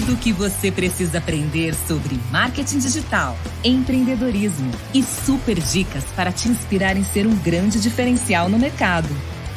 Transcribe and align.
tudo 0.00 0.14
o 0.14 0.16
que 0.16 0.32
você 0.32 0.72
precisa 0.72 1.18
aprender 1.18 1.74
sobre 1.86 2.18
marketing 2.30 2.78
digital, 2.78 3.36
empreendedorismo 3.62 4.70
e 4.94 5.02
super 5.02 5.60
dicas 5.60 6.04
para 6.16 6.32
te 6.32 6.48
inspirar 6.48 6.96
em 6.96 7.04
ser 7.04 7.26
um 7.26 7.36
grande 7.36 7.78
diferencial 7.78 8.48
no 8.48 8.58
mercado. 8.58 9.08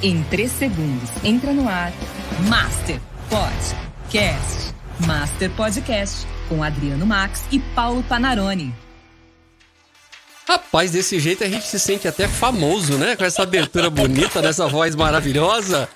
Em 0.02 0.22
3 0.24 0.52
segundos, 0.52 1.10
entra 1.24 1.54
no 1.54 1.70
ar 1.70 1.94
Master 2.50 3.00
Podcast. 3.30 4.74
Master 5.08 5.50
Podcast 5.52 6.28
com 6.50 6.62
Adriano 6.62 7.06
Max 7.06 7.44
e 7.50 7.60
Paulo 7.60 8.04
Panarone. 8.04 8.76
Rapaz, 10.46 10.92
desse 10.92 11.22
jeito 11.22 11.46
a 11.46 11.48
gente 11.48 11.66
se 11.66 11.80
sente 11.80 12.06
até 12.06 12.28
famoso, 12.28 12.98
né? 12.98 13.16
Com 13.16 13.24
essa 13.24 13.44
abertura 13.44 13.90
bonita, 13.90 14.42
dessa 14.42 14.68
voz 14.68 14.94
maravilhosa. 14.94 15.88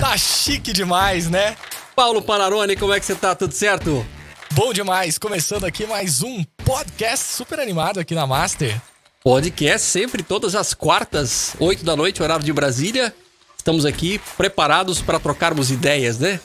Tá 0.00 0.16
chique 0.16 0.72
demais, 0.72 1.30
né? 1.30 1.56
Paulo 1.94 2.22
Panarone, 2.22 2.74
como 2.74 2.92
é 2.94 2.98
que 2.98 3.04
você 3.04 3.14
tá? 3.14 3.34
Tudo 3.34 3.52
certo? 3.52 4.04
Bom 4.52 4.72
demais, 4.72 5.18
começando 5.18 5.64
aqui 5.64 5.86
mais 5.86 6.22
um 6.22 6.42
podcast 6.64 7.34
super 7.34 7.60
animado 7.60 8.00
aqui 8.00 8.14
na 8.14 8.26
Master. 8.26 8.80
Podcast 9.22 9.86
sempre 9.86 10.22
todas 10.22 10.54
as 10.54 10.72
quartas, 10.72 11.54
8 11.60 11.84
da 11.84 11.94
noite, 11.94 12.22
horário 12.22 12.44
de 12.44 12.52
Brasília. 12.52 13.14
Estamos 13.58 13.84
aqui 13.84 14.18
preparados 14.38 15.02
para 15.02 15.20
trocarmos 15.20 15.70
ideias, 15.70 16.18
né? 16.18 16.40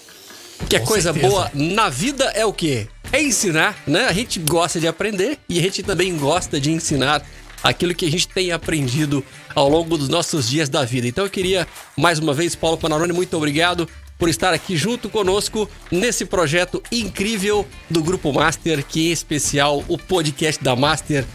Que 0.70 0.76
é 0.76 0.80
coisa 0.80 1.14
certeza. 1.14 1.34
boa 1.34 1.52
na 1.54 1.88
vida 1.88 2.26
é 2.36 2.46
o 2.46 2.52
quê? 2.52 2.90
É 3.14 3.22
ensinar, 3.22 3.76
né? 3.88 4.06
A 4.06 4.14
gente 4.14 4.40
gosta 4.40 4.82
de 4.82 4.88
aprender 4.88 5.40
e 5.48 5.60
a 5.60 5.62
gente 5.62 5.82
também 5.82 6.18
gosta 6.18 6.60
de 6.60 6.72
ensinar 6.72 7.26
aquilo 7.64 7.96
que 7.96 8.06
a 8.06 8.12
gente 8.12 8.28
tem 8.28 8.52
aprendido 8.52 9.24
ao 9.56 9.70
longo 9.70 9.98
dos 9.98 10.10
nossos 10.10 10.50
dias 10.50 10.68
da 10.68 10.84
vida. 10.84 11.08
Então 11.08 11.24
eu 11.24 11.30
queria, 11.30 11.66
mais 11.96 12.20
uma 12.20 12.34
vez, 12.34 12.54
Paulo 12.54 12.78
Panarone, 12.78 13.14
muito 13.14 13.36
obrigado 13.38 13.88
por 14.18 14.30
estar 14.30 14.54
aqui 14.54 14.76
junto 14.76 15.10
conosco 15.10 15.70
nesse 15.92 16.26
projeto 16.26 16.82
incrível 16.92 17.66
do 17.90 18.02
Grupo 18.02 18.34
Master, 18.34 18.84
que 18.84 19.08
em 19.08 19.12
especial 19.12 19.84
o 19.88 19.98
podcast 19.98 20.64
da 20.64 20.76
Master. 20.76 21.26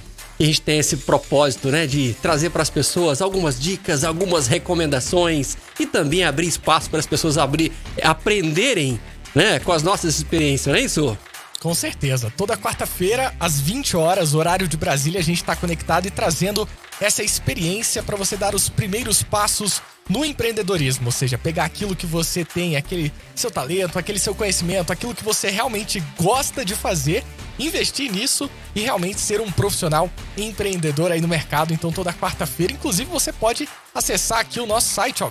A 0.41 0.44
gente 0.44 0.61
tem 0.61 0.78
esse 0.78 0.97
propósito, 0.97 1.69
né, 1.69 1.86
de 1.86 2.16
trazer 2.20 2.50
para 2.50 2.62
as 2.62 2.70
pessoas 2.70 3.22
algumas 3.22 3.61
dicas, 3.61 4.02
algumas 4.02 4.48
recomendações 4.48 5.56
e 5.78 5.86
também 5.86 6.24
abrir 6.24 6.48
espaço 6.48 6.91
para 6.91 6.98
as 6.98 7.06
pessoas 7.06 7.39
abrir, 7.39 7.70
aprenderem, 8.02 8.98
né, 9.34 9.61
com 9.61 9.70
as 9.70 9.84
nossas 9.84 10.17
experiências, 10.17 10.67
não 10.67 10.74
é 10.74 10.84
isso? 10.84 11.17
Com 11.62 11.74
certeza. 11.74 12.32
Toda 12.36 12.56
quarta-feira, 12.56 13.32
às 13.38 13.60
20 13.60 13.96
horas, 13.96 14.34
horário 14.34 14.66
de 14.66 14.77
Brasília, 14.77 15.20
a 15.20 15.22
gente 15.22 15.42
está 15.42 15.55
conectado 15.55 16.06
e 16.08 16.10
trazendo 16.10 16.68
essa 17.00 17.22
experiência 17.22 18.02
para 18.02 18.16
você 18.16 18.36
dar 18.36 18.52
os 18.52 18.68
primeiros 18.68 19.22
passos 19.22 19.80
no 20.08 20.24
empreendedorismo, 20.24 21.06
ou 21.06 21.12
seja, 21.12 21.38
pegar 21.38 21.64
aquilo 21.64 21.94
que 21.94 22.05
você 22.05 22.44
tem, 22.44 22.74
aquele 22.74 23.12
seu 23.36 23.48
talento, 23.48 23.96
aquele 23.96 24.18
seu 24.18 24.34
conhecimento, 24.34 24.92
aquilo 24.92 25.14
que 25.14 25.22
você 25.22 25.50
realmente 25.50 26.02
gosta 26.20 26.64
de 26.64 26.74
fazer, 26.74 27.22
investir 27.56 28.10
nisso 28.10 28.50
e 28.74 28.80
realmente 28.80 29.20
ser 29.20 29.40
um 29.40 29.50
profissional 29.52 30.10
empreendedor 30.36 31.12
aí 31.12 31.20
no 31.20 31.28
mercado. 31.28 31.72
Então 31.72 31.92
toda 31.92 32.12
quarta-feira, 32.12 32.72
inclusive 32.72 33.08
você 33.08 33.33
pode 33.33 33.68
acessar 33.94 34.40
aqui 34.40 34.58
o 34.58 34.66
nosso 34.66 34.92
site, 34.92 35.22
ó, 35.22 35.30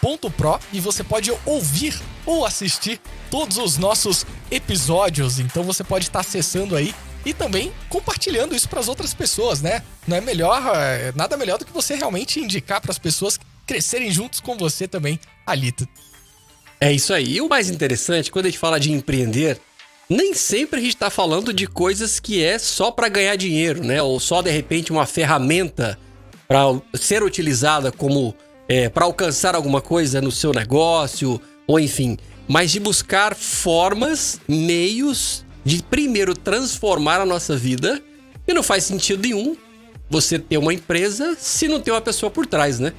grupomaster.pro 0.00 0.58
e 0.72 0.80
você 0.80 1.02
pode 1.02 1.32
ouvir 1.44 2.00
ou 2.24 2.44
assistir 2.44 3.00
todos 3.30 3.56
os 3.58 3.76
nossos 3.76 4.24
episódios. 4.50 5.38
Então 5.38 5.62
você 5.62 5.84
pode 5.84 6.06
estar 6.06 6.20
acessando 6.20 6.76
aí 6.76 6.94
e 7.24 7.34
também 7.34 7.72
compartilhando 7.88 8.54
isso 8.54 8.68
para 8.68 8.80
as 8.80 8.88
outras 8.88 9.12
pessoas, 9.12 9.60
né? 9.60 9.82
Não 10.06 10.16
é 10.16 10.20
melhor, 10.20 10.62
é, 10.74 11.12
nada 11.14 11.36
melhor 11.36 11.58
do 11.58 11.64
que 11.64 11.72
você 11.72 11.94
realmente 11.94 12.40
indicar 12.40 12.80
para 12.80 12.90
as 12.90 12.98
pessoas 12.98 13.38
crescerem 13.66 14.10
juntos 14.10 14.40
com 14.40 14.56
você 14.56 14.88
também 14.88 15.18
ali. 15.46 15.74
É 16.80 16.92
isso 16.92 17.12
aí. 17.12 17.34
E 17.34 17.40
o 17.40 17.48
mais 17.48 17.68
interessante, 17.68 18.30
quando 18.30 18.46
a 18.46 18.48
gente 18.48 18.58
fala 18.58 18.78
de 18.78 18.92
empreender, 18.92 19.60
nem 20.08 20.32
sempre 20.32 20.78
a 20.78 20.82
gente 20.82 20.94
está 20.94 21.10
falando 21.10 21.52
de 21.52 21.66
coisas 21.66 22.20
que 22.20 22.42
é 22.42 22.58
só 22.58 22.90
para 22.90 23.08
ganhar 23.08 23.36
dinheiro, 23.36 23.84
né? 23.84 24.00
Ou 24.00 24.18
só 24.20 24.40
de 24.40 24.50
repente 24.50 24.92
uma 24.92 25.04
ferramenta 25.04 25.98
para 26.46 26.62
ser 26.94 27.22
utilizada 27.22 27.92
como 27.92 28.34
é, 28.68 28.88
para 28.88 29.06
alcançar 29.06 29.54
alguma 29.54 29.80
coisa 29.80 30.20
no 30.20 30.30
seu 30.30 30.52
negócio, 30.52 31.40
ou 31.66 31.80
enfim, 31.80 32.16
mas 32.46 32.70
de 32.70 32.78
buscar 32.78 33.34
formas, 33.34 34.40
meios 34.46 35.44
de 35.64 35.82
primeiro 35.82 36.34
transformar 36.34 37.20
a 37.20 37.26
nossa 37.26 37.56
vida. 37.56 38.02
E 38.46 38.52
não 38.54 38.62
faz 38.62 38.84
sentido 38.84 39.22
nenhum 39.22 39.56
você 40.08 40.38
ter 40.38 40.56
uma 40.56 40.72
empresa 40.72 41.36
se 41.38 41.68
não 41.68 41.80
tem 41.80 41.92
uma 41.92 42.00
pessoa 42.00 42.30
por 42.30 42.46
trás, 42.46 42.78
né? 42.78 42.92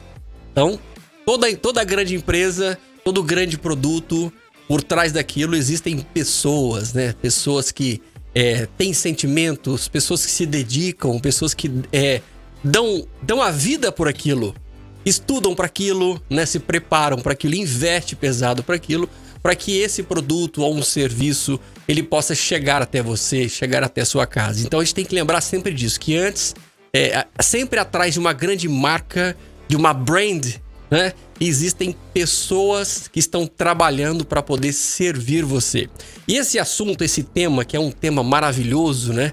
Então, 0.52 0.80
toda, 1.26 1.56
toda 1.56 1.84
grande 1.84 2.16
empresa, 2.16 2.78
todo 3.04 3.24
grande 3.24 3.58
produto, 3.58 4.32
por 4.68 4.84
trás 4.84 5.12
daquilo 5.12 5.56
existem 5.56 5.98
pessoas, 6.00 6.94
né? 6.94 7.14
Pessoas 7.20 7.72
que 7.72 8.02
é, 8.36 8.68
têm 8.78 8.94
sentimentos, 8.94 9.88
pessoas 9.88 10.24
que 10.24 10.32
se 10.32 10.46
dedicam, 10.46 11.20
pessoas 11.20 11.56
que 11.56 11.72
é, 11.92 12.22
dão, 12.64 13.08
dão 13.22 13.42
a 13.42 13.50
vida 13.50 13.92
por 13.92 14.08
aquilo, 14.08 14.54
estudam 15.10 15.56
para 15.56 15.66
aquilo, 15.66 16.22
né? 16.30 16.46
Se 16.46 16.60
preparam 16.60 17.18
para 17.18 17.34
aquilo, 17.34 17.56
investe 17.56 18.16
pesado 18.16 18.64
para 18.64 18.76
aquilo 18.76 19.10
para 19.42 19.56
que 19.56 19.78
esse 19.78 20.04
produto 20.04 20.62
ou 20.62 20.76
um 20.76 20.84
serviço 20.84 21.60
ele 21.88 22.04
possa 22.04 22.36
chegar 22.36 22.82
até 22.82 23.02
você, 23.02 23.48
chegar 23.48 23.84
até 23.84 24.02
a 24.02 24.06
sua 24.06 24.28
casa. 24.28 24.66
Então 24.66 24.80
a 24.80 24.84
gente 24.84 24.96
tem 24.96 25.06
que 25.06 25.16
lembrar 25.16 25.42
sempre 25.42 25.74
disso, 25.74 26.00
que 26.00 26.16
antes, 26.16 26.54
é, 26.94 27.26
sempre 27.40 27.80
atrás 27.80 28.14
de 28.14 28.20
uma 28.20 28.34
grande 28.34 28.68
marca, 28.68 29.36
de 29.68 29.76
uma 29.76 29.94
brand, 29.94 30.46
né, 30.92 31.14
existem 31.40 31.96
pessoas 32.14 33.08
que 33.08 33.20
estão 33.20 33.46
trabalhando 33.46 34.26
para 34.26 34.42
poder 34.42 34.74
servir 34.74 35.46
você. 35.46 35.88
E 36.28 36.36
esse 36.36 36.60
assunto, 36.60 37.04
esse 37.04 37.24
tema, 37.24 37.64
que 37.64 37.78
é 37.78 37.80
um 37.80 37.92
tema 37.92 38.24
maravilhoso, 38.24 39.14
né, 39.14 39.32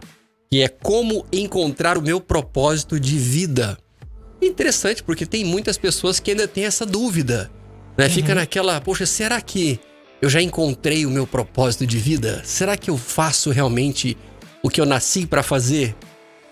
que 0.51 0.63
é 0.63 0.69
como 0.69 1.27
encontrar 1.33 1.99
o 1.99 2.03
meu 2.03 2.21
propósito 2.21 3.01
de 3.01 3.19
vida. 3.19 3.77
Interessante, 4.41 5.03
porque 5.03 5.25
tem 5.25 5.45
muitas 5.45 5.79
pessoas 5.79 6.21
que 6.21 6.31
ainda 6.31 6.47
têm 6.47 6.65
essa 6.65 6.85
dúvida. 6.85 7.51
Né? 7.97 8.07
Uhum. 8.07 8.11
Fica 8.11 8.35
naquela, 8.35 8.81
poxa, 8.81 9.07
será 9.07 9.41
que 9.41 9.81
eu 10.21 10.29
já 10.29 10.41
encontrei 10.41 11.07
o 11.07 11.11
meu 11.11 11.27
propósito 11.27 11.87
de 11.87 11.99
vida? 11.99 12.43
Será 12.45 12.77
que 12.77 12.91
eu 12.91 12.97
faço 12.97 13.51
realmente 13.51 14.17
o 14.63 14.69
que 14.69 14.81
eu 14.81 14.87
nasci 14.87 15.27
para 15.27 15.43
fazer? 15.43 15.95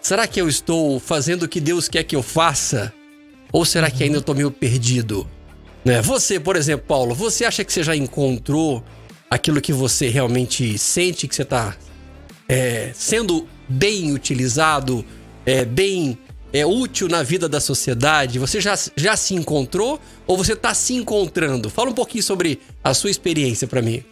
Será 0.00 0.26
que 0.26 0.40
eu 0.40 0.48
estou 0.48 1.00
fazendo 1.00 1.44
o 1.44 1.48
que 1.48 1.60
Deus 1.60 1.88
quer 1.88 2.04
que 2.04 2.16
eu 2.16 2.22
faça? 2.22 2.92
Ou 3.52 3.64
será 3.64 3.90
que 3.90 4.04
ainda 4.04 4.18
estou 4.18 4.34
meio 4.34 4.50
perdido? 4.50 5.28
Né? 5.84 6.02
Você, 6.02 6.40
por 6.40 6.56
exemplo, 6.56 6.86
Paulo, 6.86 7.14
você 7.14 7.44
acha 7.44 7.64
que 7.64 7.72
você 7.72 7.82
já 7.82 7.94
encontrou 7.94 8.84
aquilo 9.30 9.60
que 9.60 9.72
você 9.72 10.08
realmente 10.08 10.76
sente 10.78 11.26
que 11.26 11.34
você 11.34 11.42
está 11.42 11.76
é, 12.48 12.90
sendo 12.94 13.48
bem 13.68 14.12
utilizado, 14.12 15.04
é, 15.46 15.64
bem 15.64 16.18
é 16.54 16.64
útil 16.64 17.08
na 17.08 17.24
vida 17.24 17.48
da 17.48 17.60
sociedade? 17.60 18.38
Você 18.38 18.60
já, 18.60 18.78
já 18.96 19.16
se 19.16 19.34
encontrou 19.34 20.00
ou 20.24 20.36
você 20.36 20.52
está 20.52 20.72
se 20.72 20.94
encontrando? 20.94 21.68
Fala 21.68 21.90
um 21.90 21.94
pouquinho 21.94 22.22
sobre 22.22 22.60
a 22.82 22.94
sua 22.94 23.10
experiência 23.10 23.66
para 23.66 23.82
mim. 23.82 24.04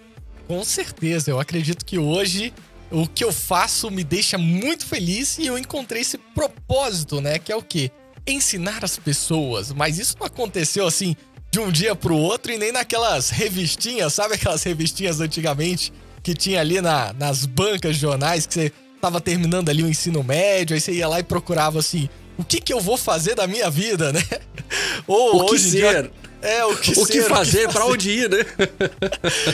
Com 0.48 0.64
certeza, 0.64 1.30
eu 1.30 1.38
acredito 1.38 1.84
que 1.84 1.98
hoje 1.98 2.52
o 2.90 3.06
que 3.06 3.22
eu 3.22 3.32
faço 3.32 3.88
me 3.92 4.02
deixa 4.02 4.36
muito 4.36 4.84
feliz 4.84 5.38
e 5.38 5.46
eu 5.46 5.56
encontrei 5.56 6.02
esse 6.02 6.18
propósito, 6.18 7.20
né? 7.20 7.38
Que 7.38 7.52
é 7.52 7.56
o 7.56 7.62
quê? 7.62 7.92
Ensinar 8.26 8.84
as 8.84 8.98
pessoas. 8.98 9.72
Mas 9.72 10.00
isso 10.00 10.16
não 10.18 10.26
aconteceu 10.26 10.84
assim 10.84 11.14
de 11.52 11.60
um 11.60 11.70
dia 11.70 11.94
pro 11.94 12.16
outro 12.16 12.50
e 12.50 12.58
nem 12.58 12.72
naquelas 12.72 13.30
revistinhas, 13.30 14.14
sabe 14.14 14.34
aquelas 14.34 14.64
revistinhas 14.64 15.20
antigamente 15.20 15.92
que 16.22 16.34
tinha 16.34 16.60
ali 16.60 16.80
na, 16.80 17.12
nas 17.12 17.46
bancas 17.46 17.94
de 17.94 18.00
jornais 18.00 18.46
que 18.46 18.54
você 18.54 18.72
tava 19.00 19.20
terminando 19.20 19.68
ali 19.68 19.82
o 19.82 19.88
ensino 19.88 20.22
médio, 20.22 20.74
aí 20.74 20.80
você 20.80 20.92
ia 20.92 21.08
lá 21.08 21.20
e 21.20 21.22
procurava 21.22 21.78
assim, 21.78 22.08
o 22.42 22.44
que, 22.44 22.60
que 22.60 22.72
eu 22.72 22.80
vou 22.80 22.96
fazer 22.96 23.36
da 23.36 23.46
minha 23.46 23.70
vida, 23.70 24.12
né? 24.12 24.20
Ou 25.06 25.42
o 25.42 25.46
que 25.46 25.58
ser. 25.58 26.02
Dia, 26.02 26.12
é, 26.42 26.64
o 26.64 26.76
que 26.76 26.90
o 26.90 27.06
ser, 27.06 27.12
que 27.12 27.22
fazer, 27.22 27.68
para 27.68 27.86
onde 27.86 28.10
ir, 28.10 28.28
né? 28.28 28.38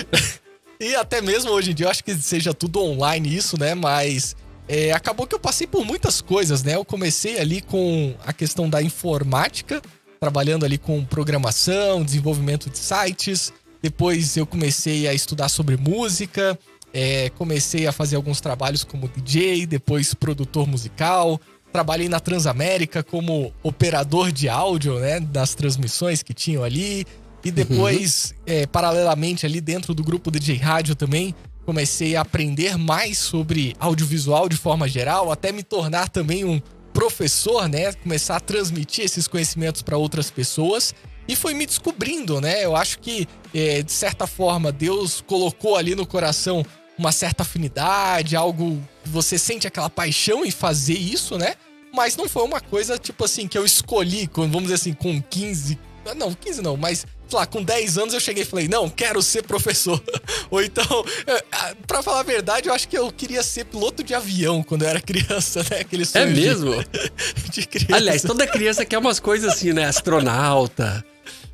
e 0.81 0.95
até 0.97 1.21
mesmo 1.21 1.51
hoje 1.51 1.73
em 1.73 1.75
dia, 1.75 1.85
eu 1.85 1.91
acho 1.91 2.03
que 2.03 2.15
seja 2.15 2.55
tudo 2.55 2.81
online 2.81 3.37
isso, 3.37 3.61
né? 3.61 3.75
Mas 3.75 4.35
é, 4.67 4.91
acabou 4.93 5.27
que 5.27 5.35
eu 5.35 5.39
passei 5.39 5.67
por 5.67 5.85
muitas 5.85 6.23
coisas, 6.23 6.63
né? 6.63 6.77
Eu 6.77 6.85
comecei 6.85 7.39
ali 7.39 7.61
com 7.61 8.15
a 8.25 8.33
questão 8.33 8.71
da 8.71 8.83
informática, 8.83 9.83
trabalhando 10.19 10.65
ali 10.65 10.79
com 10.79 11.05
programação, 11.05 12.03
desenvolvimento 12.03 12.71
de 12.71 12.79
sites. 12.79 13.53
Depois 13.83 14.35
eu 14.39 14.47
comecei 14.47 15.07
a 15.07 15.13
estudar 15.13 15.51
sobre 15.51 15.77
música, 15.77 16.59
é, 16.93 17.29
comecei 17.31 17.87
a 17.87 17.93
fazer 17.93 18.17
alguns 18.17 18.41
trabalhos 18.41 18.83
como 18.83 19.09
DJ, 19.09 19.67
depois 19.67 20.15
produtor 20.15 20.67
musical, 20.67 21.39
Trabalhei 21.73 22.09
na 22.09 22.21
Transamérica 22.21 23.03
como 23.03 23.53
operador 23.63 24.33
de 24.33 24.49
áudio, 24.49 24.99
né? 24.99 25.21
Das 25.21 25.55
transmissões 25.55 26.23
que 26.23 26.33
tinham 26.33 26.65
ali. 26.65 27.07
E 27.45 27.51
depois, 27.51 28.35
uhum. 28.37 28.55
é, 28.55 28.67
paralelamente, 28.67 29.47
ali 29.47 29.61
dentro 29.61 29.95
do 29.95 30.03
grupo 30.03 30.31
DJ 30.31 30.57
Rádio 30.57 30.95
também, 30.95 31.35
comecei 31.65 32.17
a 32.17 32.23
aprender 32.23 32.77
mais 32.79 33.19
sobre 33.19 33.77
audiovisual 33.79 34.49
de 34.49 34.57
forma 34.57 34.89
geral, 34.89 35.31
até 35.31 35.53
me 35.53 35.63
tornar 35.63 36.09
também 36.09 36.45
um 36.45 36.61
professor, 36.93 37.69
né? 37.69 37.93
Começar 37.93 38.37
a 38.37 38.41
transmitir 38.41 39.05
esses 39.05 39.29
conhecimentos 39.29 39.83
para 39.83 39.97
outras 39.97 40.31
pessoas. 40.31 40.95
e 41.29 41.37
foi 41.37 41.53
me 41.53 41.67
descobrindo, 41.67 42.41
né? 42.41 42.65
Eu 42.65 42.75
acho 42.75 42.99
que, 43.01 43.29
é, 43.55 43.83
de 43.83 43.93
certa 43.93 44.27
forma, 44.27 44.73
Deus 44.73 45.21
colocou 45.21 45.77
ali 45.77 45.95
no 45.95 46.07
coração 46.07 46.65
uma 46.99 47.13
certa 47.13 47.43
afinidade, 47.43 48.35
algo 48.35 48.83
você 49.09 49.39
sente 49.39 49.67
aquela 49.67 49.91
paixão 49.91 50.45
em 50.45 50.51
fazer 50.51 50.95
isso, 50.99 51.37
né? 51.37 51.55
Mas 51.93 52.17
não 52.17 52.29
foi 52.29 52.45
uma 52.45 52.61
coisa, 52.61 52.99
tipo 52.99 53.25
assim, 53.25 53.49
que 53.49 53.57
eu 53.57 53.65
escolhi, 53.65 54.29
vamos 54.35 54.65
dizer 54.65 54.75
assim, 54.75 54.93
com 54.93 55.21
15. 55.21 55.79
Não, 56.17 56.33
15 56.33 56.63
não, 56.63 56.77
mas 56.77 57.07
sei 57.29 57.39
lá, 57.39 57.47
com 57.47 57.63
10 57.63 57.99
anos 57.99 58.15
eu 58.15 58.21
cheguei 58.21 58.43
e 58.43 58.47
falei, 58.47 58.67
não, 58.69 58.89
quero 58.89 59.23
ser 59.23 59.43
professor. 59.43 60.03
Ou 60.51 60.63
então, 60.63 61.05
é, 61.27 61.75
para 61.87 62.03
falar 62.03 62.21
a 62.21 62.23
verdade, 62.23 62.69
eu 62.69 62.75
acho 62.75 62.89
que 62.89 62.97
eu 62.97 63.13
queria 63.13 63.43
ser 63.43 63.67
piloto 63.67 64.03
de 64.03 64.15
avião 64.15 64.63
quando 64.63 64.83
eu 64.83 64.89
era 64.89 65.01
criança, 65.01 65.63
né? 65.71 65.81
Aquele 65.81 66.07
sonho 66.07 66.25
é 66.25 66.31
mesmo? 66.31 66.75
De, 66.83 67.51
de 67.61 67.67
criança. 67.67 67.97
Aliás, 67.97 68.23
toda 68.23 68.47
criança 68.47 68.85
quer 68.85 68.99
umas 68.99 69.21
coisas 69.21 69.53
assim, 69.53 69.73
né? 69.73 69.85
Astronauta, 69.85 71.05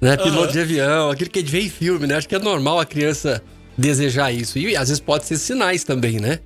né? 0.01 0.17
Piloto 0.17 0.47
uhum. 0.47 0.53
de 0.53 0.61
avião, 0.61 1.11
aquilo 1.11 1.31
que 1.31 1.41
a 1.41 1.43
gente 1.43 1.51
vê 1.51 1.61
em 1.63 1.71
filme, 1.71 2.07
né? 2.07 2.17
Acho 2.17 2.29
que 2.29 2.37
é 2.37 2.39
normal 2.39 2.79
a 2.79 2.87
criança 2.87 3.43
desejar 3.77 4.33
isso. 4.33 4.59
E 4.59 4.77
às 4.77 4.89
vezes 4.89 5.01
pode 5.01 5.27
ser 5.27 5.37
sinais 5.37 5.83
também, 5.83 6.21
né? 6.21 6.39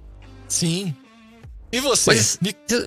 Sim. 0.49 0.95
E 1.71 1.81
você? 1.81 2.11
Mas, 2.11 2.39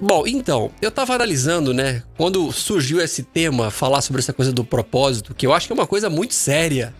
bom, 0.01 0.25
então, 0.25 0.71
eu 0.81 0.89
tava 0.89 1.13
analisando, 1.13 1.73
né? 1.73 2.01
Quando 2.17 2.51
surgiu 2.51 2.99
esse 2.99 3.21
tema, 3.21 3.69
falar 3.69 4.01
sobre 4.01 4.21
essa 4.21 4.33
coisa 4.33 4.51
do 4.51 4.63
propósito, 4.63 5.35
que 5.35 5.45
eu 5.45 5.53
acho 5.53 5.67
que 5.67 5.73
é 5.73 5.75
uma 5.75 5.85
coisa 5.85 6.09
muito 6.09 6.33
séria, 6.33 6.93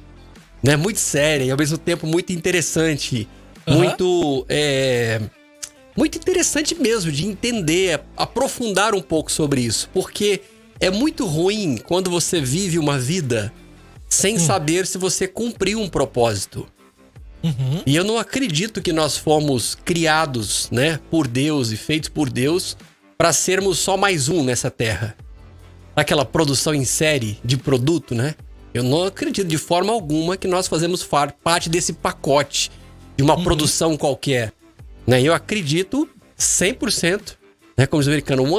né? 0.62 0.76
Muito 0.76 1.00
séria 1.00 1.46
e 1.46 1.52
ao 1.52 1.58
mesmo 1.58 1.78
tempo 1.78 2.06
muito 2.06 2.32
interessante. 2.32 3.28
Uhum. 3.68 3.78
Muito. 3.78 4.46
É, 4.48 5.22
muito 5.98 6.18
interessante 6.18 6.76
mesmo 6.76 7.12
de 7.12 7.26
entender, 7.26 8.02
aprofundar 8.16 8.94
um 8.94 9.02
pouco 9.02 9.32
sobre 9.32 9.62
isso. 9.62 9.90
Porque 9.92 10.42
é 10.80 10.90
muito 10.90 11.26
ruim 11.26 11.78
quando 11.78 12.10
você 12.10 12.40
vive 12.40 12.78
uma 12.78 12.98
vida 12.98 13.52
sem 14.08 14.36
hum. 14.36 14.40
saber 14.40 14.86
se 14.86 14.98
você 14.98 15.28
cumpriu 15.28 15.80
um 15.80 15.90
propósito. 15.90 16.68
Uhum. 17.44 17.82
E 17.86 17.96
eu 17.96 18.04
não 18.04 18.18
acredito 18.18 18.82
que 18.82 18.94
nós 18.94 19.18
fomos 19.18 19.76
criados, 19.76 20.70
né, 20.72 21.00
por 21.10 21.28
Deus 21.28 21.72
e 21.72 21.78
feitos 21.78 22.10
por 22.10 22.30
Deus 22.30 22.78
para 23.18 23.34
sermos 23.34 23.80
só 23.80 23.98
mais 23.98 24.30
um 24.30 24.44
nessa 24.44 24.70
terra. 24.70 25.16
Aquela 25.96 26.26
produção 26.26 26.74
em 26.74 26.86
série 26.86 27.40
de 27.44 27.58
produto, 27.58 28.16
né? 28.16 28.36
Eu 28.74 28.84
não 28.84 29.04
acredito 29.04 29.48
de 29.48 29.58
forma 29.58 29.92
alguma 29.92 30.38
que 30.38 30.48
nós 30.48 30.68
fazemos 30.68 31.08
parte 31.44 31.70
desse 31.70 31.94
pacote 31.94 32.72
de 33.18 33.24
uma 33.24 33.36
uhum. 33.36 33.44
produção 33.44 33.98
qualquer. 33.98 34.54
Né? 35.06 35.22
Eu 35.22 35.34
acredito 35.34 36.10
100%, 36.38 37.36
né, 37.78 37.86
como 37.86 38.00
os 38.00 38.08
americanos, 38.08 38.50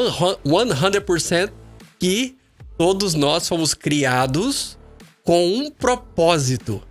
100% 0.44 1.50
que 1.98 2.36
todos 2.76 3.14
nós 3.14 3.48
fomos 3.48 3.74
criados 3.74 4.78
com 5.24 5.54
um 5.54 5.70
propósito. 5.70 6.82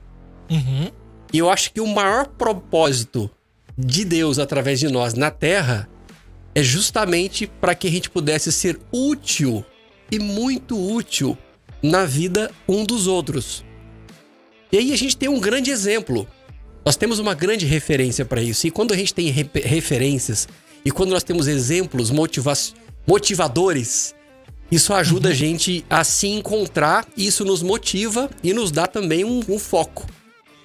Uhum. 0.50 0.90
E 1.34 1.38
eu 1.38 1.50
acho 1.50 1.72
que 1.72 1.80
o 1.80 1.88
maior 1.88 2.28
propósito 2.28 3.30
de 3.78 4.04
Deus 4.04 4.38
através 4.38 4.80
de 4.80 4.90
nós 4.90 5.14
na 5.14 5.32
Terra 5.32 5.90
é 6.54 6.62
justamente 6.62 7.48
para 7.48 7.74
que 7.74 7.88
a 7.88 7.92
gente 7.92 8.10
pudesse 8.10 8.52
ser 8.52 8.80
útil 8.92 9.64
e 10.12 10.20
muito 10.20 10.78
útil 10.78 11.38
na 11.82 12.06
vida 12.06 12.52
um 12.68 12.84
dos 12.84 13.08
outros. 13.08 13.64
E 14.72 14.78
aí 14.78 14.94
a 14.94 14.98
gente 14.98 15.16
tem 15.16 15.30
um 15.30 15.40
grande 15.40 15.72
exemplo. 15.72 16.28
Nós 16.86 16.98
temos 16.98 17.20
uma 17.20 17.34
grande 17.34 17.66
referência 17.66 18.26
para 18.26 18.42
isso. 18.42 18.68
E 18.68 18.72
quando 18.72 18.94
a 18.94 18.98
gente 18.98 19.14
tem 19.14 19.30
re 19.30 19.50
referências 19.54 20.48
e 20.84 20.92
quando 20.92 21.12
nós 21.12 21.24
temos 21.24 21.48
exemplos 21.48 22.12
motiva 22.12 22.54
motivadores, 23.08 24.14
isso 24.70 24.94
ajuda 24.94 25.30
uhum. 25.30 25.34
a 25.34 25.36
gente 25.36 25.86
a 25.90 26.04
se 26.04 26.28
encontrar, 26.28 27.08
isso 27.16 27.46
nos 27.46 27.64
motiva 27.64 28.30
e 28.44 28.54
nos 28.54 28.72
dá 28.72 28.86
também 28.86 29.24
um, 29.24 29.42
um 29.48 29.58
foco 29.58 30.06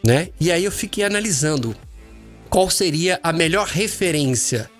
né? 0.06 0.28
E 0.38 0.52
aí 0.52 0.64
eu 0.64 0.70
fiquei 0.70 1.02
analisando 1.02 1.74
qual 2.48 2.70
seria 2.70 3.18
a 3.24 3.32
melhor 3.32 3.66
referência 3.66 4.70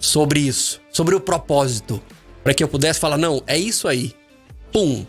sobre 0.00 0.40
isso, 0.40 0.80
sobre 0.90 1.14
o 1.14 1.20
propósito, 1.20 2.02
para 2.42 2.54
que 2.54 2.64
eu 2.64 2.68
pudesse 2.68 2.98
falar 2.98 3.18
não, 3.18 3.42
é 3.46 3.58
isso 3.58 3.86
aí. 3.86 4.14
Pum, 4.72 5.06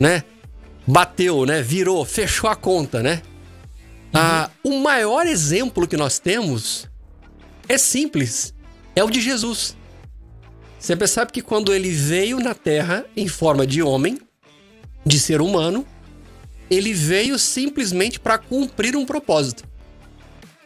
né? 0.00 0.24
Bateu, 0.84 1.46
né? 1.46 1.62
Virou, 1.62 2.04
fechou 2.04 2.50
a 2.50 2.56
conta, 2.56 3.00
né? 3.00 3.22
Uhum. 4.12 4.20
Ah, 4.20 4.50
o 4.64 4.80
maior 4.80 5.24
exemplo 5.24 5.86
que 5.86 5.96
nós 5.96 6.18
temos 6.18 6.90
é 7.68 7.78
simples, 7.78 8.52
é 8.96 9.04
o 9.04 9.10
de 9.10 9.20
Jesus. 9.20 9.76
Você 10.80 10.96
percebe 10.96 11.30
que 11.30 11.42
quando 11.42 11.72
ele 11.72 11.90
veio 11.90 12.40
na 12.40 12.54
Terra 12.54 13.06
em 13.16 13.28
forma 13.28 13.64
de 13.64 13.84
homem, 13.84 14.18
de 15.04 15.20
ser 15.20 15.40
humano, 15.40 15.86
ele 16.70 16.92
veio 16.92 17.38
simplesmente 17.38 18.18
para 18.18 18.38
cumprir 18.38 18.96
um 18.96 19.06
propósito. 19.06 19.64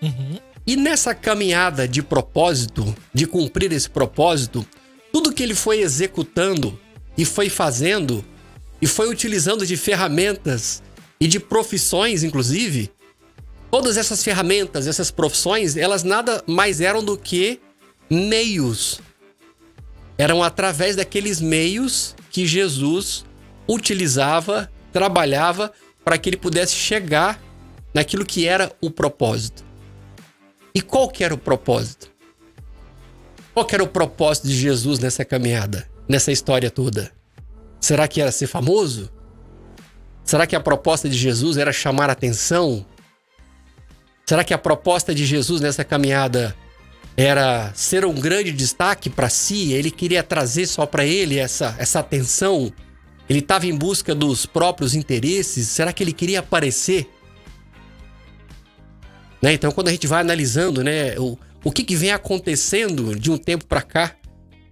Uhum. 0.02 0.38
E 0.66 0.76
nessa 0.76 1.14
caminhada 1.14 1.88
de 1.88 2.02
propósito, 2.02 2.94
de 3.12 3.26
cumprir 3.26 3.72
esse 3.72 3.88
propósito, 3.88 4.66
tudo 5.12 5.32
que 5.32 5.42
ele 5.42 5.54
foi 5.54 5.80
executando 5.80 6.78
e 7.16 7.24
foi 7.24 7.48
fazendo 7.48 8.24
e 8.80 8.86
foi 8.86 9.08
utilizando 9.10 9.66
de 9.66 9.76
ferramentas 9.76 10.82
e 11.20 11.26
de 11.26 11.38
profissões, 11.38 12.22
inclusive, 12.22 12.90
todas 13.70 13.96
essas 13.96 14.22
ferramentas, 14.22 14.86
essas 14.86 15.10
profissões, 15.10 15.76
elas 15.76 16.02
nada 16.02 16.42
mais 16.46 16.80
eram 16.80 17.04
do 17.04 17.16
que 17.16 17.60
meios. 18.08 19.00
Eram 20.16 20.42
através 20.42 20.96
daqueles 20.96 21.40
meios 21.40 22.14
que 22.30 22.46
Jesus 22.46 23.24
utilizava, 23.68 24.70
trabalhava 24.92 25.72
para 26.04 26.18
que 26.18 26.28
ele 26.28 26.36
pudesse 26.36 26.74
chegar 26.74 27.40
naquilo 27.92 28.24
que 28.24 28.46
era 28.46 28.72
o 28.80 28.90
propósito. 28.90 29.64
E 30.74 30.80
qual 30.80 31.08
que 31.08 31.24
era 31.24 31.34
o 31.34 31.38
propósito? 31.38 32.10
Qual 33.52 33.66
que 33.66 33.74
era 33.74 33.82
o 33.82 33.88
propósito 33.88 34.46
de 34.46 34.54
Jesus 34.56 34.98
nessa 34.98 35.24
caminhada, 35.24 35.88
nessa 36.08 36.30
história 36.30 36.70
toda? 36.70 37.10
Será 37.80 38.06
que 38.06 38.20
era 38.20 38.30
ser 38.30 38.46
famoso? 38.46 39.10
Será 40.24 40.46
que 40.46 40.54
a 40.54 40.60
proposta 40.60 41.08
de 41.08 41.18
Jesus 41.18 41.56
era 41.56 41.72
chamar 41.72 42.08
atenção? 42.08 42.86
Será 44.24 44.44
que 44.44 44.54
a 44.54 44.58
proposta 44.58 45.12
de 45.12 45.26
Jesus 45.26 45.60
nessa 45.60 45.84
caminhada 45.84 46.54
era 47.16 47.72
ser 47.74 48.04
um 48.04 48.14
grande 48.14 48.52
destaque 48.52 49.10
para 49.10 49.28
si? 49.28 49.72
Ele 49.72 49.90
queria 49.90 50.22
trazer 50.22 50.66
só 50.66 50.86
para 50.86 51.04
ele 51.04 51.36
essa, 51.36 51.74
essa 51.78 51.98
atenção? 51.98 52.72
Ele 53.30 53.38
estava 53.38 53.64
em 53.64 53.76
busca 53.76 54.12
dos 54.12 54.44
próprios 54.44 54.92
interesses? 54.92 55.68
Será 55.68 55.92
que 55.92 56.02
ele 56.02 56.12
queria 56.12 56.40
aparecer? 56.40 57.08
Né? 59.40 59.52
Então, 59.52 59.70
quando 59.70 59.86
a 59.86 59.92
gente 59.92 60.08
vai 60.08 60.20
analisando 60.20 60.82
né, 60.82 61.16
o, 61.16 61.38
o 61.62 61.70
que, 61.70 61.84
que 61.84 61.94
vem 61.94 62.10
acontecendo 62.10 63.16
de 63.16 63.30
um 63.30 63.38
tempo 63.38 63.64
para 63.66 63.82
cá 63.82 64.16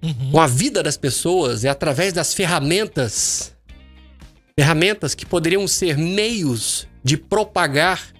uhum. 0.02 0.32
com 0.32 0.40
a 0.40 0.48
vida 0.48 0.82
das 0.82 0.96
pessoas, 0.96 1.64
é 1.64 1.68
através 1.68 2.12
das 2.12 2.34
ferramentas 2.34 3.56
ferramentas 4.58 5.14
que 5.14 5.24
poderiam 5.24 5.68
ser 5.68 5.96
meios 5.96 6.88
de 7.04 7.16
propagar 7.16 8.12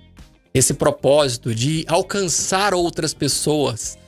esse 0.54 0.73
propósito, 0.73 1.52
de 1.52 1.85
alcançar 1.88 2.75
outras 2.75 3.12
pessoas, 3.12 3.99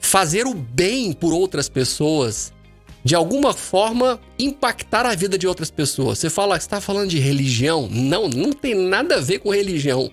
fazer 0.00 0.44
o 0.44 0.54
bem 0.54 1.12
por 1.12 1.32
outras 1.32 1.68
pessoas, 1.68 2.52
de 3.04 3.14
alguma 3.14 3.52
forma 3.52 4.20
impactar 4.38 5.06
a 5.06 5.14
vida 5.14 5.38
de 5.38 5.46
outras 5.46 5.70
pessoas. 5.70 6.18
Você 6.18 6.28
fala, 6.28 6.56
está 6.56 6.80
falando 6.80 7.08
de 7.08 7.18
religião? 7.18 7.88
Não, 7.90 8.28
não 8.28 8.52
tem 8.52 8.74
nada 8.74 9.16
a 9.16 9.20
ver 9.20 9.38
com 9.38 9.50
religião. 9.50 10.10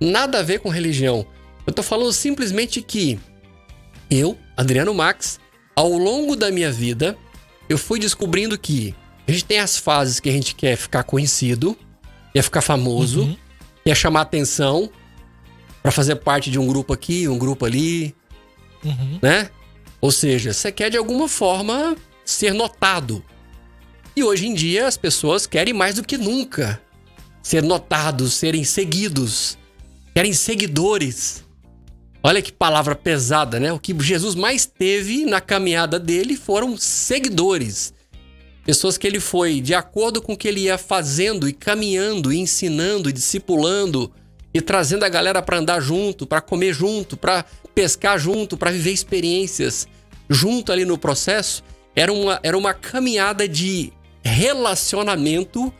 Nada 0.00 0.40
a 0.40 0.42
ver 0.42 0.60
com 0.60 0.68
religião. 0.68 1.26
Eu 1.66 1.70
estou 1.70 1.84
falando 1.84 2.12
simplesmente 2.12 2.80
que 2.82 3.18
eu, 4.10 4.36
Adriano 4.56 4.94
Max, 4.94 5.38
ao 5.74 5.92
longo 5.92 6.34
da 6.34 6.50
minha 6.50 6.72
vida, 6.72 7.16
eu 7.68 7.78
fui 7.78 7.98
descobrindo 7.98 8.58
que 8.58 8.94
a 9.26 9.32
gente 9.32 9.44
tem 9.44 9.58
as 9.58 9.76
fases 9.76 10.20
que 10.20 10.28
a 10.28 10.32
gente 10.32 10.54
quer 10.54 10.76
ficar 10.76 11.02
conhecido, 11.04 11.76
quer 12.32 12.42
ficar 12.42 12.62
famoso, 12.62 13.22
uhum. 13.22 13.36
quer 13.84 13.94
chamar 13.94 14.22
atenção 14.22 14.90
para 15.82 15.92
fazer 15.92 16.16
parte 16.16 16.50
de 16.50 16.58
um 16.58 16.66
grupo 16.66 16.92
aqui, 16.92 17.28
um 17.28 17.38
grupo 17.38 17.66
ali, 17.66 18.14
uhum. 18.84 19.18
né? 19.20 19.50
Ou 20.00 20.10
seja, 20.10 20.52
você 20.52 20.70
quer 20.70 20.90
de 20.90 20.96
alguma 20.96 21.28
forma 21.28 21.96
ser 22.24 22.52
notado. 22.52 23.24
E 24.14 24.22
hoje 24.22 24.46
em 24.46 24.54
dia 24.54 24.86
as 24.86 24.96
pessoas 24.96 25.46
querem 25.46 25.74
mais 25.74 25.96
do 25.96 26.04
que 26.04 26.18
nunca 26.18 26.80
ser 27.42 27.62
notados, 27.62 28.34
serem 28.34 28.64
seguidos, 28.64 29.56
querem 30.14 30.32
seguidores. 30.32 31.44
Olha 32.22 32.42
que 32.42 32.52
palavra 32.52 32.94
pesada, 32.94 33.58
né? 33.58 33.72
O 33.72 33.78
que 33.78 33.96
Jesus 33.98 34.34
mais 34.34 34.66
teve 34.66 35.24
na 35.24 35.40
caminhada 35.40 35.98
dele 35.98 36.36
foram 36.36 36.76
seguidores. 36.76 37.94
Pessoas 38.64 38.98
que 38.98 39.06
ele 39.06 39.20
foi 39.20 39.60
de 39.60 39.72
acordo 39.72 40.20
com 40.20 40.34
o 40.34 40.36
que 40.36 40.48
ele 40.48 40.60
ia 40.62 40.76
fazendo 40.76 41.48
e 41.48 41.52
caminhando, 41.52 42.32
e 42.32 42.38
ensinando, 42.38 43.08
e 43.08 43.12
discipulando 43.12 44.12
e 44.58 44.60
trazendo 44.60 45.04
a 45.04 45.08
galera 45.08 45.40
para 45.40 45.58
andar 45.58 45.80
junto, 45.80 46.26
para 46.26 46.40
comer 46.40 46.74
junto, 46.74 47.16
para 47.16 47.44
pescar 47.76 48.18
junto, 48.18 48.56
para 48.56 48.72
viver 48.72 48.90
experiências 48.90 49.86
junto 50.28 50.72
ali 50.72 50.84
no 50.84 50.98
processo, 50.98 51.62
era 51.94 52.12
uma, 52.12 52.40
era 52.42 52.58
uma 52.58 52.74
caminhada 52.74 53.46
de 53.46 53.92
relacionamento 54.20 55.72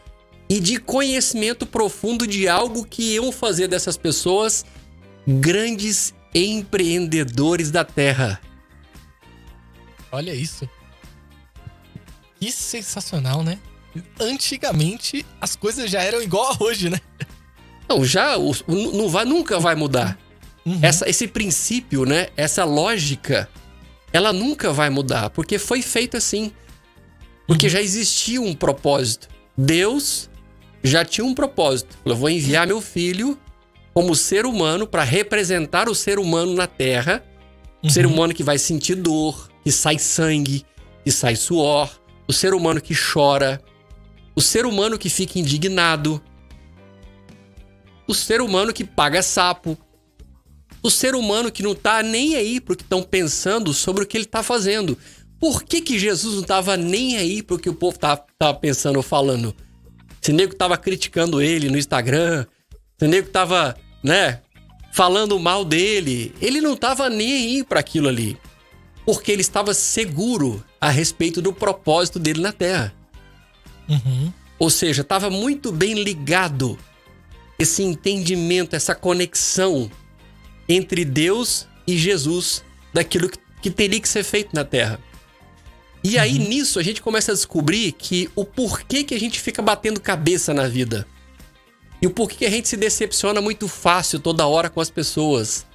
e 0.49 0.61
de 0.61 0.79
conhecimento 0.79 1.67
profundo 1.67 2.25
de 2.25 2.47
algo 2.47 2.87
que 2.87 3.15
iam 3.15 3.33
fazer 3.33 3.67
dessas 3.67 3.97
pessoas 3.97 4.65
grandes 5.27 6.15
empreendedores 6.33 7.73
da 7.73 7.85
terra. 7.85 8.41
Olha 10.13 10.33
isso. 10.33 10.71
Que 12.39 12.53
sensacional, 12.53 13.43
né? 13.43 13.59
Antigamente 14.21 15.27
as 15.41 15.57
coisas 15.57 15.91
já 15.91 16.01
eram 16.01 16.23
igual 16.23 16.53
a 16.53 16.63
hoje, 16.63 16.89
né? 16.89 17.01
Não, 17.89 18.05
já 18.05 18.37
não 18.69 19.09
vai, 19.09 19.25
nunca 19.25 19.59
vai 19.59 19.75
mudar. 19.75 20.19
Uhum. 20.65 20.79
Essa, 20.83 21.09
esse 21.09 21.27
princípio, 21.27 22.05
né? 22.05 22.29
Essa 22.37 22.65
lógica, 22.65 23.49
ela 24.13 24.33
nunca 24.33 24.73
vai 24.73 24.91
mudar, 24.91 25.31
porque 25.31 25.59
foi 25.59 25.81
feita 25.81 26.19
assim. 26.19 26.53
Porque 27.47 27.67
uhum. 27.67 27.71
já 27.71 27.81
existia 27.81 28.41
um 28.41 28.55
propósito. 28.55 29.29
Deus 29.57 30.29
já 30.83 31.05
tinha 31.05 31.25
um 31.25 31.35
propósito. 31.35 31.97
Eu 32.05 32.15
vou 32.15 32.29
enviar 32.29 32.67
meu 32.67 32.81
filho 32.81 33.39
como 33.95 34.15
ser 34.15 34.45
humano 34.45 34.87
para 34.87 35.03
representar 35.03 35.89
o 35.89 35.95
ser 35.95 36.19
humano 36.19 36.55
na 36.55 36.67
Terra. 36.67 37.25
Uhum. 37.83 37.89
O 37.89 37.93
ser 37.93 38.07
humano 38.07 38.35
que 38.35 38.43
vai 38.43 38.59
sentir 38.59 38.97
dor, 38.97 39.49
que 39.65 39.73
sai 39.73 39.99
sangue, 39.99 40.65
que 41.05 41.11
sai 41.11 41.35
suor, 41.35 41.91
o 42.29 42.33
ser 42.33 42.53
humano 42.53 42.81
que 42.81 42.95
chora, 42.95 43.63
o 44.37 44.41
ser 44.41 44.67
humano 44.67 44.99
que 44.99 45.09
fica 45.09 45.39
indignado, 45.39 46.23
o 48.09 48.15
ser 48.15 48.41
humano 48.41 48.73
que 48.73 48.83
paga 48.83 49.23
sapo, 49.23 49.77
o 50.83 50.91
ser 50.91 51.15
humano 51.15 51.53
que 51.53 51.63
não 51.63 51.75
tá 51.75 52.03
nem 52.03 52.35
aí 52.35 52.59
pro 52.59 52.75
que 52.75 52.83
estão 52.83 53.03
pensando 53.03 53.75
sobre 53.75 54.03
o 54.03 54.07
que 54.07 54.17
ele 54.17 54.25
tá 54.25 54.43
fazendo. 54.43 54.97
Por 55.39 55.63
que, 55.63 55.83
que 55.83 55.99
Jesus 55.99 56.37
não 56.37 56.43
tava 56.43 56.77
nem 56.77 57.19
aí 57.19 57.43
pro 57.43 57.59
que 57.59 57.69
o 57.69 57.75
povo 57.75 57.99
tava, 57.99 58.25
tava 58.39 58.59
pensando 58.59 58.97
ou 58.97 59.03
falando? 59.03 59.55
Se 60.23 60.33
nego 60.33 60.55
tava 60.55 60.77
criticando 60.79 61.43
ele 61.43 61.69
no 61.69 61.77
Instagram, 61.77 62.47
se 62.99 63.07
nego 63.07 63.29
tava, 63.29 63.77
né, 64.03 64.41
falando 64.93 65.39
mal 65.39 65.65
dele, 65.65 66.35
ele 66.41 66.61
não 66.61 66.77
tava 66.77 67.11
nem 67.11 67.33
aí 67.33 67.65
para 67.65 67.81
aquilo 67.81 68.09
ali. 68.09 68.39
Porque 69.05 69.31
ele 69.31 69.43
estava 69.43 69.75
seguro 69.75 70.65
a 70.81 70.91
respeito 70.91 71.43
do 71.43 71.53
propósito 71.53 72.19
dele 72.19 72.41
na 72.41 72.53
Terra. 72.53 72.93
Uhum. 73.89 74.33
Ou 74.59 74.71
seja, 74.71 75.03
estava 75.03 75.31
muito 75.31 75.71
bem 75.71 76.03
ligado 76.03 76.79
esse 77.59 77.83
entendimento, 77.83 78.77
essa 78.77 78.95
conexão 78.95 79.91
entre 80.69 81.05
Deus 81.05 81.67
e 81.87 81.97
Jesus 81.99 82.63
daquilo 82.93 83.29
que 83.61 83.71
teria 83.71 84.01
que 84.01 84.09
ser 84.09 84.23
feito 84.23 84.55
na 84.55 84.65
Terra. 84.65 85.01
E 86.05 86.17
aí 86.19 86.39
uhum. 86.39 86.49
nisso 86.49 86.79
a 86.79 86.83
gente 86.83 87.03
começa 87.03 87.33
a 87.33 87.35
descobrir 87.35 87.93
que 87.93 88.31
o 88.37 88.45
porquê 88.45 89.03
que 89.03 89.15
a 89.15 89.21
gente 89.21 89.41
fica 89.41 89.61
batendo 89.61 90.01
cabeça 90.01 90.55
na 90.55 90.69
vida. 90.69 91.07
E 92.01 92.07
o 92.07 92.11
porquê 92.11 92.37
que 92.37 92.47
a 92.47 92.51
gente 92.51 92.69
se 92.69 92.77
decepciona 92.77 93.41
muito 93.41 93.67
fácil 93.67 94.21
toda 94.21 94.47
hora 94.47 94.71
com 94.71 94.81
as 94.81 94.91
pessoas. 94.91 95.67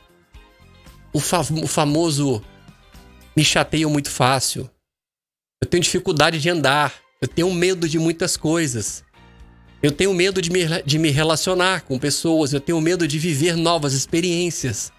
O, 1.12 1.20
fa 1.20 1.42
o 1.42 1.68
famoso 1.68 2.42
me 3.36 3.44
chateio 3.44 3.90
muito 3.90 4.10
fácil. 4.10 4.70
Eu 5.62 5.68
tenho 5.68 5.84
dificuldade 5.84 6.40
de 6.40 6.50
andar. 6.50 6.94
Eu 7.22 7.28
tenho 7.28 7.54
medo 7.54 7.88
de 7.90 8.00
muitas 8.00 8.38
coisas. 8.38 9.04
Eu 9.84 9.92
tenho 9.92 10.14
medo 10.14 10.42
de 10.42 10.50
me, 10.50 10.62
de 10.86 10.98
me 10.98 11.10
relacionar 11.10 11.82
com 11.82 12.00
pessoas. 12.00 12.54
Eu 12.54 12.62
tenho 12.62 12.80
medo 12.80 13.06
de 13.06 13.20
viver 13.20 13.58
novas 13.58 13.94
experiências. 13.94 14.94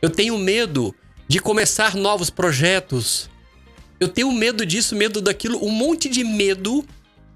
Eu 0.00 0.08
tenho 0.08 0.38
medo 0.38 0.94
de 1.26 1.40
começar 1.40 1.96
novos 1.96 2.30
projetos. 2.30 3.28
Eu 3.98 4.06
tenho 4.06 4.30
medo 4.30 4.64
disso, 4.64 4.94
medo 4.94 5.20
daquilo, 5.20 5.62
um 5.64 5.70
monte 5.70 6.08
de 6.08 6.22
medo 6.22 6.84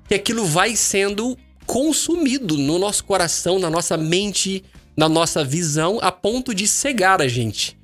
que 0.08 0.14
aquilo 0.14 0.44
vai 0.44 0.76
sendo 0.76 1.36
consumido 1.66 2.56
no 2.56 2.78
nosso 2.78 3.04
coração, 3.04 3.58
na 3.58 3.68
nossa 3.68 3.96
mente, 3.96 4.62
na 4.96 5.08
nossa 5.08 5.42
visão, 5.42 5.98
a 6.00 6.12
ponto 6.12 6.54
de 6.54 6.68
cegar 6.68 7.20
a 7.20 7.26
gente. 7.26 7.76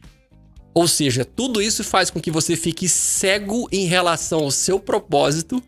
Ou 0.73 0.87
seja, 0.87 1.25
tudo 1.25 1.61
isso 1.61 1.83
faz 1.83 2.11
com 2.11 2.21
que 2.21 2.31
você 2.31 2.55
fique 2.55 2.89
cego 2.89 3.69
em 3.73 3.87
relação 3.87 4.45
ao 4.45 4.53
seu 4.53 4.79
propósito 4.79 5.61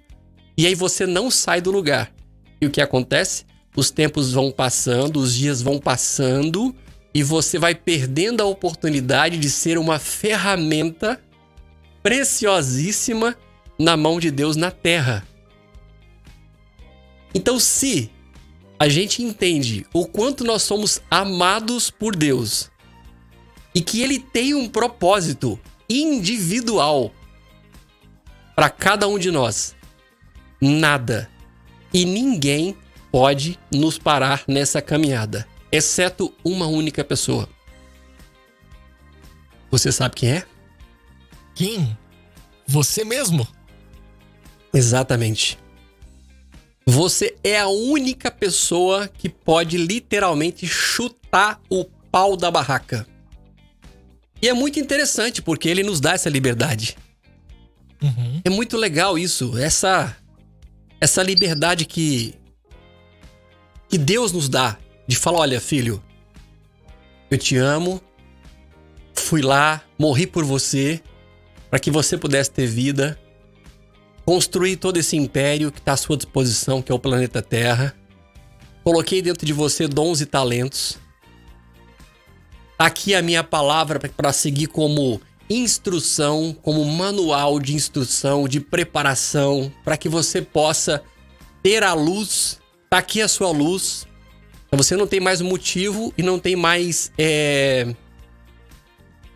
e 0.57 0.65
aí 0.65 0.77
você 0.77 1.07
não 1.07 1.29
sai 1.29 1.61
do 1.61 1.73
lugar. 1.73 2.15
E 2.63 2.67
o 2.67 2.71
que 2.71 2.81
acontece? 2.81 3.45
Os 3.75 3.91
tempos 3.91 4.33
vão 4.33 4.53
passando, 4.53 5.19
os 5.19 5.35
dias 5.35 5.61
vão 5.61 5.81
passando 5.81 6.73
e 7.13 7.21
você 7.21 7.59
vai 7.59 7.75
perdendo 7.75 8.41
a 8.41 8.47
oportunidade 8.47 9.37
de 9.37 9.51
ser 9.51 9.79
uma 9.79 9.99
ferramenta 9.99 11.21
preciosíssima 12.05 13.37
na 13.77 13.97
mão 13.97 14.21
de 14.21 14.31
Deus 14.31 14.55
na 14.55 14.71
terra. 14.71 15.27
Então, 17.35 17.59
se 17.59 18.09
a 18.79 18.89
gente 18.89 19.25
entende 19.25 19.85
o 19.93 20.07
quanto 20.07 20.45
nós 20.45 20.63
somos 20.63 21.03
amados 21.11 21.91
por 21.91 22.15
Deus 22.15 22.71
e 23.75 23.81
que 23.81 24.03
Ele 24.03 24.21
tem 24.21 24.55
um 24.55 24.69
propósito 24.69 25.59
individual 25.91 27.13
para 28.55 28.71
cada 28.71 29.09
um 29.09 29.19
de 29.19 29.33
nós, 29.33 29.75
nada 30.61 31.32
e 31.93 32.05
ninguém 32.05 32.77
pode 33.11 33.59
nos 33.71 33.99
parar 33.99 34.45
nessa 34.49 34.81
caminhada, 34.81 35.47
exceto 35.71 36.33
uma 36.45 36.67
única 36.67 37.05
pessoa. 37.05 37.49
Você 39.71 39.93
sabe 39.93 40.15
quem 40.17 40.31
é? 40.31 40.47
Quem? 41.55 41.97
Você 42.67 43.05
mesmo? 43.05 43.47
Exatamente. 44.73 45.59
Você 46.87 47.37
é 47.45 47.61
a 47.61 47.69
única 47.69 48.31
pessoa 48.31 49.07
que 49.09 49.29
pode 49.29 49.77
literalmente 49.77 50.67
chutar 50.67 51.61
o 51.71 51.85
pau 51.85 52.37
da 52.37 52.51
barraca. 52.51 53.07
E 54.41 54.49
é 54.49 54.53
muito 54.53 54.81
interessante 54.81 55.41
porque 55.41 55.69
ele 55.69 55.83
nos 55.83 56.01
dá 56.01 56.13
essa 56.13 56.29
liberdade. 56.29 56.97
Uhum. 58.03 58.41
É 58.45 58.51
muito 58.51 58.77
legal 58.77 59.17
isso, 59.17 59.57
essa 59.57 60.17
essa 61.03 61.21
liberdade 61.21 61.85
que 61.85 62.33
que 63.89 63.99
Deus 63.99 64.31
nos 64.31 64.49
dá 64.49 64.79
de 65.07 65.17
falar, 65.17 65.41
olha, 65.41 65.61
filho, 65.61 66.01
eu 67.29 67.37
te 67.37 67.57
amo, 67.57 68.01
fui 69.13 69.43
lá, 69.43 69.83
morri 69.99 70.29
por 70.29 70.45
você, 70.45 71.03
para 71.69 71.81
que 71.81 71.91
você 71.91 72.17
pudesse 72.17 72.53
ter 72.53 72.69
vida, 72.69 73.19
construir 74.25 74.77
todo 74.77 74.97
esse 74.97 75.17
império 75.17 75.73
que 75.73 75.81
está 75.81 75.95
à 75.95 75.97
sua 75.97 76.17
disposição, 76.17 76.81
que 76.81 76.93
é 76.93 76.95
o 76.95 77.01
planeta 77.01 77.43
Terra. 77.43 77.95
Coloquei 78.85 79.21
dentro 79.21 79.45
de 79.45 79.53
você 79.53 79.89
dons 79.89 80.21
e 80.21 80.27
talentos. 80.27 80.99
Aqui 82.79 83.13
a 83.13 83.21
minha 83.21 83.43
palavra 83.43 83.99
para 83.99 84.33
seguir 84.33 84.69
como 84.69 85.21
instrução, 85.49 86.57
como 86.63 86.85
manual 86.85 87.61
de 87.61 87.75
instrução, 87.75 88.49
de 88.49 88.61
preparação, 88.61 89.73
para 89.85 89.97
que 89.97 90.09
você 90.09 90.41
possa 90.43 91.03
ter 91.63 91.83
a 91.83 91.93
luz. 91.93 92.61
Tá 92.89 92.99
aqui 92.99 93.21
a 93.21 93.29
sua 93.29 93.51
luz. 93.51 94.07
Você 94.73 94.97
não 94.97 95.07
tem 95.07 95.21
mais 95.21 95.41
motivo 95.41 96.13
e 96.17 96.23
não 96.23 96.39
tem 96.39 96.57
mais. 96.57 97.13
É... 97.19 97.95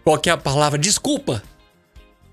Qual 0.03 0.21
é 0.25 0.31
a 0.31 0.37
palavra? 0.37 0.79
Desculpa 0.79 1.43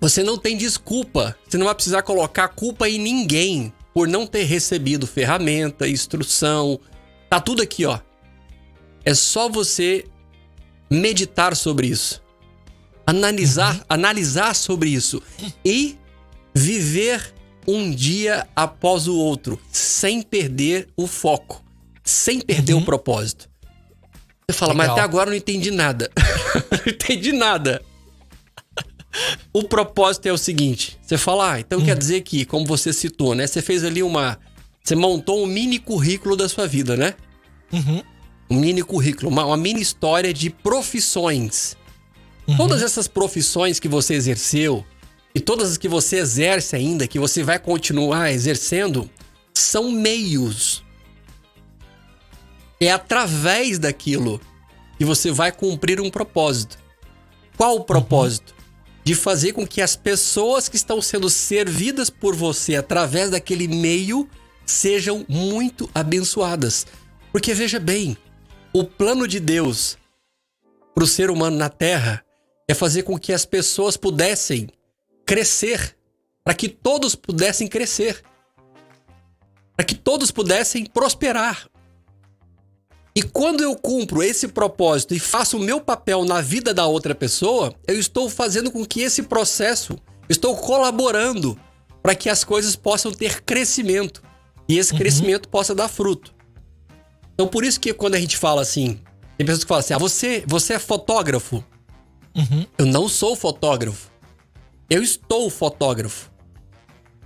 você 0.03 0.21
não 0.21 0.37
tem 0.37 0.57
desculpa. 0.57 1.33
Você 1.47 1.57
não 1.57 1.65
vai 1.65 1.73
precisar 1.73 2.01
colocar 2.01 2.49
culpa 2.49 2.89
em 2.89 2.99
ninguém 2.99 3.71
por 3.93 4.05
não 4.05 4.27
ter 4.27 4.43
recebido 4.43 5.07
ferramenta, 5.07 5.87
instrução. 5.87 6.77
Tá 7.29 7.39
tudo 7.39 7.61
aqui, 7.61 7.85
ó. 7.85 8.01
É 9.05 9.13
só 9.13 9.47
você 9.47 10.03
meditar 10.89 11.55
sobre 11.55 11.87
isso. 11.87 12.21
Analisar, 13.05 13.75
uhum. 13.75 13.81
analisar 13.89 14.55
sobre 14.55 14.89
isso 14.89 15.21
e 15.65 15.97
viver 16.55 17.33
um 17.67 17.91
dia 17.91 18.47
após 18.55 19.07
o 19.07 19.15
outro, 19.15 19.59
sem 19.71 20.21
perder 20.21 20.87
o 20.95 21.07
foco, 21.07 21.63
sem 22.03 22.39
perder 22.39 22.73
uhum. 22.73 22.81
o 22.81 22.85
propósito. 22.85 23.49
Você 24.49 24.57
fala, 24.57 24.73
Legal. 24.73 24.87
mas 24.87 24.93
até 24.93 25.01
agora 25.01 25.29
eu 25.29 25.31
não 25.31 25.37
entendi 25.37 25.71
nada. 25.71 26.11
não 26.71 26.93
entendi 26.93 27.31
nada. 27.31 27.81
O 29.53 29.63
propósito 29.63 30.27
é 30.27 30.33
o 30.33 30.37
seguinte: 30.37 30.97
você 31.01 31.17
fala, 31.17 31.53
ah, 31.53 31.59
então 31.59 31.79
hum. 31.79 31.85
quer 31.85 31.97
dizer 31.97 32.21
que, 32.21 32.45
como 32.45 32.65
você 32.65 32.91
citou, 32.91 33.35
né? 33.35 33.47
Você 33.47 33.61
fez 33.61 33.83
ali 33.83 34.03
uma. 34.03 34.39
Você 34.83 34.95
montou 34.95 35.41
um 35.41 35.45
mini 35.45 35.79
currículo 35.79 36.35
da 36.35 36.49
sua 36.49 36.67
vida, 36.67 36.97
né? 36.97 37.13
Uhum. 37.71 38.03
Um 38.49 38.59
mini 38.59 38.83
currículo, 38.83 39.31
uma, 39.31 39.45
uma, 39.45 39.55
mini 39.55 39.81
história 39.81 40.33
de 40.33 40.49
profissões. 40.49 41.77
Uhum. 42.47 42.57
Todas 42.57 42.81
essas 42.81 43.07
profissões 43.07 43.79
que 43.79 43.87
você 43.87 44.13
exerceu 44.13 44.85
e 45.33 45.39
todas 45.39 45.71
as 45.71 45.77
que 45.77 45.87
você 45.87 46.17
exerce 46.17 46.75
ainda, 46.75 47.07
que 47.07 47.19
você 47.19 47.43
vai 47.43 47.57
continuar 47.57 48.31
exercendo, 48.31 49.09
são 49.53 49.91
meios. 49.91 50.83
É 52.79 52.91
através 52.91 53.79
daquilo 53.79 54.41
que 54.97 55.05
você 55.05 55.31
vai 55.31 55.51
cumprir 55.51 56.01
um 56.01 56.09
propósito. 56.09 56.77
Qual 57.55 57.77
o 57.77 57.83
propósito? 57.83 58.53
de 59.03 59.13
fazer 59.13 59.51
com 59.51 59.67
que 59.67 59.81
as 59.81 59.95
pessoas 59.95 60.69
que 60.69 60.75
estão 60.75 61.01
sendo 61.01 61.29
servidas 61.29 62.09
por 62.09 62.35
você 62.35 62.75
através 62.75 63.29
daquele 63.29 63.67
meio 63.67 64.27
sejam 64.65 65.25
muito 65.27 65.89
abençoadas. 65.93 66.87
Porque 67.31 67.53
veja 67.53 67.79
bem, 67.79 68.15
o 68.71 68.83
plano 68.83 69.27
de 69.27 69.39
Deus 69.39 69.97
para 70.95 71.03
o 71.03 71.07
ser 71.07 71.29
humano 71.29 71.57
na 71.57 71.69
Terra 71.69 72.23
é 72.67 72.73
fazer 72.73 73.03
com 73.03 73.17
que 73.17 73.33
as 73.33 73.45
pessoas 73.45 73.97
pudessem 73.97 74.69
crescer, 75.25 75.95
para 76.43 76.53
que 76.53 76.67
todos 76.67 77.15
pudessem 77.15 77.67
crescer, 77.67 78.23
para 79.75 79.85
que 79.85 79.95
todos 79.95 80.31
pudessem 80.31 80.85
prosperar. 80.85 81.67
E 83.15 83.21
quando 83.21 83.61
eu 83.61 83.75
cumpro 83.75 84.23
esse 84.23 84.47
propósito 84.47 85.13
e 85.13 85.19
faço 85.19 85.57
o 85.57 85.59
meu 85.59 85.79
papel 85.79 86.25
na 86.25 86.41
vida 86.41 86.73
da 86.73 86.87
outra 86.87 87.13
pessoa, 87.13 87.73
eu 87.87 87.99
estou 87.99 88.29
fazendo 88.29 88.71
com 88.71 88.83
que 88.85 89.01
esse 89.01 89.23
processo, 89.23 89.97
estou 90.27 90.57
colaborando 90.57 91.57
para 92.01 92.15
que 92.15 92.29
as 92.29 92.43
coisas 92.43 92.75
possam 92.75 93.11
ter 93.11 93.41
crescimento 93.43 94.23
e 94.67 94.77
esse 94.79 94.93
uhum. 94.93 94.97
crescimento 94.97 95.47
possa 95.47 95.75
dar 95.75 95.87
fruto. 95.87 96.33
Então, 97.33 97.47
por 97.47 97.63
isso 97.63 97.79
que 97.79 97.93
quando 97.93 98.15
a 98.15 98.19
gente 98.19 98.35
fala 98.35 98.61
assim, 98.61 98.99
tem 99.37 99.45
pessoas 99.45 99.63
que 99.63 99.67
falam 99.67 99.79
assim: 99.79 99.93
ah, 99.93 99.97
você, 99.97 100.43
você 100.47 100.73
é 100.73 100.79
fotógrafo? 100.79 101.63
Uhum. 102.35 102.65
Eu 102.77 102.85
não 102.85 103.07
sou 103.07 103.35
fotógrafo. 103.35 104.11
Eu 104.89 105.01
estou 105.01 105.49
fotógrafo. 105.49 106.31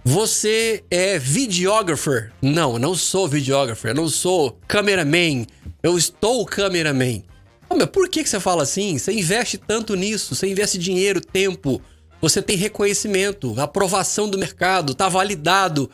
Você 0.03 0.83
é 0.89 1.19
videographer? 1.19 2.31
Não, 2.41 2.73
eu 2.73 2.79
não 2.79 2.95
sou 2.95 3.27
videographer. 3.27 3.91
Eu 3.91 3.95
não 3.95 4.09
sou 4.09 4.57
cameraman. 4.67 5.45
Eu 5.83 5.97
estou 5.97 6.45
cameraman. 6.45 7.23
Ah, 7.69 7.75
mas 7.75 7.87
por 7.87 8.09
que, 8.09 8.23
que 8.23 8.29
você 8.29 8.39
fala 8.39 8.63
assim? 8.63 8.97
Você 8.97 9.11
investe 9.11 9.57
tanto 9.57 9.95
nisso, 9.95 10.33
você 10.33 10.47
investe 10.47 10.77
dinheiro, 10.77 11.19
tempo, 11.19 11.81
você 12.21 12.41
tem 12.41 12.55
reconhecimento, 12.55 13.59
aprovação 13.59 14.29
do 14.29 14.37
mercado, 14.37 14.95
tá 14.95 15.09
validado. 15.09 15.89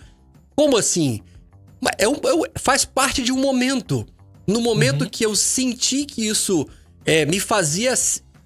Como 0.56 0.78
assim? 0.78 1.22
É 1.98 2.08
um, 2.08 2.14
é 2.24 2.34
um, 2.34 2.44
faz 2.56 2.86
parte 2.86 3.22
de 3.24 3.32
um 3.32 3.40
momento. 3.40 4.06
No 4.46 4.62
momento 4.62 5.04
uhum. 5.04 5.10
que 5.10 5.26
eu 5.26 5.36
senti 5.36 6.06
que 6.06 6.28
isso 6.28 6.68
é, 7.06 7.26
me 7.26 7.40
fazia, 7.40 7.94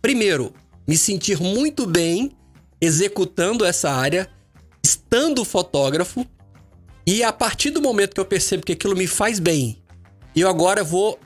primeiro, 0.01 0.53
me 0.87 0.97
sentir 0.97 1.39
muito 1.39 1.85
bem 1.85 2.31
executando 2.79 3.65
essa 3.65 3.89
área, 3.89 4.29
estando 4.83 5.43
fotógrafo, 5.43 6.25
e 7.05 7.23
a 7.23 7.31
partir 7.31 7.71
do 7.71 7.81
momento 7.81 8.13
que 8.13 8.19
eu 8.19 8.25
percebo 8.25 8.65
que 8.65 8.73
aquilo 8.73 8.95
me 8.95 9.07
faz 9.07 9.39
bem, 9.39 9.81
eu 10.35 10.47
agora 10.47 10.83
vou 10.83 11.19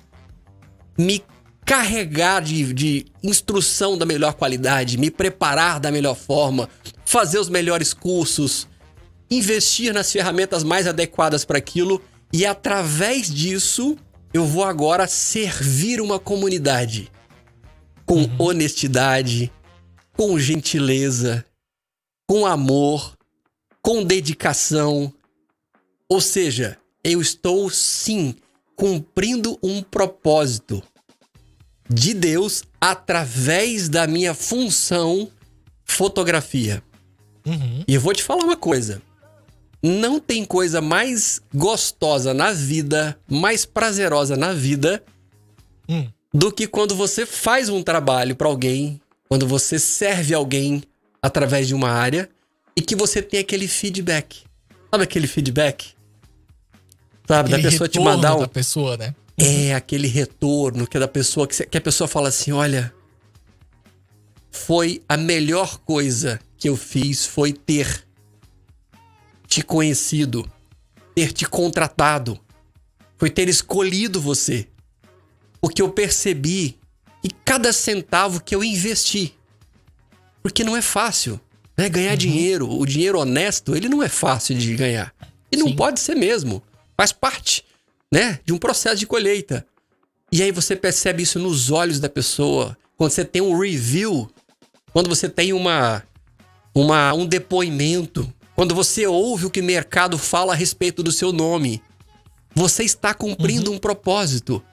me 0.98 1.24
carregar 1.66 2.42
de, 2.42 2.74
de 2.74 3.06
instrução 3.24 3.98
da 3.98 4.06
melhor 4.06 4.34
qualidade, 4.34 4.98
me 4.98 5.10
preparar 5.12 5.80
da 5.80 5.92
melhor 5.92 6.16
forma, 6.16 6.70
fazer 7.06 7.40
os 7.40 7.50
melhores 7.50 7.94
cursos, 7.94 8.68
investir 9.30 9.94
nas 9.94 10.12
ferramentas 10.12 10.64
mais 10.64 10.88
adequadas 10.88 11.46
para 11.46 11.58
aquilo 11.58 12.02
e 12.34 12.46
através 12.46 13.34
disso 13.34 13.98
eu 14.34 14.46
vou 14.46 14.64
agora 14.64 15.08
servir 15.08 16.00
uma 16.00 16.20
comunidade 16.20 17.12
com 18.12 18.24
uhum. 18.24 18.36
honestidade, 18.40 19.50
com 20.18 20.38
gentileza, 20.38 21.46
com 22.28 22.46
amor, 22.46 23.18
com 23.82 24.04
dedicação. 24.04 25.14
Ou 26.10 26.20
seja, 26.20 26.78
eu 27.06 27.22
estou 27.22 27.70
sim 27.70 28.36
cumprindo 28.76 29.58
um 29.64 29.82
propósito 29.82 30.84
de 31.90 32.14
Deus 32.14 32.66
através 32.82 33.88
da 33.88 34.06
minha 34.06 34.34
função 34.34 35.32
fotografia. 35.86 36.84
Uhum. 37.46 37.86
E 37.88 37.94
eu 37.94 38.02
vou 38.02 38.14
te 38.14 38.24
falar 38.24 38.44
uma 38.44 38.58
coisa. 38.58 39.02
Não 39.82 40.20
tem 40.20 40.44
coisa 40.44 40.82
mais 40.82 41.42
gostosa 41.56 42.34
na 42.34 42.52
vida, 42.52 43.18
mais 43.26 43.64
prazerosa 43.64 44.36
na 44.36 44.52
vida, 44.52 45.02
hum. 45.88 46.10
Do 46.34 46.52
que 46.52 46.68
quando 46.68 46.96
você 46.96 47.26
faz 47.26 47.70
um 47.70 47.84
trabalho 47.84 48.36
para 48.36 48.48
alguém, 48.48 49.02
quando 49.28 49.48
você 49.48 49.78
serve 49.78 50.34
alguém 50.34 50.84
através 51.22 51.68
de 51.68 51.76
uma 51.76 51.90
área 51.90 52.30
e 52.76 52.82
que 52.82 52.96
você 52.96 53.22
tem 53.22 53.40
aquele 53.40 53.68
feedback. 53.68 54.44
Sabe 54.90 55.04
aquele 55.04 55.28
feedback? 55.28 55.94
Sabe, 57.28 57.50
aquele 57.54 57.64
da 57.64 57.70
pessoa 57.70 57.88
te 57.88 58.00
mandar 58.00 58.36
um. 58.36 58.40
Da 58.40 58.48
pessoa, 58.48 58.98
né? 58.98 59.16
É 59.38 59.74
aquele 59.74 60.08
retorno 60.08 60.86
que 60.86 60.98
é 60.98 61.00
da 61.00 61.08
pessoa 61.08 61.48
que, 61.48 61.66
que 61.66 61.78
a 61.78 61.82
pessoa 61.82 62.08
fala 62.08 62.30
assim: 62.30 62.52
olha, 62.52 62.94
foi 64.52 65.02
a 65.08 65.16
melhor 65.18 65.80
coisa 65.80 66.40
que 66.58 66.70
eu 66.70 66.76
fiz 66.76 67.26
foi 67.26 67.54
ter 67.54 68.06
te 69.48 69.62
conhecido, 69.62 70.50
ter 71.16 71.32
te 71.32 71.46
contratado, 71.46 72.40
foi 73.18 73.30
ter 73.30 73.50
escolhido 73.50 74.22
você. 74.22 74.68
Porque 75.62 75.82
eu 75.82 75.90
percebi 75.90 76.78
que 77.22 77.30
cada 77.46 77.72
centavo 77.72 78.42
que 78.42 78.56
eu 78.56 78.64
investi, 78.64 79.34
porque 80.42 80.64
não 80.64 80.76
é 80.76 80.82
fácil, 80.82 81.40
né? 81.78 81.88
Ganhar 81.88 82.12
uhum. 82.12 82.18
dinheiro, 82.18 82.70
o 82.70 82.86
dinheiro 82.86 83.20
honesto, 83.20 83.76
ele 83.76 83.88
não 83.88 84.04
é 84.04 84.10
fácil 84.10 84.58
de 84.58 84.76
ganhar. 84.76 85.14
E 85.52 85.58
Sim. 85.58 85.64
não 85.64 85.76
pode 85.76 86.00
ser 86.00 86.16
mesmo. 86.16 86.62
Faz 86.98 87.12
parte, 87.12 87.64
né, 88.12 88.40
de 88.46 88.54
um 88.54 88.58
processo 88.58 88.98
de 88.98 89.08
colheita. 89.08 89.66
E 90.32 90.42
aí 90.42 90.52
você 90.52 90.76
percebe 90.76 91.24
isso 91.24 91.40
nos 91.40 91.72
olhos 91.72 92.00
da 92.00 92.10
pessoa, 92.10 92.78
quando 92.98 93.12
você 93.12 93.26
tem 93.26 93.42
um 93.42 93.58
review, 93.58 94.30
quando 94.94 95.10
você 95.10 95.28
tem 95.28 95.54
uma, 95.54 96.04
uma 96.74 97.14
um 97.14 97.26
depoimento, 97.26 98.32
quando 98.56 98.76
você 98.76 99.08
ouve 99.08 99.46
o 99.46 99.50
que 99.50 99.60
o 99.60 99.64
mercado 99.64 100.18
fala 100.18 100.54
a 100.54 100.56
respeito 100.56 101.02
do 101.02 101.12
seu 101.12 101.34
nome, 101.34 101.82
você 102.54 102.84
está 102.84 103.14
cumprindo 103.14 103.72
uhum. 103.72 103.78
um 103.78 103.80
propósito. 103.80 104.64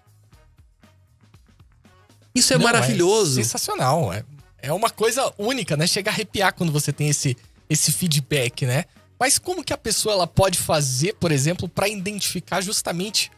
Isso 2.38 2.55
é 2.55 2.59
Não, 2.59 2.68
é 2.68 2.72
maravilhoso. 2.72 3.40
É 3.40 3.42
sensacional. 3.42 4.12
É, 4.12 4.24
é 4.62 4.72
uma 4.72 4.90
coisa 4.90 5.33
única, 5.38 5.77
né? 5.77 5.87
Chega 5.87 6.11
a 6.11 6.14
arrepiar 6.14 6.55
quando 6.55 6.72
você 6.72 6.92
tem 6.92 7.09
esse, 7.09 7.37
esse 7.68 7.92
feedback, 7.92 8.66
né? 8.66 8.85
Mas 9.18 9.38
como 9.38 9.64
que 9.64 9.72
a 9.72 9.79
pessoa 9.79 10.14
ela 10.14 10.27
pode 10.27 10.59
fazer, 10.59 11.14
por 11.14 11.33
exemplo, 11.33 11.68
para 11.68 11.88
identificar 11.88 12.61
justamente 12.61 13.31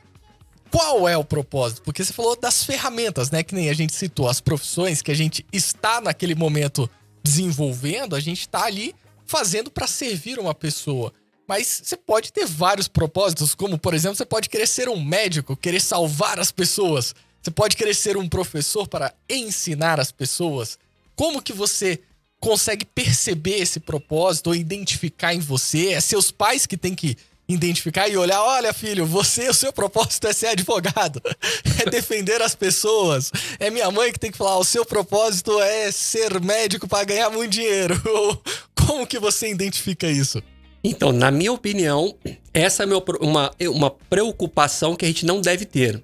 qual 0.70 1.08
é 1.08 1.16
o 1.16 1.24
propósito? 1.24 1.82
Porque 1.82 2.04
você 2.04 2.12
falou 2.12 2.36
das 2.36 2.62
ferramentas, 2.62 3.30
né? 3.30 3.42
Que 3.42 3.54
nem 3.54 3.68
a 3.70 3.74
gente 3.74 3.94
citou, 3.94 4.28
as 4.28 4.40
profissões 4.40 5.02
que 5.02 5.10
a 5.10 5.14
gente 5.14 5.44
está 5.52 6.00
naquele 6.00 6.34
momento 6.34 6.88
desenvolvendo, 7.22 8.14
a 8.14 8.20
gente 8.20 8.40
está 8.40 8.64
ali 8.64 8.94
fazendo 9.26 9.70
para 9.70 9.86
servir 9.86 10.38
uma 10.38 10.54
pessoa. 10.54 11.12
Mas 11.46 11.82
você 11.84 11.96
pode 11.96 12.32
ter 12.32 12.46
vários 12.46 12.86
propósitos, 12.86 13.54
como 13.54 13.76
por 13.76 13.94
exemplo, 13.94 14.16
você 14.16 14.24
pode 14.24 14.48
querer 14.48 14.68
ser 14.68 14.88
um 14.88 15.02
médico, 15.02 15.56
querer 15.56 15.80
salvar 15.80 16.38
as 16.38 16.52
pessoas. 16.52 17.14
Você 17.42 17.50
pode 17.50 17.76
querer 17.76 17.94
ser 17.94 18.16
um 18.16 18.28
professor 18.28 18.86
para 18.86 19.14
ensinar 19.28 19.98
as 19.98 20.12
pessoas. 20.12 20.78
Como 21.16 21.42
que 21.42 21.52
você 21.52 22.00
consegue 22.38 22.84
perceber 22.84 23.56
esse 23.56 23.80
propósito 23.80 24.48
ou 24.48 24.54
identificar 24.54 25.34
em 25.34 25.40
você? 25.40 25.88
É 25.92 26.00
seus 26.00 26.30
pais 26.30 26.66
que 26.66 26.76
têm 26.76 26.94
que 26.94 27.16
identificar 27.48 28.08
e 28.08 28.16
olhar, 28.16 28.42
olha 28.42 28.72
filho, 28.72 29.04
você, 29.04 29.48
o 29.48 29.54
seu 29.54 29.72
propósito 29.72 30.26
é 30.28 30.32
ser 30.32 30.48
advogado, 30.48 31.20
é 31.84 31.90
defender 31.90 32.40
as 32.42 32.54
pessoas. 32.54 33.32
É 33.58 33.70
minha 33.70 33.90
mãe 33.90 34.12
que 34.12 34.18
tem 34.18 34.30
que 34.30 34.38
falar, 34.38 34.58
o 34.58 34.64
seu 34.64 34.84
propósito 34.84 35.60
é 35.60 35.90
ser 35.90 36.40
médico 36.40 36.86
para 36.86 37.04
ganhar 37.04 37.30
muito 37.30 37.50
dinheiro. 37.50 38.00
Como 38.86 39.06
que 39.06 39.18
você 39.18 39.50
identifica 39.50 40.06
isso? 40.06 40.42
Então, 40.82 41.12
na 41.12 41.30
minha 41.30 41.52
opinião, 41.52 42.16
essa 42.54 42.84
é 42.84 42.86
uma, 43.20 43.50
uma 43.68 43.90
preocupação 43.90 44.96
que 44.96 45.04
a 45.04 45.08
gente 45.08 45.26
não 45.26 45.40
deve 45.40 45.64
ter. 45.66 46.02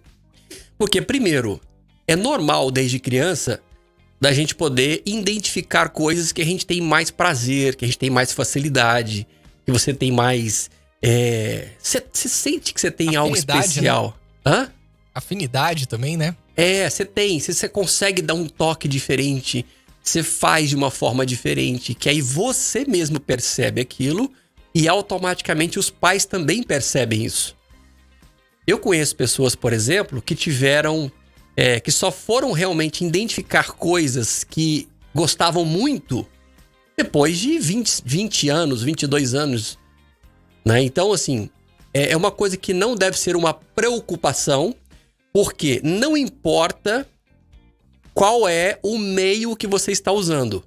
Porque, 0.78 1.00
primeiro, 1.00 1.60
é 2.06 2.14
normal 2.14 2.70
desde 2.70 2.98
criança 2.98 3.60
da 4.20 4.32
gente 4.32 4.54
poder 4.54 5.02
identificar 5.04 5.88
coisas 5.90 6.32
que 6.32 6.40
a 6.40 6.44
gente 6.44 6.64
tem 6.64 6.80
mais 6.80 7.10
prazer, 7.10 7.76
que 7.76 7.84
a 7.84 7.88
gente 7.88 7.98
tem 7.98 8.10
mais 8.10 8.32
facilidade, 8.32 9.26
que 9.64 9.72
você 9.72 9.92
tem 9.92 10.10
mais 10.10 10.70
é, 11.02 11.68
você 11.80 12.02
sente 12.28 12.72
que 12.74 12.80
você 12.80 12.90
tem 12.90 13.08
Afinidade, 13.08 13.24
algo 13.24 13.36
especial. 13.36 14.18
Né? 14.44 14.52
Hã? 14.52 14.72
Afinidade 15.14 15.86
também, 15.86 16.16
né? 16.16 16.34
É, 16.56 16.88
você 16.88 17.04
tem. 17.04 17.38
Você 17.38 17.68
consegue 17.68 18.22
dar 18.22 18.34
um 18.34 18.46
toque 18.48 18.88
diferente. 18.88 19.64
Você 20.02 20.22
faz 20.22 20.68
de 20.68 20.76
uma 20.76 20.90
forma 20.90 21.24
diferente. 21.24 21.94
Que 21.94 22.08
aí 22.08 22.20
você 22.20 22.84
mesmo 22.84 23.20
percebe 23.20 23.80
aquilo 23.80 24.32
e 24.74 24.88
automaticamente 24.88 25.78
os 25.78 25.90
pais 25.90 26.24
também 26.24 26.62
percebem 26.62 27.24
isso. 27.24 27.56
Eu 28.66 28.78
conheço 28.78 29.16
pessoas, 29.16 29.54
por 29.54 29.72
exemplo, 29.72 30.20
que 30.20 30.34
tiveram. 30.34 31.10
É, 31.58 31.80
que 31.80 31.90
só 31.90 32.12
foram 32.12 32.52
realmente 32.52 33.02
identificar 33.02 33.72
coisas 33.72 34.44
que 34.44 34.86
gostavam 35.14 35.64
muito 35.64 36.26
depois 36.94 37.38
de 37.38 37.58
20, 37.58 38.02
20 38.04 38.48
anos, 38.50 38.82
22 38.82 39.34
anos 39.34 39.78
né? 40.66 40.82
Então, 40.82 41.12
assim, 41.12 41.48
é, 41.94 42.10
é 42.10 42.16
uma 42.16 42.32
coisa 42.32 42.56
que 42.56 42.74
não 42.74 42.96
deve 42.96 43.16
ser 43.16 43.36
uma 43.36 43.54
preocupação, 43.54 44.74
porque 45.32 45.80
não 45.84 46.16
importa 46.16 47.08
qual 48.12 48.48
é 48.48 48.76
o 48.82 48.98
meio 48.98 49.54
que 49.54 49.68
você 49.68 49.92
está 49.92 50.10
usando. 50.10 50.64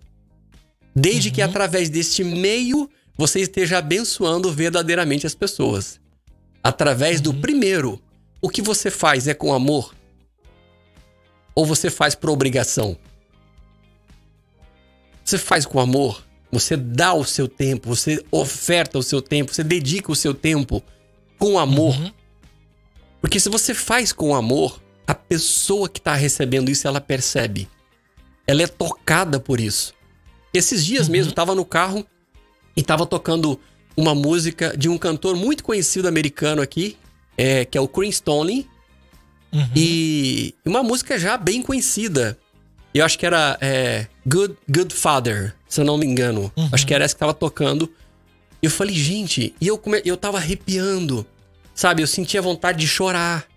Desde 0.95 1.27
uhum. 1.27 1.35
que 1.35 1.41
através 1.41 1.89
deste 1.89 2.23
meio 2.23 2.89
você 3.17 3.41
esteja 3.41 3.79
abençoando 3.79 4.49
verdadeiramente 4.53 5.27
as 5.27 5.35
pessoas. 5.35 5.99
Através 6.63 7.21
do 7.21 7.33
primeiro. 7.33 8.01
O 8.41 8.49
que 8.49 8.61
você 8.61 8.89
faz 8.89 9.27
é 9.27 9.33
com 9.33 9.53
amor? 9.53 9.93
Ou 11.55 11.65
você 11.65 11.89
faz 11.89 12.15
por 12.15 12.29
obrigação? 12.29 12.97
Você 15.23 15.37
faz 15.37 15.65
com 15.65 15.79
amor? 15.79 16.23
Você 16.51 16.75
dá 16.75 17.13
o 17.13 17.23
seu 17.23 17.47
tempo, 17.47 17.87
você 17.87 18.23
oferta 18.31 18.97
o 18.97 19.03
seu 19.03 19.21
tempo, 19.21 19.53
você 19.53 19.63
dedica 19.63 20.11
o 20.11 20.15
seu 20.15 20.33
tempo 20.33 20.81
com 21.37 21.59
amor. 21.59 21.95
Uhum. 21.95 22.11
Porque 23.21 23.39
se 23.39 23.49
você 23.49 23.73
faz 23.73 24.11
com 24.11 24.33
amor, 24.33 24.81
a 25.05 25.13
pessoa 25.13 25.87
que 25.87 25.99
está 25.99 26.15
recebendo 26.15 26.69
isso, 26.71 26.87
ela 26.87 26.99
percebe. 26.99 27.69
Ela 28.47 28.63
é 28.63 28.67
tocada 28.67 29.39
por 29.39 29.59
isso. 29.59 29.93
Esses 30.53 30.83
dias 30.83 31.05
Uhum. 31.05 31.11
mesmo, 31.11 31.33
tava 31.33 31.53
no 31.53 31.65
carro 31.65 32.05
e 32.75 32.81
tava 32.81 33.05
tocando 33.05 33.59
uma 33.99 34.15
música 34.15 34.75
de 34.77 34.87
um 34.87 34.97
cantor 34.97 35.35
muito 35.35 35.63
conhecido 35.63 36.07
americano 36.07 36.61
aqui, 36.61 36.95
é, 37.37 37.65
que 37.65 37.77
é 37.77 37.81
o 37.81 37.87
Chris 37.87 38.15
Stoney, 38.15 38.65
Uhum. 39.51 39.67
e 39.75 40.53
uma 40.63 40.83
música 40.83 41.17
já 41.17 41.35
bem 41.35 41.63
conhecida. 41.63 42.37
Eu 42.93 43.03
acho 43.03 43.17
que 43.17 43.25
era 43.25 43.57
é, 43.59 44.05
Good, 44.23 44.55
Good 44.69 44.93
Father, 44.93 45.55
se 45.67 45.81
eu 45.81 45.85
não 45.85 45.97
me 45.97 46.05
engano. 46.05 46.51
Uhum. 46.55 46.69
Acho 46.71 46.85
que 46.85 46.93
era 46.93 47.03
essa 47.03 47.15
que 47.15 47.19
tava 47.19 47.33
tocando. 47.33 47.91
E 48.61 48.67
eu 48.67 48.71
falei, 48.71 48.93
gente, 48.93 49.55
e 49.59 49.67
eu, 49.67 49.75
come... 49.75 50.03
eu 50.05 50.15
tava 50.15 50.37
arrepiando, 50.37 51.25
sabe? 51.73 52.03
Eu 52.03 52.07
sentia 52.07 52.43
vontade 52.43 52.77
de 52.77 52.87
chorar. 52.87 53.47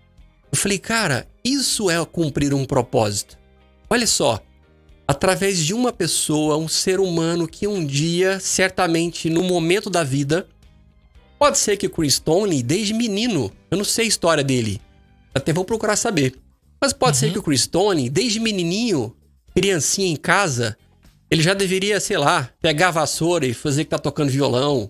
Eu 0.51 0.57
falei, 0.57 0.79
cara, 0.79 1.27
isso 1.43 1.91
é 1.91 2.03
cumprir 2.05 2.55
um 2.55 2.65
propósito. 2.65 3.37
Olha 3.87 4.07
só, 4.07 4.41
através 5.13 5.59
de 5.59 5.75
uma 5.75 5.93
pessoa, 5.93 6.57
um 6.57 6.67
ser 6.67 6.99
humano 6.99 7.47
que 7.47 7.67
um 7.67 7.85
dia, 7.85 8.39
certamente 8.39 9.29
no 9.29 9.43
momento 9.43 9.87
da 9.87 10.03
vida, 10.03 10.47
pode 11.37 11.59
ser 11.59 11.77
que 11.77 11.85
o 11.85 11.89
Chris 11.89 12.15
Stone, 12.15 12.63
desde 12.63 12.95
menino, 12.95 13.51
eu 13.69 13.77
não 13.77 13.85
sei 13.85 14.05
a 14.05 14.07
história 14.07 14.43
dele, 14.43 14.81
até 15.33 15.53
vou 15.53 15.63
procurar 15.63 15.95
saber. 15.97 16.33
Mas 16.81 16.93
pode 16.93 17.17
ser 17.17 17.31
que 17.31 17.37
o 17.37 17.43
Chris 17.43 17.61
Stone, 17.61 18.09
desde 18.09 18.39
menininho, 18.39 19.15
criancinha 19.55 20.11
em 20.11 20.15
casa, 20.15 20.75
ele 21.29 21.43
já 21.43 21.53
deveria, 21.53 21.99
sei 21.99 22.17
lá, 22.17 22.49
pegar 22.59 22.87
a 22.87 22.91
vassoura 22.91 23.45
e 23.45 23.53
fazer 23.53 23.83
que 23.83 23.91
tá 23.91 23.99
tocando 23.99 24.31
violão, 24.31 24.89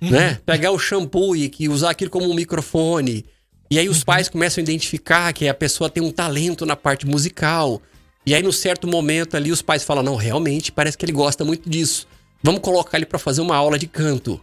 né? 0.00 0.38
Pegar 0.46 0.70
o 0.70 0.78
shampoo 0.78 1.34
e 1.34 1.48
que 1.48 1.68
usar 1.68 1.90
aquilo 1.90 2.10
como 2.10 2.30
um 2.30 2.34
microfone. 2.34 3.26
E 3.68 3.80
aí 3.80 3.88
os 3.88 4.04
pais 4.04 4.28
começam 4.28 4.62
a 4.62 4.64
identificar 4.64 5.32
que 5.32 5.48
a 5.48 5.54
pessoa 5.54 5.90
tem 5.90 6.02
um 6.02 6.12
talento 6.12 6.64
na 6.64 6.76
parte 6.76 7.04
musical. 7.04 7.82
E 8.30 8.34
aí, 8.36 8.44
no 8.44 8.52
certo 8.52 8.86
momento 8.86 9.36
ali, 9.36 9.50
os 9.50 9.60
pais 9.60 9.82
falam: 9.82 10.04
não, 10.04 10.14
realmente, 10.14 10.70
parece 10.70 10.96
que 10.96 11.04
ele 11.04 11.10
gosta 11.10 11.44
muito 11.44 11.68
disso. 11.68 12.06
Vamos 12.40 12.60
colocar 12.60 12.96
ele 12.96 13.04
para 13.04 13.18
fazer 13.18 13.40
uma 13.40 13.56
aula 13.56 13.76
de 13.76 13.88
canto. 13.88 14.40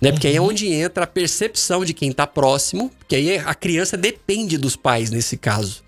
Né? 0.00 0.12
Porque 0.12 0.28
aí 0.28 0.36
é 0.36 0.40
onde 0.40 0.68
entra 0.72 1.02
a 1.02 1.06
percepção 1.06 1.84
de 1.84 1.92
quem 1.92 2.12
tá 2.12 2.28
próximo, 2.28 2.92
porque 3.00 3.16
aí 3.16 3.38
a 3.38 3.56
criança 3.56 3.96
depende 3.96 4.56
dos 4.56 4.76
pais 4.76 5.10
nesse 5.10 5.36
caso. 5.36 5.82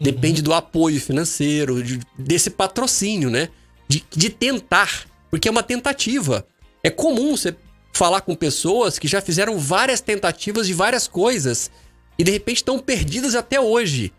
Depende 0.00 0.40
do 0.40 0.54
apoio 0.54 1.00
financeiro, 1.00 1.82
de- 1.82 1.98
desse 2.16 2.48
patrocínio, 2.48 3.28
né? 3.28 3.48
De, 3.88 4.04
de 4.08 4.30
tentar, 4.30 5.08
porque 5.32 5.48
é 5.48 5.50
uma 5.50 5.64
tentativa. 5.64 6.46
É 6.80 6.90
comum 6.90 7.36
você 7.36 7.56
falar 7.92 8.20
com 8.20 8.36
pessoas 8.36 9.00
que 9.00 9.08
já 9.08 9.20
fizeram 9.20 9.58
várias 9.58 10.00
tentativas 10.00 10.68
de 10.68 10.74
várias 10.74 11.08
coisas 11.08 11.72
e 12.16 12.22
de 12.22 12.30
repente 12.30 12.58
estão 12.58 12.78
perdidas 12.78 13.34
até 13.34 13.60
hoje 13.60 14.12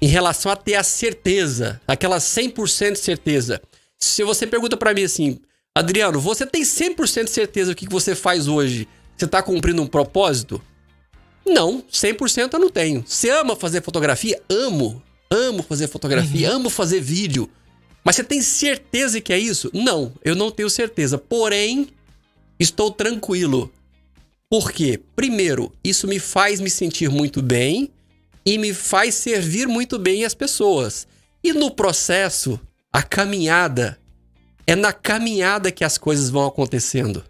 em 0.00 0.06
relação 0.06 0.50
a 0.50 0.56
ter 0.56 0.74
a 0.74 0.82
certeza, 0.82 1.80
aquela 1.86 2.18
100% 2.18 2.92
de 2.92 2.98
certeza. 2.98 3.62
Se 3.98 4.22
você 4.22 4.46
pergunta 4.46 4.76
pra 4.76 4.92
mim 4.92 5.04
assim, 5.04 5.38
Adriano, 5.74 6.20
você 6.20 6.46
tem 6.46 6.62
100% 6.62 7.24
de 7.24 7.30
certeza 7.30 7.72
do 7.72 7.76
que 7.76 7.86
que 7.86 7.92
você 7.92 8.14
faz 8.14 8.48
hoje? 8.48 8.86
Você 9.16 9.26
tá 9.26 9.42
cumprindo 9.42 9.82
um 9.82 9.86
propósito? 9.86 10.60
Não, 11.46 11.82
100% 11.82 12.52
eu 12.52 12.58
não 12.58 12.70
tenho. 12.70 13.04
Você 13.06 13.30
ama 13.30 13.54
fazer 13.56 13.82
fotografia? 13.82 14.40
Amo. 14.48 15.02
Amo 15.30 15.62
fazer 15.62 15.88
fotografia, 15.88 16.50
amo 16.50 16.70
fazer 16.70 17.00
vídeo. 17.00 17.50
Mas 18.04 18.16
você 18.16 18.24
tem 18.24 18.40
certeza 18.42 19.20
que 19.20 19.32
é 19.32 19.38
isso? 19.38 19.70
Não, 19.72 20.12
eu 20.24 20.34
não 20.34 20.50
tenho 20.50 20.70
certeza. 20.70 21.18
Porém, 21.18 21.88
estou 22.58 22.90
tranquilo. 22.90 23.72
Por 24.48 24.70
quê? 24.70 25.00
Primeiro, 25.16 25.72
isso 25.82 26.06
me 26.06 26.20
faz 26.20 26.60
me 26.60 26.70
sentir 26.70 27.08
muito 27.10 27.42
bem 27.42 27.90
e 28.44 28.58
me 28.58 28.74
faz 28.74 29.14
servir 29.14 29.66
muito 29.66 29.98
bem 29.98 30.24
as 30.24 30.34
pessoas. 30.34 31.06
E 31.42 31.52
no 31.52 31.70
processo, 31.70 32.60
a 32.92 33.02
caminhada 33.02 33.98
é 34.66 34.74
na 34.74 34.92
caminhada 34.92 35.70
que 35.70 35.84
as 35.84 35.98
coisas 35.98 36.30
vão 36.30 36.46
acontecendo. 36.46 37.24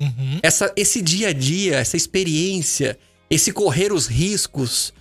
Uhum. 0.00 0.40
Essa, 0.42 0.72
esse 0.76 1.00
dia 1.00 1.28
a 1.28 1.32
dia, 1.32 1.76
essa 1.76 1.96
experiência, 1.96 2.98
esse 3.30 3.52
correr 3.52 3.92
os 3.92 4.06
riscos, 4.06 4.92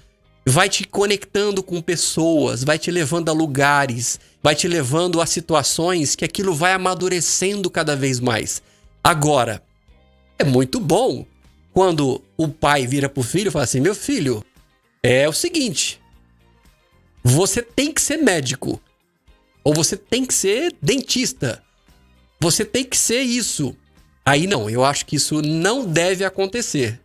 vai 0.45 0.69
te 0.69 0.83
conectando 0.83 1.63
com 1.63 1.81
pessoas, 1.81 2.63
vai 2.63 2.77
te 2.77 2.91
levando 2.91 3.29
a 3.29 3.33
lugares, 3.33 4.19
vai 4.43 4.55
te 4.55 4.67
levando 4.67 5.19
a 5.19 5.25
situações 5.25 6.15
que 6.15 6.23
aquilo 6.23 6.53
vai 6.53 6.73
amadurecendo 6.73 7.69
cada 7.69 7.95
vez 7.95 8.19
mais. 8.19 8.61
Agora, 9.03 9.61
é 10.37 10.43
muito 10.43 10.79
bom 10.79 11.25
quando 11.73 12.21
o 12.37 12.47
pai 12.47 12.85
vira 12.85 13.09
pro 13.09 13.23
filho 13.23 13.47
e 13.47 13.51
fala 13.51 13.65
assim: 13.65 13.79
meu 13.79 13.95
filho, 13.95 14.43
é 15.05 15.29
o 15.29 15.33
seguinte, 15.33 16.01
você 17.23 17.61
tem 17.61 17.91
que 17.91 18.01
ser 18.01 18.17
médico, 18.17 18.81
ou 19.63 19.71
você 19.71 19.95
tem 19.95 20.25
que 20.25 20.33
ser 20.33 20.75
dentista, 20.81 21.61
você 22.39 22.65
tem 22.65 22.83
que 22.83 22.97
ser 22.97 23.21
isso. 23.21 23.75
Aí 24.25 24.47
não, 24.47 24.67
eu 24.67 24.83
acho 24.83 25.05
que 25.05 25.15
isso 25.15 25.43
não 25.43 25.85
deve 25.85 26.25
acontecer. 26.25 26.99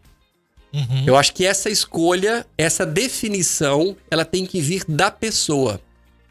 Uhum. 0.72 1.04
Eu 1.06 1.16
acho 1.16 1.34
que 1.34 1.44
essa 1.44 1.68
escolha, 1.68 2.46
essa 2.56 2.86
definição, 2.86 3.94
ela 4.10 4.24
tem 4.24 4.46
que 4.46 4.60
vir 4.62 4.82
da 4.88 5.10
pessoa. 5.10 5.78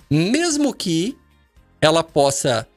Mesmo 0.09 0.73
que 0.73 1.15
ela 1.79 2.03
possa 2.03 2.67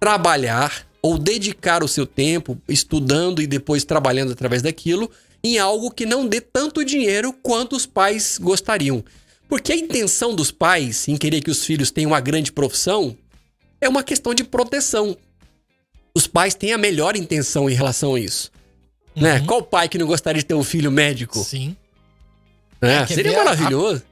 trabalhar 0.00 0.86
ou 1.02 1.18
dedicar 1.18 1.84
o 1.84 1.88
seu 1.88 2.06
tempo 2.06 2.58
estudando 2.66 3.42
e 3.42 3.46
depois 3.46 3.84
trabalhando 3.84 4.32
através 4.32 4.62
daquilo 4.62 5.10
em 5.44 5.58
algo 5.58 5.90
que 5.90 6.06
não 6.06 6.26
dê 6.26 6.40
tanto 6.40 6.84
dinheiro 6.84 7.32
quanto 7.42 7.74
os 7.76 7.86
pais 7.86 8.38
gostariam. 8.40 9.04
Porque 9.48 9.72
a 9.72 9.76
intenção 9.76 10.34
dos 10.34 10.50
pais 10.50 11.08
em 11.08 11.16
querer 11.16 11.40
que 11.42 11.50
os 11.50 11.64
filhos 11.64 11.90
tenham 11.90 12.10
uma 12.12 12.20
grande 12.20 12.52
profissão 12.52 13.16
é 13.80 13.88
uma 13.88 14.02
questão 14.02 14.32
de 14.34 14.44
proteção. 14.44 15.16
Os 16.14 16.26
pais 16.26 16.54
têm 16.54 16.72
a 16.72 16.78
melhor 16.78 17.16
intenção 17.16 17.68
em 17.68 17.74
relação 17.74 18.14
a 18.14 18.20
isso. 18.20 18.50
Né? 19.14 19.40
Uhum. 19.40 19.46
Qual 19.46 19.62
pai 19.62 19.88
que 19.88 19.98
não 19.98 20.06
gostaria 20.06 20.40
de 20.40 20.46
ter 20.46 20.54
um 20.54 20.64
filho 20.64 20.90
médico? 20.90 21.42
Sim. 21.42 21.76
Né? 22.80 23.06
Seria 23.06 23.32
ver 23.32 23.38
a- 23.38 23.44
maravilhoso. 23.44 24.02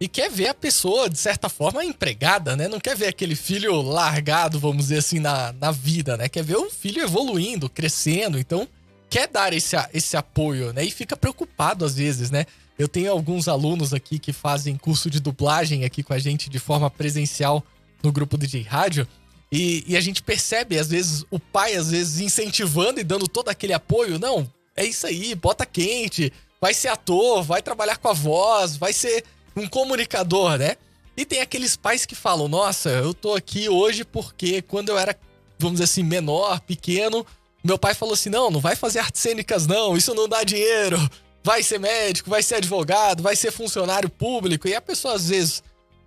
E 0.00 0.06
quer 0.06 0.30
ver 0.30 0.46
a 0.48 0.54
pessoa, 0.54 1.10
de 1.10 1.18
certa 1.18 1.48
forma, 1.48 1.84
empregada, 1.84 2.54
né? 2.54 2.68
Não 2.68 2.78
quer 2.78 2.96
ver 2.96 3.08
aquele 3.08 3.34
filho 3.34 3.82
largado, 3.82 4.56
vamos 4.56 4.84
dizer 4.84 4.98
assim, 4.98 5.18
na, 5.18 5.52
na 5.60 5.72
vida, 5.72 6.16
né? 6.16 6.28
Quer 6.28 6.44
ver 6.44 6.56
o 6.56 6.70
filho 6.70 7.02
evoluindo, 7.02 7.68
crescendo. 7.68 8.38
Então, 8.38 8.68
quer 9.08 9.28
dar 9.28 9.52
esse, 9.52 9.76
esse 9.92 10.16
apoio, 10.16 10.72
né? 10.72 10.84
E 10.84 10.90
fica 10.90 11.16
preocupado 11.16 11.84
às 11.84 11.96
vezes, 11.96 12.30
né? 12.30 12.46
Eu 12.78 12.86
tenho 12.86 13.10
alguns 13.10 13.48
alunos 13.48 13.92
aqui 13.92 14.18
que 14.18 14.32
fazem 14.32 14.76
curso 14.76 15.10
de 15.10 15.18
dublagem 15.20 15.84
aqui 15.84 16.02
com 16.02 16.14
a 16.14 16.18
gente 16.18 16.48
de 16.48 16.58
forma 16.58 16.88
presencial 16.88 17.64
no 18.02 18.12
grupo 18.12 18.38
DJ 18.38 18.62
Rádio. 18.62 19.06
E, 19.50 19.82
e 19.86 19.96
a 19.96 20.00
gente 20.00 20.22
percebe, 20.22 20.78
às 20.78 20.88
vezes, 20.88 21.24
o 21.30 21.40
pai, 21.40 21.74
às 21.74 21.90
vezes, 21.90 22.20
incentivando 22.20 23.00
e 23.00 23.04
dando 23.04 23.26
todo 23.26 23.48
aquele 23.48 23.72
apoio. 23.72 24.18
Não, 24.18 24.48
é 24.76 24.84
isso 24.84 25.06
aí, 25.06 25.34
bota 25.34 25.66
quente, 25.66 26.32
vai 26.60 26.72
ser 26.72 26.88
ator, 26.88 27.42
vai 27.42 27.62
trabalhar 27.62 27.96
com 27.96 28.08
a 28.08 28.12
voz, 28.12 28.76
vai 28.76 28.92
ser 28.92 29.24
um 29.56 29.66
comunicador, 29.66 30.56
né? 30.58 30.76
E 31.16 31.24
tem 31.24 31.40
aqueles 31.40 31.76
pais 31.76 32.06
que 32.06 32.14
falam: 32.14 32.46
Nossa, 32.46 32.90
eu 32.90 33.12
tô 33.12 33.34
aqui 33.34 33.68
hoje 33.68 34.04
porque 34.04 34.62
quando 34.62 34.90
eu 34.90 34.98
era, 34.98 35.18
vamos 35.58 35.80
dizer 35.80 35.84
assim, 35.84 36.04
menor, 36.04 36.60
pequeno, 36.60 37.26
meu 37.68 37.78
pai 37.78 37.94
falou 37.94 38.14
assim: 38.14 38.30
Não, 38.30 38.50
não 38.50 38.60
vai 38.60 38.74
fazer 38.74 38.98
artes 38.98 39.20
cênicas, 39.20 39.66
não, 39.66 39.96
isso 39.96 40.14
não 40.14 40.26
dá 40.26 40.42
dinheiro. 40.42 40.98
Vai 41.44 41.62
ser 41.62 41.78
médico, 41.78 42.30
vai 42.30 42.42
ser 42.42 42.56
advogado, 42.56 43.22
vai 43.22 43.36
ser 43.36 43.52
funcionário 43.52 44.08
público. 44.08 44.66
E 44.66 44.74
a 44.74 44.80
pessoa, 44.80 45.14
às 45.14 45.28
vezes, 45.28 45.62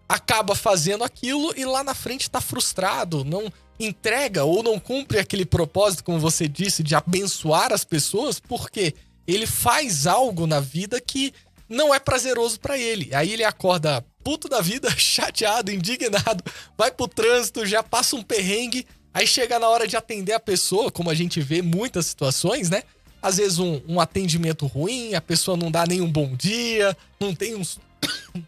acaba 0.10 0.56
fazendo 0.56 1.04
aquilo 1.04 1.54
e 1.56 1.63
lá 1.63 1.84
na 1.84 1.93
frente 1.93 2.30
tá 2.30 2.41
frustrado, 2.41 3.24
não 3.24 3.52
entrega 3.80 4.43
ou 4.43 4.62
não 4.62 4.80
cumpre 4.80 5.19
aquele 5.19 5.45
propósito, 5.45 6.04
como 6.04 6.19
você 6.19 6.47
disse, 6.47 6.84
de 6.84 6.95
abençoar 6.95 7.71
as 7.71 7.84
pessoas, 7.84 8.39
porque 8.39 8.93
ele 9.26 9.47
faz 9.47 10.06
algo 10.06 10.45
na 10.45 10.60
vida 10.60 11.00
que 11.00 11.34
não 11.69 11.93
é 11.93 12.00
prazeroso 12.00 12.60
pra 12.60 12.78
ele. 12.78 13.13
Aí 13.15 13.32
ele 13.32 13.43
acorda 13.43 14.06
puto 14.24 14.50
da 14.50 14.62
vida, 14.62 14.89
chateado, 14.97 15.71
indignado, 15.71 16.43
vai 16.78 16.91
pro 16.91 17.08
trânsito, 17.08 17.65
já 17.65 17.82
passa 17.82 18.15
um 18.15 18.21
perrengue, 18.21 18.86
aí 19.13 19.28
chega 19.28 19.60
na 19.60 19.67
hora 19.67 19.88
de 19.88 19.95
atender 19.95 20.34
a 20.34 20.39
pessoa, 20.39 20.91
como 20.91 21.10
a 21.10 21.13
gente 21.13 21.39
vê 21.41 21.62
muitas 21.62 22.06
situações, 22.06 22.69
né? 22.69 22.84
Às 23.21 23.38
vezes 23.38 23.60
um, 23.60 23.82
um 23.88 24.00
atendimento 24.00 24.65
ruim, 24.65 25.13
a 25.13 25.21
pessoa 25.21 25.56
não 25.56 25.69
dá 25.69 25.86
nem 25.86 26.02
um 26.02 26.12
bom 26.12 26.36
dia, 26.36 26.95
não 27.19 27.36
tem 27.36 27.56
um, 27.56 27.62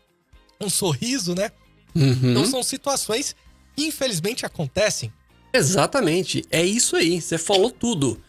um 0.60 0.70
sorriso, 0.70 1.36
né? 1.36 1.52
Uhum. 1.96 2.32
Então 2.32 2.46
são 2.46 2.64
situações 2.64 3.36
que 3.76 3.86
infelizmente 3.86 4.46
acontecem. 4.46 5.12
Exatamente, 5.54 6.44
é 6.50 6.66
isso 6.66 6.96
aí, 6.96 7.22
você 7.22 7.38
falou 7.38 7.70
tudo. 7.70 8.20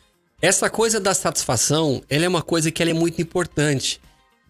essa 0.43 0.69
coisa 0.69 1.01
da 1.01 1.15
satisfação, 1.15 2.03
ela 2.11 2.27
é 2.27 2.29
uma 2.29 2.43
coisa 2.43 2.71
que 2.71 2.83
ela 2.83 2.91
é 2.91 2.95
muito 2.95 3.23
importante. 3.23 3.99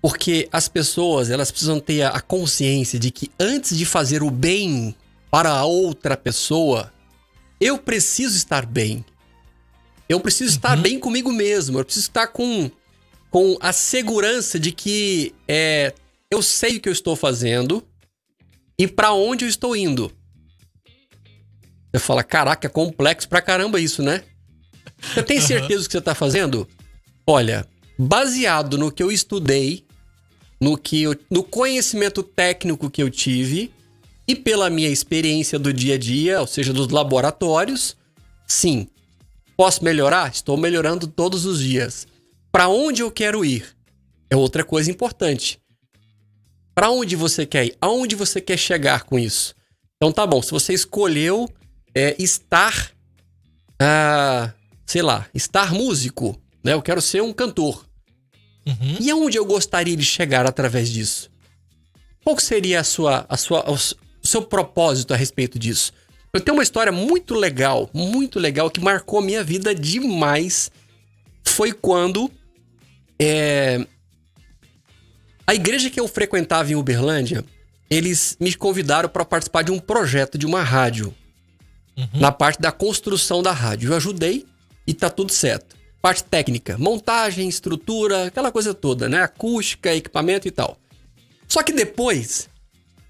Porque 0.03 0.51
as 0.53 0.69
pessoas, 0.69 1.31
elas 1.31 1.51
precisam 1.51 1.81
ter 1.81 2.03
a 2.03 2.21
consciência 2.21 2.99
de 2.99 3.11
que 3.11 3.31
antes 3.41 3.75
de 3.75 3.87
fazer 3.87 4.23
o 4.23 4.31
bem 4.31 4.95
para 5.31 5.51
a 5.51 5.65
outra 5.65 6.15
pessoa, 6.15 6.93
eu 7.61 7.79
preciso 7.79 8.37
estar 8.37 8.67
bem. 8.67 9.05
Eu 10.09 10.21
preciso 10.21 10.51
uhum. 10.51 10.57
estar 10.57 10.77
bem 10.77 10.99
comigo 10.99 11.33
mesmo. 11.33 11.79
Eu 11.79 11.85
preciso 11.85 12.09
estar 12.09 12.27
com, 12.29 12.71
com 13.31 13.57
a 13.61 13.73
segurança 13.73 14.59
de 14.59 14.73
que 14.73 15.35
é, 15.49 15.95
eu 16.31 16.43
sei 16.43 16.77
o 16.77 16.81
que 16.81 16.89
eu 16.89 16.93
estou 16.93 17.17
fazendo 17.17 17.83
e 18.79 18.87
para 18.87 19.13
onde 19.13 19.45
eu 19.45 19.49
estou 19.49 19.75
indo. 19.77 20.13
Você 21.93 22.01
fala, 22.01 22.25
caraca, 22.25 22.67
é 22.67 22.71
complexo 22.71 23.29
pra 23.29 23.41
caramba 23.41 23.81
isso, 23.81 24.03
né? 24.03 24.23
Você 25.01 25.23
tem 25.23 25.41
certeza 25.43 25.83
do 25.83 25.87
que 25.87 25.93
você 25.93 25.99
está 25.99 26.15
fazendo? 26.15 26.69
Olha, 27.27 27.67
baseado 27.99 28.77
no 28.77 28.91
que 28.91 29.03
eu 29.03 29.11
estudei, 29.11 29.87
no 30.61 30.77
que 30.77 31.03
eu, 31.03 31.17
no 31.31 31.43
conhecimento 31.43 32.23
técnico 32.23 32.91
que 32.91 33.03
eu 33.03 33.11
tive 33.11 33.73
e 34.27 34.35
pela 34.35 34.71
minha 34.71 34.89
experiência 34.89 35.59
do 35.59 35.73
dia 35.73 35.95
a 35.95 35.99
dia, 35.99 36.41
ou 36.41 36.47
seja, 36.47 36.73
dos 36.73 36.89
laboratórios, 36.89 37.97
sim. 38.47 38.89
Posso 39.57 39.85
melhorar? 39.85 40.33
Estou 40.33 40.57
melhorando 40.57 41.07
todos 41.07 41.45
os 41.45 41.61
dias. 41.61 42.07
Para 42.51 42.69
onde 42.69 43.03
eu 43.03 43.11
quero 43.11 43.45
ir? 43.45 43.67
É 44.31 44.37
outra 44.37 44.65
coisa 44.65 44.91
importante. 44.91 45.61
Para 46.75 46.91
onde 46.91 47.15
você 47.15 47.47
quer 47.47 47.67
ir? 47.67 47.77
Aonde 47.81 48.17
você 48.17 48.41
quer 48.41 48.57
chegar 48.57 49.05
com 49.05 49.19
isso? 49.19 49.55
Então 49.97 50.11
tá 50.11 50.27
bom, 50.27 50.43
se 50.43 50.51
você 50.51 50.75
escolheu 50.75 51.49
é, 51.95 52.17
estar, 52.19 52.91
ah, 53.81 54.53
sei 54.85 55.03
lá, 55.03 55.27
estar 55.33 55.73
músico, 55.73 56.41
né? 56.65 56.73
Eu 56.73 56.83
quero 56.83 57.01
ser 57.01 57.23
um 57.23 57.33
cantor. 57.33 57.87
Uhum. 58.67 58.97
E 59.01 59.11
aonde 59.11 59.37
eu 59.37 59.45
gostaria 59.45 59.97
de 59.97 60.05
chegar 60.05 60.47
através 60.47 60.91
disso? 60.91 61.31
Qual 62.25 62.39
seria 62.41 62.81
a 62.81 62.85
sua, 62.85 63.27
a 63.29 63.37
sua, 63.37 63.65
seu 64.35 64.43
propósito 64.43 65.15
a 65.15 65.17
respeito 65.17 65.59
disso? 65.59 65.93
Eu 66.33 66.41
tenho 66.41 66.57
uma 66.57 66.63
história 66.63 66.91
muito 66.91 67.35
legal, 67.35 67.89
muito 67.95 68.41
legal, 68.41 68.69
que 68.69 68.81
marcou 68.81 69.21
a 69.21 69.23
minha 69.23 69.45
vida 69.45 69.75
demais. 69.75 70.71
Foi 71.45 71.73
quando 71.73 72.31
é, 73.19 73.87
a 75.47 75.55
igreja 75.55 75.89
que 75.89 76.01
eu 76.01 76.09
frequentava 76.09 76.73
em 76.73 76.75
Uberlândia, 76.75 77.45
eles 77.89 78.37
me 78.41 78.53
convidaram 78.55 79.09
para 79.09 79.25
participar 79.25 79.63
de 79.63 79.71
um 79.71 79.79
projeto 79.79 80.37
de 80.37 80.47
uma 80.47 80.63
rádio. 80.63 81.15
Uhum. 81.97 82.21
Na 82.21 82.33
parte 82.33 82.61
da 82.61 82.73
construção 82.73 83.41
da 83.41 83.53
rádio. 83.53 83.93
Eu 83.93 83.97
ajudei 83.97 84.45
e 84.85 84.93
tá 84.93 85.09
tudo 85.09 85.33
certo 85.33 85.77
parte 86.05 86.23
técnica, 86.23 86.77
montagem, 86.77 87.49
estrutura, 87.49 88.27
aquela 88.27 88.53
coisa 88.53 88.75
toda, 88.75 89.09
né? 89.09 89.23
Acústica, 89.23 89.95
equipamento 89.95 90.47
e 90.47 90.51
tal. 90.51 90.77
Só 91.49 91.63
que 91.63 91.73
depois 91.73 92.47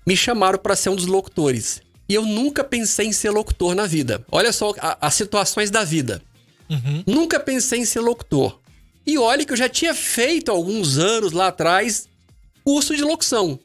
me 0.07 0.17
chamaram 0.17 0.59
para 0.59 0.77
ser 0.77 0.91
um 0.91 0.97
dos 0.97 1.07
locutores. 1.07 1.83
E 2.09 2.15
eu 2.15 2.25
nunca 2.25 2.63
pensei 2.63 3.07
em 3.07 3.13
ser 3.13 3.31
locutor 3.31 3.75
na 3.75 3.87
vida. 3.87 4.25
Olha 4.31 4.53
só 4.53 4.75
a, 4.79 5.07
as 5.07 5.15
situações 5.15 5.71
da 5.71 5.85
vida. 5.85 6.23
Uhum. 6.69 7.03
Nunca 7.07 7.41
pensei 7.41 7.81
em 7.81 7.85
ser 7.85 8.01
locutor. 8.01 8.59
E 9.07 9.19
olha 9.19 9.45
que 9.45 9.53
eu 9.53 9.57
já 9.57 9.69
tinha 9.69 9.95
feito 9.95 10.51
alguns 10.51 10.99
anos 10.99 11.33
lá 11.33 11.49
atrás 11.49 12.09
curso 12.65 12.97
de 12.97 13.03
locução. 13.03 13.59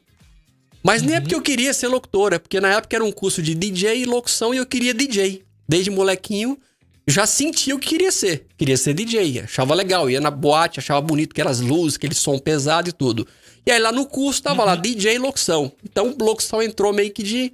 Mas 0.82 1.02
uhum. 1.02 1.08
nem 1.08 1.16
é 1.16 1.20
porque 1.20 1.34
eu 1.34 1.42
queria 1.42 1.74
ser 1.74 1.88
locutor, 1.88 2.32
é 2.32 2.38
porque 2.38 2.60
na 2.60 2.68
época 2.68 2.96
era 2.96 3.04
um 3.04 3.12
curso 3.12 3.42
de 3.42 3.54
DJ 3.54 4.02
e 4.02 4.04
locução 4.04 4.54
e 4.54 4.58
eu 4.58 4.66
queria 4.66 4.94
DJ. 4.94 5.42
Desde 5.68 5.90
molequinho, 5.90 6.58
já 7.06 7.26
sentia 7.26 7.74
o 7.74 7.78
que 7.78 7.88
queria 7.88 8.12
ser. 8.12 8.46
Queria 8.56 8.76
ser 8.76 8.94
DJ, 8.94 9.40
achava 9.40 9.74
legal, 9.74 10.08
ia 10.08 10.20
na 10.20 10.30
boate, 10.30 10.80
achava 10.80 11.00
bonito 11.00 11.32
aquelas 11.32 11.60
luzes, 11.60 11.96
aquele 11.96 12.14
som 12.14 12.38
pesado 12.38 12.88
e 12.88 12.92
tudo. 12.92 13.26
E 13.64 13.70
aí 13.70 13.78
lá 13.78 13.92
no 13.92 14.06
curso 14.06 14.42
tava 14.42 14.62
uhum. 14.62 14.68
lá 14.68 14.76
DJ 14.76 15.18
locução. 15.18 15.72
Então 15.84 16.14
locução 16.18 16.62
entrou 16.62 16.92
meio 16.92 17.12
que 17.12 17.22
de. 17.22 17.52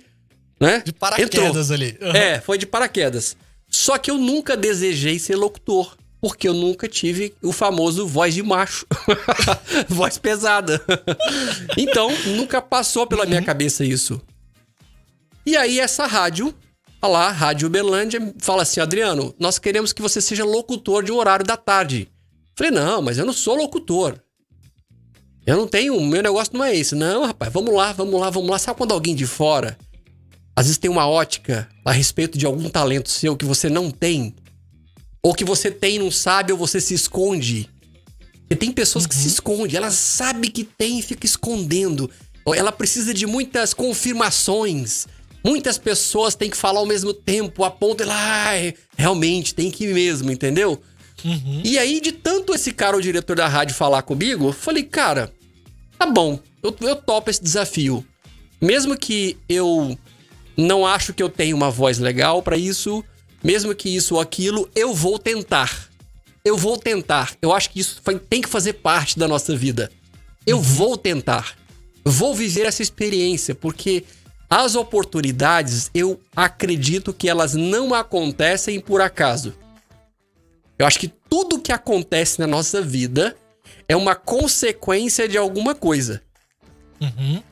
Né? 0.59 0.83
De 0.85 0.93
paraquedas 0.93 1.71
entrou. 1.71 1.75
ali. 1.75 1.99
Uhum. 2.01 2.13
É, 2.13 2.41
foi 2.41 2.59
de 2.59 2.67
paraquedas. 2.67 3.37
Só 3.69 3.99
que 3.99 4.11
eu 4.11 4.17
nunca 4.17 4.57
desejei 4.57 5.19
ser 5.19 5.37
locutor. 5.37 5.97
Porque 6.19 6.49
eu 6.49 6.55
nunca 6.55 6.89
tive 6.89 7.35
o 7.43 7.53
famoso 7.53 8.07
voz 8.07 8.35
de 8.35 8.43
macho. 8.43 8.87
voz 9.87 10.17
pesada. 10.17 10.83
então, 11.77 12.11
nunca 12.29 12.61
passou 12.61 13.07
pela 13.07 13.25
uhum. 13.25 13.29
minha 13.29 13.43
cabeça 13.43 13.85
isso. 13.85 14.21
E 15.45 15.57
aí, 15.57 15.79
essa 15.79 16.07
rádio 16.07 16.55
lá, 17.07 17.31
Rádio 17.31 17.67
Uberlândia, 17.69 18.35
fala 18.39 18.63
assim: 18.63 18.81
Adriano, 18.81 19.35
nós 19.39 19.59
queremos 19.59 19.93
que 19.93 20.03
você 20.03 20.21
seja 20.21 20.45
locutor 20.45 21.03
de 21.03 21.13
um 21.13 21.17
horário 21.17 21.45
da 21.45 21.57
tarde. 21.57 22.09
Falei, 22.55 22.73
não, 22.73 23.03
mas 23.03 23.19
eu 23.19 23.27
não 23.27 23.33
sou 23.33 23.55
locutor. 23.55 24.19
Eu 25.47 25.57
não 25.57 25.69
tenho, 25.69 25.99
meu 26.01 26.23
negócio 26.23 26.53
não 26.53 26.65
é 26.65 26.75
esse. 26.75 26.97
Não, 26.97 27.25
rapaz, 27.25 27.53
vamos 27.53 27.73
lá, 27.73 27.93
vamos 27.93 28.21
lá, 28.21 28.31
vamos 28.31 28.51
lá. 28.51 28.59
Sabe 28.59 28.79
quando 28.79 28.93
alguém 28.93 29.15
de 29.15 29.27
fora, 29.27 29.79
às 30.57 30.67
vezes 30.67 30.77
tem 30.77 30.91
uma 30.91 31.07
ótica 31.07 31.69
a 31.85 31.93
respeito 31.93 32.37
de 32.37 32.45
algum 32.45 32.69
talento 32.69 33.09
seu 33.09 33.37
que 33.37 33.45
você 33.45 33.69
não 33.69 33.91
tem? 33.91 34.35
Ou 35.23 35.33
que 35.35 35.45
você 35.45 35.71
tem 35.71 35.97
e 35.97 35.99
não 36.01 36.11
sabe, 36.11 36.53
ou 36.53 36.59
você 36.59 36.81
se 36.81 36.95
esconde? 36.95 37.71
Porque 38.41 38.57
tem 38.57 38.73
pessoas 38.73 39.05
uhum. 39.05 39.09
que 39.09 39.15
se 39.15 39.23
uhum. 39.23 39.29
escondem, 39.29 39.77
ela 39.77 39.91
sabe 39.91 40.51
que 40.51 40.65
tem 40.65 40.99
e 40.99 41.03
fica 41.03 41.27
escondendo. 41.27 42.11
Ela 42.55 42.73
precisa 42.73 43.15
de 43.15 43.27
muitas 43.27 43.73
confirmações. 43.73 45.07
Muitas 45.45 45.79
pessoas 45.79 46.35
têm 46.35 46.51
que 46.51 46.57
falar 46.57 46.81
ao 46.81 46.87
mesmo 46.87 47.13
tempo, 47.13 47.63
a 47.63 47.71
ponto 47.71 48.03
de 48.03 48.09
lá, 48.09 48.17
ah, 48.17 48.75
realmente 48.97 49.55
tem 49.55 49.71
que 49.71 49.85
ir 49.85 49.95
mesmo, 49.95 50.33
entendeu? 50.33 50.81
Uhum. 51.25 51.63
E 51.65 51.79
aí, 51.79 52.01
de 52.01 52.13
tanto 52.13 52.55
esse 52.55 52.73
cara, 52.73 52.97
o 52.97 53.01
diretor 53.01 53.37
da 53.37 53.49
rádio, 53.49 53.75
falar 53.75 54.03
comigo, 54.03 54.49
eu 54.49 54.53
falei, 54.53 54.83
cara, 54.83 55.33
tá 55.99 56.07
bom, 56.07 56.39
eu, 56.63 56.75
eu 56.81 56.97
topo 56.97 57.31
esse 57.31 57.43
desafio. 57.43 58.05
Mesmo 58.61 58.97
que 58.97 59.37
eu 59.49 59.99
não 60.57 60.87
acho 60.87 61.13
que 61.13 61.23
eu 61.23 61.29
tenho 61.29 61.57
uma 61.57 61.71
voz 61.71 61.99
legal 61.99 62.43
para 62.43 62.57
isso, 62.57 63.05
mesmo 63.43 63.75
que 63.75 63.95
isso 63.95 64.15
ou 64.15 64.21
aquilo, 64.21 64.69
eu 64.75 64.95
vou 64.95 65.19
tentar. 65.19 65.89
Eu 66.45 66.57
vou 66.57 66.77
tentar. 66.77 67.35
Eu 67.43 67.53
acho 67.53 67.71
que 67.71 67.81
isso 67.81 68.01
tem 68.29 68.41
que 68.41 68.49
fazer 68.49 68.75
parte 68.75 69.19
da 69.19 69.29
nossa 69.29 69.55
vida. 69.57 69.91
Eu 70.47 70.59
uhum. 70.59 70.63
vou 70.63 70.97
tentar. 70.97 71.57
Vou 72.05 72.35
viver 72.35 72.67
essa 72.67 72.83
experiência, 72.83 73.55
porque 73.55 74.05
as 74.49 74.77
oportunidades, 74.77 75.91
eu 75.93 76.21
acredito 76.35 77.13
que 77.13 77.29
elas 77.29 77.55
não 77.55 77.93
acontecem 77.93 78.79
por 78.79 79.01
acaso. 79.01 79.55
Eu 80.79 80.87
acho 80.87 81.01
que 81.01 81.09
tudo 81.09 81.61
que 81.61 81.73
acontece 81.73 82.39
na 82.39 82.47
nossa 82.47 82.81
vida 82.81 83.37
é 83.89 83.97
uma 83.97 84.15
consequência 84.15 85.29
de 85.29 85.39
alguma 85.39 85.75
coisa. 85.75 86.23
Uhum. 87.01 87.43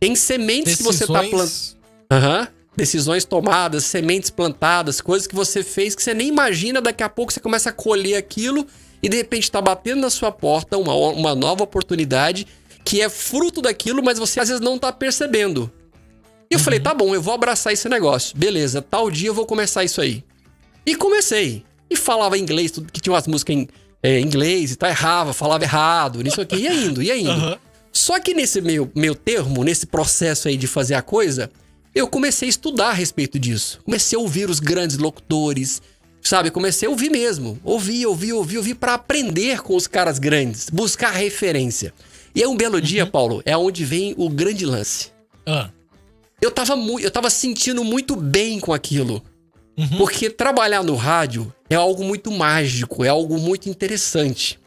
Tem 0.00 0.14
sementes 0.14 0.78
Decisões... 0.78 0.98
que 0.98 1.06
você 1.06 1.12
tá 1.12 1.22
plantando. 1.22 1.74
Uhum. 2.12 2.46
Decisões 2.76 3.24
tomadas, 3.24 3.84
sementes 3.84 4.30
plantadas, 4.30 5.00
coisas 5.00 5.28
que 5.28 5.34
você 5.34 5.62
fez 5.62 5.94
que 5.94 6.02
você 6.02 6.12
nem 6.12 6.28
imagina, 6.28 6.80
daqui 6.80 7.04
a 7.04 7.08
pouco 7.08 7.32
você 7.32 7.38
começa 7.38 7.70
a 7.70 7.72
colher 7.72 8.16
aquilo 8.16 8.66
e 9.00 9.08
de 9.08 9.16
repente 9.16 9.44
está 9.44 9.60
batendo 9.60 10.00
na 10.00 10.10
sua 10.10 10.32
porta 10.32 10.76
uma, 10.76 10.92
uma 10.92 11.34
nova 11.34 11.62
oportunidade 11.62 12.46
que 12.84 13.00
é 13.00 13.08
fruto 13.08 13.62
daquilo, 13.62 14.02
mas 14.02 14.18
você 14.18 14.40
às 14.40 14.48
vezes 14.48 14.60
não 14.60 14.78
tá 14.78 14.92
percebendo. 14.92 15.70
E 16.50 16.54
eu 16.54 16.58
uhum. 16.58 16.64
falei, 16.64 16.80
tá 16.80 16.92
bom, 16.92 17.14
eu 17.14 17.22
vou 17.22 17.32
abraçar 17.32 17.72
esse 17.72 17.88
negócio. 17.88 18.36
Beleza, 18.36 18.82
tal 18.82 19.10
dia 19.10 19.28
eu 19.28 19.34
vou 19.34 19.46
começar 19.46 19.84
isso 19.84 20.00
aí. 20.00 20.24
E 20.84 20.94
comecei. 20.96 21.64
E 21.88 21.96
falava 21.96 22.36
inglês, 22.36 22.72
tudo 22.72 22.92
que 22.92 23.00
tinha 23.00 23.12
umas 23.12 23.26
músicas 23.26 23.56
em 23.56 23.68
é, 24.04 24.20
inglês 24.20 24.70
e 24.70 24.76
tal, 24.76 24.90
errava, 24.90 25.32
falava 25.32 25.64
errado, 25.64 26.22
nisso 26.22 26.38
aqui, 26.38 26.56
ia 26.56 26.74
indo, 26.74 27.02
ia 27.02 27.16
indo. 27.16 27.30
Uhum. 27.30 27.56
Só 27.90 28.20
que 28.20 28.34
nesse 28.34 28.60
meu, 28.60 28.90
meu 28.94 29.14
termo, 29.14 29.64
nesse 29.64 29.86
processo 29.86 30.46
aí 30.46 30.58
de 30.58 30.66
fazer 30.66 30.94
a 30.94 31.00
coisa, 31.00 31.50
eu 31.94 32.06
comecei 32.06 32.46
a 32.46 32.50
estudar 32.50 32.88
a 32.90 32.92
respeito 32.92 33.38
disso. 33.38 33.80
Comecei 33.82 34.18
a 34.18 34.20
ouvir 34.20 34.50
os 34.50 34.60
grandes 34.60 34.98
locutores, 34.98 35.80
sabe? 36.20 36.50
Comecei 36.50 36.86
a 36.86 36.90
ouvir 36.90 37.08
mesmo. 37.08 37.58
Ouvir, 37.64 38.04
ouvir, 38.04 38.34
ouvir, 38.34 38.58
ouvir 38.58 38.74
para 38.74 38.92
aprender 38.92 39.62
com 39.62 39.74
os 39.74 39.86
caras 39.86 40.18
grandes, 40.18 40.68
buscar 40.68 41.10
referência. 41.10 41.94
E 42.34 42.42
é 42.42 42.48
um 42.48 42.58
belo 42.58 42.74
uhum. 42.74 42.82
dia, 42.82 43.06
Paulo, 43.06 43.42
é 43.46 43.56
onde 43.56 43.86
vem 43.86 44.12
o 44.18 44.28
grande 44.28 44.66
lance. 44.66 45.12
Ah. 45.46 45.70
Eu 46.42 46.50
tava, 46.50 46.74
eu 47.00 47.10
tava 47.10 47.30
sentindo 47.30 47.82
muito 47.82 48.16
bem 48.16 48.60
com 48.60 48.74
aquilo. 48.74 49.22
Uhum. 49.76 49.98
Porque 49.98 50.30
trabalhar 50.30 50.82
no 50.82 50.94
rádio 50.94 51.52
é 51.68 51.74
algo 51.74 52.04
muito 52.04 52.30
mágico, 52.30 53.04
é 53.04 53.08
algo 53.08 53.38
muito 53.38 53.68
interessante. 53.68 54.58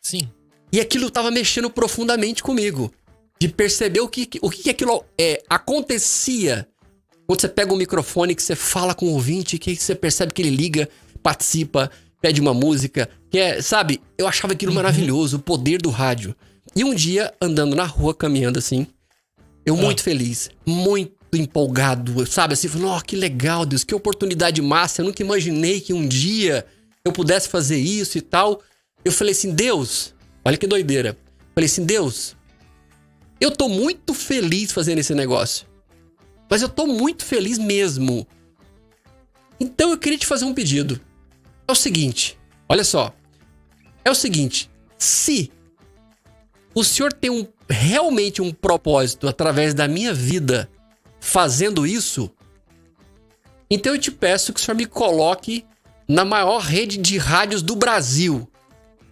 Sim. 0.00 0.28
E 0.72 0.80
aquilo 0.80 1.10
tava 1.10 1.30
mexendo 1.30 1.68
profundamente 1.70 2.42
comigo. 2.42 2.92
De 3.38 3.48
perceber 3.48 4.00
o 4.00 4.08
que, 4.08 4.28
o 4.42 4.50
que 4.50 4.68
aquilo 4.68 5.02
é, 5.18 5.42
acontecia 5.48 6.68
quando 7.30 7.40
você 7.42 7.48
pega 7.48 7.70
o 7.70 7.76
um 7.76 7.78
microfone, 7.78 8.34
que 8.34 8.42
você 8.42 8.56
fala 8.56 8.92
com 8.92 9.06
o 9.06 9.12
ouvinte, 9.12 9.56
que 9.56 9.76
você 9.76 9.94
percebe 9.94 10.32
que 10.32 10.42
ele 10.42 10.50
liga, 10.50 10.88
participa, 11.22 11.88
pede 12.20 12.40
uma 12.40 12.52
música. 12.52 13.08
Que 13.30 13.38
é, 13.38 13.62
sabe, 13.62 14.00
eu 14.18 14.26
achava 14.26 14.52
aquilo 14.52 14.72
uhum. 14.72 14.76
maravilhoso, 14.76 15.36
o 15.36 15.40
poder 15.40 15.80
do 15.80 15.90
rádio. 15.90 16.34
E 16.74 16.82
um 16.82 16.92
dia, 16.92 17.32
andando 17.40 17.76
na 17.76 17.84
rua, 17.84 18.12
caminhando 18.12 18.58
assim, 18.58 18.84
eu 19.64 19.74
ah. 19.76 19.80
muito 19.80 20.02
feliz, 20.02 20.50
muito 20.66 21.12
empolgado, 21.36 22.26
sabe? 22.26 22.54
Assim, 22.54 22.68
falando, 22.68 22.96
oh, 22.96 23.00
que 23.00 23.16
legal, 23.16 23.64
Deus, 23.64 23.84
que 23.84 23.94
oportunidade 23.94 24.60
massa. 24.60 25.00
Eu 25.00 25.06
nunca 25.06 25.22
imaginei 25.22 25.80
que 25.80 25.92
um 25.92 26.06
dia 26.06 26.66
eu 27.04 27.12
pudesse 27.12 27.48
fazer 27.48 27.78
isso 27.78 28.18
e 28.18 28.20
tal. 28.20 28.60
Eu 29.04 29.12
falei 29.12 29.32
assim, 29.32 29.52
Deus, 29.52 30.14
olha 30.44 30.56
que 30.56 30.66
doideira. 30.66 31.16
Falei 31.54 31.66
assim, 31.66 31.84
Deus, 31.84 32.36
eu 33.40 33.50
tô 33.50 33.68
muito 33.68 34.12
feliz 34.12 34.72
fazendo 34.72 34.98
esse 34.98 35.14
negócio. 35.14 35.66
Mas 36.48 36.62
eu 36.62 36.68
tô 36.68 36.86
muito 36.86 37.24
feliz 37.24 37.58
mesmo. 37.58 38.26
Então 39.58 39.90
eu 39.90 39.98
queria 39.98 40.18
te 40.18 40.26
fazer 40.26 40.44
um 40.44 40.54
pedido. 40.54 41.00
É 41.68 41.72
o 41.72 41.76
seguinte, 41.76 42.38
olha 42.68 42.82
só. 42.82 43.14
É 44.04 44.10
o 44.10 44.14
seguinte, 44.14 44.70
se 44.98 45.52
o 46.74 46.82
senhor 46.82 47.12
tem 47.12 47.30
um, 47.30 47.46
realmente 47.68 48.40
um 48.42 48.52
propósito 48.52 49.28
através 49.28 49.74
da 49.74 49.86
minha 49.86 50.12
vida 50.12 50.68
fazendo 51.20 51.86
isso, 51.86 52.30
então 53.70 53.94
eu 53.94 54.00
te 54.00 54.10
peço 54.10 54.52
que 54.52 54.60
o 54.60 54.62
senhor 54.62 54.76
me 54.76 54.86
coloque 54.86 55.64
na 56.08 56.24
maior 56.24 56.58
rede 56.58 56.96
de 56.96 57.16
rádios 57.18 57.62
do 57.62 57.76
Brasil. 57.76 58.50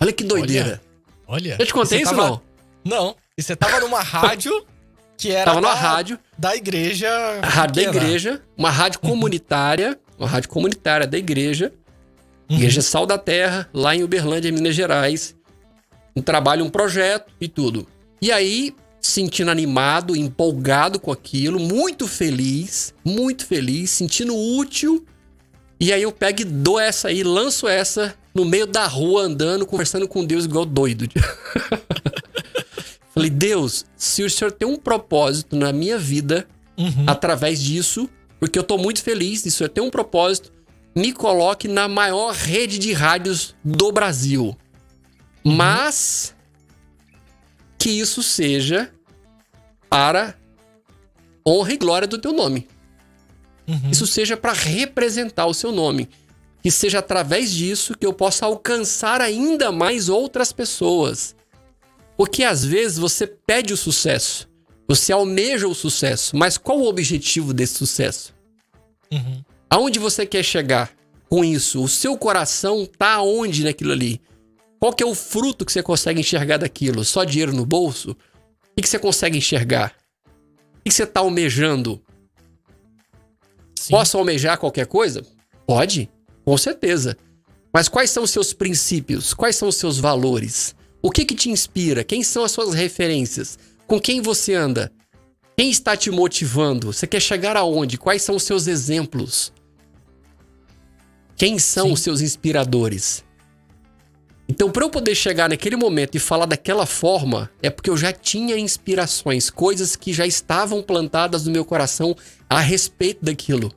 Olha 0.00 0.12
que 0.12 0.24
doideira. 0.24 0.80
Olha. 1.26 1.52
olha. 1.52 1.56
Eu 1.60 1.66
te 1.66 1.72
contei 1.72 2.02
isso 2.02 2.14
tava... 2.14 2.28
não? 2.28 2.42
Não. 2.84 3.16
E 3.36 3.42
você 3.42 3.54
tava 3.54 3.78
numa 3.78 4.00
rádio 4.02 4.66
que 5.16 5.30
era 5.30 5.44
tava 5.44 5.60
da, 5.60 5.68
numa 5.68 5.80
rádio 5.80 6.18
da 6.36 6.56
igreja. 6.56 7.08
A 7.40 7.48
rádio 7.48 7.76
da 7.76 7.82
igreja, 7.82 8.42
uma 8.56 8.70
rádio 8.70 8.98
comunitária, 8.98 9.98
uma 10.18 10.28
rádio 10.28 10.48
comunitária 10.48 11.06
da 11.06 11.16
igreja. 11.16 11.72
Uhum. 12.50 12.56
Igreja 12.56 12.82
Sal 12.82 13.06
da 13.06 13.18
Terra, 13.18 13.68
lá 13.72 13.94
em 13.94 14.02
Uberlândia, 14.02 14.50
Minas 14.50 14.74
Gerais. 14.74 15.36
Um 16.16 16.22
trabalho, 16.22 16.64
um 16.64 16.70
projeto 16.70 17.32
e 17.40 17.46
tudo. 17.46 17.86
E 18.20 18.32
aí, 18.32 18.74
sentindo 19.08 19.50
animado, 19.50 20.14
empolgado 20.14 21.00
com 21.00 21.10
aquilo, 21.10 21.58
muito 21.58 22.06
feliz, 22.06 22.92
muito 23.02 23.46
feliz, 23.46 23.90
sentindo 23.90 24.36
útil. 24.36 25.04
E 25.80 25.92
aí 25.92 26.02
eu 26.02 26.12
pego 26.12 26.42
e 26.42 26.44
dou 26.44 26.78
essa 26.78 27.08
aí, 27.08 27.22
lanço 27.22 27.66
essa 27.66 28.14
no 28.34 28.44
meio 28.44 28.66
da 28.66 28.86
rua 28.86 29.22
andando, 29.22 29.64
conversando 29.64 30.06
com 30.06 30.24
Deus 30.24 30.44
igual 30.44 30.66
doido. 30.66 31.08
Falei, 33.14 33.30
Deus, 33.30 33.86
se 33.96 34.22
o 34.22 34.28
Senhor 34.28 34.52
tem 34.52 34.68
um 34.68 34.76
propósito 34.76 35.56
na 35.56 35.72
minha 35.72 35.98
vida, 35.98 36.46
uhum. 36.76 37.04
através 37.06 37.62
disso, 37.62 38.10
porque 38.38 38.58
eu 38.58 38.62
tô 38.62 38.76
muito 38.76 39.02
feliz, 39.02 39.40
se 39.40 39.48
o 39.48 39.52
Senhor 39.52 39.70
tem 39.70 39.82
um 39.82 39.90
propósito, 39.90 40.52
me 40.94 41.12
coloque 41.12 41.66
na 41.66 41.88
maior 41.88 42.34
rede 42.34 42.78
de 42.78 42.92
rádios 42.92 43.54
do 43.64 43.90
Brasil. 43.90 44.56
Uhum. 45.44 45.56
Mas 45.56 46.34
que 47.78 47.88
isso 47.88 48.22
seja 48.22 48.92
para 49.88 50.34
honra 51.46 51.72
e 51.72 51.76
glória 51.76 52.08
do 52.08 52.18
teu 52.18 52.32
nome. 52.32 52.68
Uhum. 53.66 53.90
Isso 53.90 54.06
seja 54.06 54.36
para 54.36 54.52
representar 54.52 55.46
o 55.46 55.54
seu 55.54 55.72
nome. 55.72 56.08
Que 56.62 56.70
seja 56.70 56.98
através 56.98 57.52
disso 57.52 57.96
que 57.96 58.04
eu 58.04 58.12
possa 58.12 58.46
alcançar 58.46 59.20
ainda 59.20 59.70
mais 59.70 60.08
outras 60.08 60.52
pessoas. 60.52 61.36
Porque 62.16 62.42
às 62.42 62.64
vezes 62.64 62.98
você 62.98 63.26
pede 63.26 63.72
o 63.72 63.76
sucesso, 63.76 64.48
você 64.88 65.12
almeja 65.12 65.68
o 65.68 65.74
sucesso, 65.74 66.36
mas 66.36 66.58
qual 66.58 66.80
o 66.80 66.88
objetivo 66.88 67.54
desse 67.54 67.74
sucesso? 67.74 68.34
Uhum. 69.12 69.44
Aonde 69.70 70.00
você 70.00 70.26
quer 70.26 70.42
chegar 70.42 70.90
com 71.28 71.44
isso? 71.44 71.80
O 71.82 71.88
seu 71.88 72.18
coração 72.18 72.84
tá 72.86 73.12
aonde 73.12 73.62
naquilo 73.62 73.92
ali? 73.92 74.20
Qual 74.80 74.92
que 74.92 75.02
é 75.02 75.06
o 75.06 75.14
fruto 75.14 75.64
que 75.64 75.72
você 75.72 75.82
consegue 75.82 76.20
enxergar 76.20 76.56
daquilo? 76.56 77.04
Só 77.04 77.22
dinheiro 77.22 77.52
no 77.52 77.64
bolso? 77.66 78.16
O 78.78 78.80
que 78.80 78.88
você 78.88 78.98
consegue 78.98 79.36
enxergar? 79.36 79.92
O 80.76 80.84
que 80.84 80.94
você 80.94 81.02
está 81.02 81.18
almejando? 81.18 82.00
Sim. 83.74 83.90
Posso 83.90 84.16
almejar 84.16 84.56
qualquer 84.56 84.86
coisa? 84.86 85.26
Pode, 85.66 86.08
com 86.44 86.56
certeza. 86.56 87.16
Mas 87.74 87.88
quais 87.88 88.08
são 88.10 88.22
os 88.22 88.30
seus 88.30 88.52
princípios? 88.52 89.34
Quais 89.34 89.56
são 89.56 89.68
os 89.68 89.74
seus 89.74 89.98
valores? 89.98 90.76
O 91.02 91.10
que, 91.10 91.24
que 91.24 91.34
te 91.34 91.50
inspira? 91.50 92.04
Quem 92.04 92.22
são 92.22 92.44
as 92.44 92.52
suas 92.52 92.72
referências? 92.72 93.58
Com 93.84 94.00
quem 94.00 94.22
você 94.22 94.54
anda? 94.54 94.92
Quem 95.56 95.70
está 95.70 95.96
te 95.96 96.08
motivando? 96.08 96.92
Você 96.92 97.04
quer 97.04 97.20
chegar 97.20 97.56
aonde? 97.56 97.98
Quais 97.98 98.22
são 98.22 98.36
os 98.36 98.44
seus 98.44 98.68
exemplos? 98.68 99.52
Quem 101.36 101.58
são 101.58 101.88
Sim. 101.88 101.92
os 101.94 102.00
seus 102.00 102.20
inspiradores? 102.20 103.24
Então, 104.48 104.70
para 104.70 104.82
eu 104.82 104.88
poder 104.88 105.14
chegar 105.14 105.48
naquele 105.48 105.76
momento 105.76 106.14
e 106.14 106.18
falar 106.18 106.46
daquela 106.46 106.86
forma, 106.86 107.50
é 107.62 107.68
porque 107.68 107.90
eu 107.90 107.96
já 107.96 108.12
tinha 108.12 108.58
inspirações, 108.58 109.50
coisas 109.50 109.94
que 109.94 110.12
já 110.12 110.26
estavam 110.26 110.82
plantadas 110.82 111.44
no 111.44 111.52
meu 111.52 111.64
coração 111.64 112.16
a 112.48 112.58
respeito 112.58 113.22
daquilo. 113.22 113.70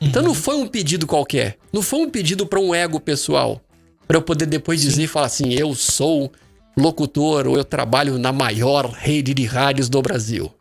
Então, 0.00 0.22
não 0.22 0.30
uhum. 0.30 0.34
foi 0.34 0.56
um 0.56 0.68
pedido 0.68 1.06
qualquer, 1.06 1.58
não 1.72 1.82
foi 1.82 2.00
um 2.00 2.10
pedido 2.10 2.46
para 2.46 2.60
um 2.60 2.72
ego 2.72 3.00
pessoal, 3.00 3.60
para 4.06 4.16
eu 4.16 4.22
poder 4.22 4.46
depois 4.46 4.80
Sim. 4.80 4.88
dizer 4.88 5.04
e 5.04 5.08
falar 5.08 5.26
assim: 5.26 5.52
eu 5.52 5.74
sou 5.74 6.30
locutor 6.76 7.46
ou 7.46 7.56
eu 7.56 7.64
trabalho 7.64 8.18
na 8.18 8.32
maior 8.32 8.86
rede 8.86 9.34
de 9.34 9.44
rádios 9.44 9.88
do 9.88 10.00
Brasil. 10.00 10.52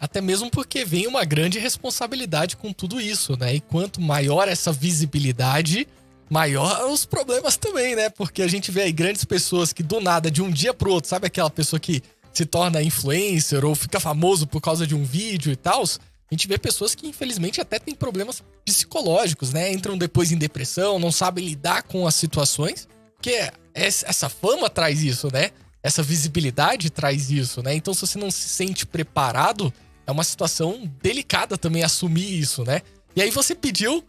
Até 0.00 0.20
mesmo 0.20 0.50
porque 0.50 0.84
vem 0.84 1.06
uma 1.06 1.24
grande 1.24 1.58
responsabilidade 1.58 2.56
com 2.56 2.72
tudo 2.72 3.00
isso, 3.00 3.36
né? 3.36 3.54
E 3.54 3.60
quanto 3.60 4.00
maior 4.00 4.46
essa 4.46 4.70
visibilidade, 4.70 5.88
maior 6.28 6.90
os 6.90 7.04
problemas 7.04 7.56
também, 7.56 7.94
né? 7.94 8.10
Porque 8.10 8.42
a 8.42 8.48
gente 8.48 8.70
vê 8.70 8.82
aí 8.82 8.92
grandes 8.92 9.24
pessoas 9.24 9.72
que 9.72 9.82
do 9.82 10.00
nada, 10.00 10.30
de 10.30 10.42
um 10.42 10.50
dia 10.50 10.74
pro 10.74 10.92
outro, 10.92 11.08
sabe 11.08 11.26
aquela 11.26 11.50
pessoa 11.50 11.78
que 11.78 12.02
se 12.32 12.44
torna 12.44 12.82
influencer 12.82 13.64
ou 13.64 13.74
fica 13.74 13.98
famoso 13.98 14.46
por 14.46 14.60
causa 14.60 14.86
de 14.86 14.94
um 14.94 15.04
vídeo 15.04 15.52
e 15.52 15.56
tal? 15.56 15.82
A 15.82 16.34
gente 16.34 16.48
vê 16.48 16.58
pessoas 16.58 16.94
que 16.94 17.06
infelizmente 17.06 17.60
até 17.60 17.78
têm 17.78 17.94
problemas 17.94 18.42
psicológicos, 18.64 19.52
né? 19.52 19.72
Entram 19.72 19.96
depois 19.96 20.32
em 20.32 20.36
depressão, 20.36 20.98
não 20.98 21.12
sabem 21.12 21.44
lidar 21.44 21.84
com 21.84 22.06
as 22.06 22.14
situações, 22.16 22.88
porque 23.14 23.50
essa 23.72 24.28
fama 24.28 24.68
traz 24.68 25.02
isso, 25.02 25.28
né? 25.32 25.50
Essa 25.82 26.02
visibilidade 26.02 26.90
traz 26.90 27.30
isso, 27.30 27.62
né? 27.62 27.74
Então 27.74 27.94
se 27.94 28.00
você 28.00 28.18
não 28.18 28.30
se 28.30 28.48
sente 28.48 28.84
preparado, 28.84 29.72
é 30.04 30.10
uma 30.10 30.24
situação 30.24 30.90
delicada 31.00 31.56
também 31.56 31.84
assumir 31.84 32.38
isso, 32.38 32.64
né? 32.64 32.82
E 33.14 33.22
aí 33.22 33.30
você 33.30 33.54
pediu 33.54 34.04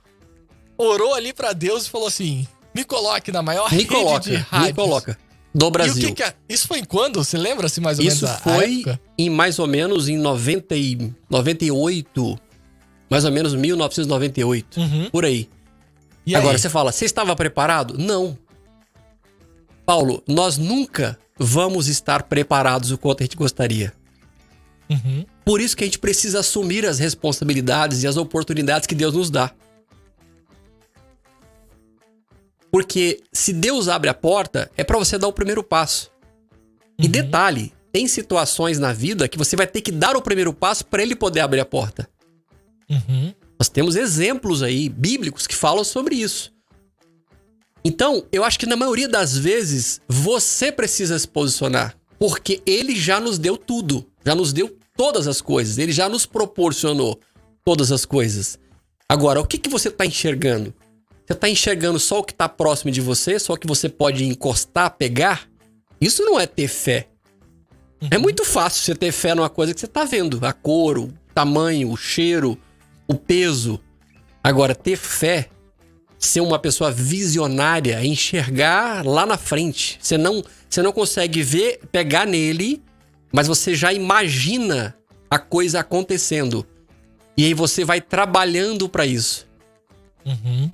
orou 0.78 1.14
ali 1.14 1.34
para 1.34 1.54
Deus 1.54 1.86
e 1.86 1.90
falou 1.90 2.08
assim: 2.08 2.48
me 2.74 2.84
coloque 2.84 3.32
na 3.32 3.42
maior 3.42 3.72
me 3.72 3.78
rede 3.78 3.90
coloca, 3.90 4.30
de 4.30 4.36
rádios. 4.36 4.68
Me 4.68 4.74
coloca. 4.74 5.18
Do 5.54 5.72
Brasil. 5.72 6.10
Que 6.10 6.16
que 6.16 6.24
é? 6.24 6.34
Isso 6.48 6.68
foi 6.68 6.80
em 6.80 6.84
quando? 6.84 7.24
Você 7.24 7.38
lembra-se 7.38 7.82
mais 7.82 7.98
ou 7.98 8.06
Isso 8.06 8.26
menos? 8.26 8.40
Isso 8.40 8.44
foi 8.44 9.00
em 9.18 9.30
mais 9.30 9.58
ou 9.58 9.66
menos 9.66 10.08
em 10.08 10.16
90 10.18 10.76
e 10.76 11.12
98. 11.30 12.40
Mais 13.10 13.26
ou 13.26 13.32
menos 13.32 13.56
1998. 13.56 14.80
Uhum. 14.80 15.10
Por 15.10 15.26
aí. 15.26 15.50
E 16.26 16.36
Agora 16.36 16.56
aí? 16.56 16.60
você 16.60 16.70
fala, 16.70 16.92
você 16.92 17.06
estava 17.06 17.36
preparado? 17.36 17.98
Não. 17.98 18.38
Paulo, 19.86 20.22
nós 20.28 20.58
nunca 20.58 21.18
vamos 21.40 21.88
estar 21.88 22.24
preparados 22.24 22.92
o 22.92 22.98
quanto 22.98 23.22
a 23.22 23.26
gente 23.26 23.38
gostaria. 23.38 23.94
Uhum. 24.90 25.26
Por 25.44 25.62
isso 25.62 25.76
que 25.76 25.84
a 25.84 25.88
gente 25.88 26.00
precisa 26.00 26.40
assumir 26.42 26.86
as 26.86 27.00
responsabilidades 27.00 28.04
e 28.04 28.08
as 28.08 28.18
oportunidades 28.18 28.86
que 28.86 28.94
Deus 28.94 29.14
nos 29.14 29.30
dá. 29.30 29.52
Porque 32.72 33.22
se 33.32 33.54
Deus 33.54 33.88
abre 33.88 34.10
a 34.10 34.14
porta, 34.14 34.70
é 34.76 34.84
para 34.84 34.98
você 34.98 35.18
dar 35.18 35.28
o 35.28 35.34
primeiro 35.34 35.64
passo. 35.64 36.12
Uhum. 37.00 37.06
E 37.06 37.08
detalhe, 37.08 37.74
tem 37.92 38.08
situações 38.08 38.80
na 38.80 38.94
vida 38.94 39.28
que 39.28 39.38
você 39.38 39.56
vai 39.56 39.68
ter 39.68 39.82
que 39.82 39.92
dar 39.92 40.16
o 40.16 40.22
primeiro 40.22 40.54
passo 40.54 40.86
para 40.86 41.02
ele 41.02 41.16
poder 41.16 41.40
abrir 41.40 41.60
a 41.60 41.66
porta. 41.66 42.08
Uhum. 42.90 43.34
Nós 43.60 43.70
temos 43.70 43.96
exemplos 43.96 44.62
aí 44.62 44.90
bíblicos 44.90 45.48
que 45.48 45.56
falam 45.56 45.84
sobre 45.84 46.16
isso. 46.16 46.54
Então, 47.84 48.26
eu 48.32 48.44
acho 48.44 48.60
que 48.60 48.66
na 48.66 48.76
maioria 48.76 49.08
das 49.08 49.38
vezes 49.38 50.02
você 50.08 50.72
precisa 50.72 51.18
se 51.18 51.28
posicionar, 51.28 51.96
porque 52.20 52.62
ele 52.66 52.96
já 52.96 53.20
nos 53.20 53.40
deu 53.40 53.56
tudo, 53.58 54.06
já 54.26 54.36
nos 54.36 54.52
deu 54.52 54.78
todas 54.96 55.28
as 55.28 55.42
coisas, 55.42 55.78
ele 55.78 55.92
já 55.92 56.10
nos 56.10 56.26
proporcionou 56.26 57.20
todas 57.64 57.92
as 57.92 58.06
coisas. 58.06 58.60
Agora, 59.08 59.40
o 59.40 59.46
que, 59.46 59.58
que 59.58 59.70
você 59.70 59.88
está 59.88 60.06
enxergando? 60.06 60.74
Você 61.28 61.34
está 61.34 61.50
enxergando 61.50 62.00
só 62.00 62.20
o 62.20 62.24
que 62.24 62.32
está 62.32 62.48
próximo 62.48 62.90
de 62.90 63.02
você, 63.02 63.38
só 63.38 63.54
o 63.54 63.58
que 63.58 63.68
você 63.68 63.90
pode 63.90 64.24
encostar, 64.24 64.92
pegar? 64.92 65.46
Isso 66.00 66.24
não 66.24 66.40
é 66.40 66.48
ter 66.48 66.70
fé. 66.70 67.10
Uhum. 68.02 68.08
É 68.12 68.18
muito 68.18 68.46
fácil 68.46 68.82
você 68.82 68.96
ter 68.96 69.12
fé 69.12 69.36
numa 69.36 69.50
coisa 69.50 69.74
que 69.74 69.80
você 69.82 69.88
está 69.88 70.06
vendo. 70.06 70.40
A 70.46 70.54
cor, 70.54 70.98
o 70.98 71.14
tamanho, 71.36 71.92
o 71.92 71.98
cheiro, 71.98 72.58
o 73.06 73.14
peso. 73.14 73.78
Agora, 74.42 74.74
ter 74.74 74.96
fé, 74.96 75.50
ser 76.18 76.40
uma 76.40 76.58
pessoa 76.60 76.92
visionária, 76.92 78.06
enxergar 78.06 79.06
lá 79.06 79.26
na 79.26 79.38
frente. 79.38 80.00
Você 80.02 80.18
não, 80.18 80.42
você 80.70 80.82
não 80.82 80.94
consegue 80.94 81.44
ver, 81.44 81.82
pegar 81.92 82.26
nele, 82.26 82.82
mas 83.34 83.50
você 83.50 83.76
já 83.76 83.92
imagina 83.92 84.96
a 85.30 85.38
coisa 85.38 85.82
acontecendo. 85.82 86.66
E 87.36 87.44
aí 87.44 87.54
você 87.54 87.84
vai 87.84 88.00
trabalhando 88.00 88.88
para 88.88 89.06
isso. 89.06 89.46
Uhum. 90.26 90.72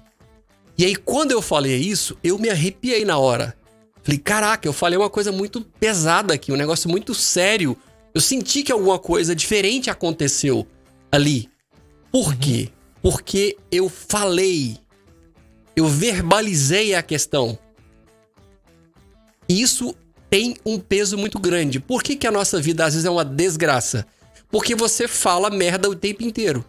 E 0.77 0.85
aí, 0.85 0.95
quando 0.95 1.31
eu 1.31 1.41
falei 1.41 1.77
isso, 1.77 2.17
eu 2.23 2.37
me 2.37 2.49
arrepiei 2.49 3.05
na 3.05 3.17
hora. 3.17 3.55
Falei, 4.01 4.19
caraca, 4.19 4.67
eu 4.67 4.73
falei 4.73 4.97
uma 4.97 5.09
coisa 5.09 5.31
muito 5.31 5.61
pesada 5.61 6.33
aqui, 6.33 6.51
um 6.51 6.57
negócio 6.57 6.89
muito 6.89 7.13
sério. 7.13 7.77
Eu 8.13 8.19
senti 8.19 8.63
que 8.63 8.71
alguma 8.71 8.99
coisa 8.99 9.35
diferente 9.35 9.89
aconteceu 9.89 10.67
ali. 11.11 11.49
Por 12.11 12.29
uhum. 12.29 12.37
quê? 12.37 12.69
Porque 13.01 13.57
eu 13.71 13.89
falei 13.89 14.77
Eu 15.75 15.87
verbalizei 15.87 16.93
a 16.93 17.01
questão. 17.01 17.57
E 19.49 19.61
isso 19.61 19.95
tem 20.29 20.55
um 20.65 20.79
peso 20.79 21.17
muito 21.17 21.39
grande. 21.39 21.79
Por 21.79 22.03
que, 22.03 22.15
que 22.15 22.27
a 22.27 22.31
nossa 22.31 22.61
vida 22.61 22.85
às 22.85 22.93
vezes 22.93 23.05
é 23.05 23.09
uma 23.09 23.25
desgraça? 23.25 24.05
Porque 24.49 24.75
você 24.75 25.07
fala 25.07 25.49
merda 25.49 25.89
o 25.89 25.95
tempo 25.95 26.23
inteiro. 26.23 26.63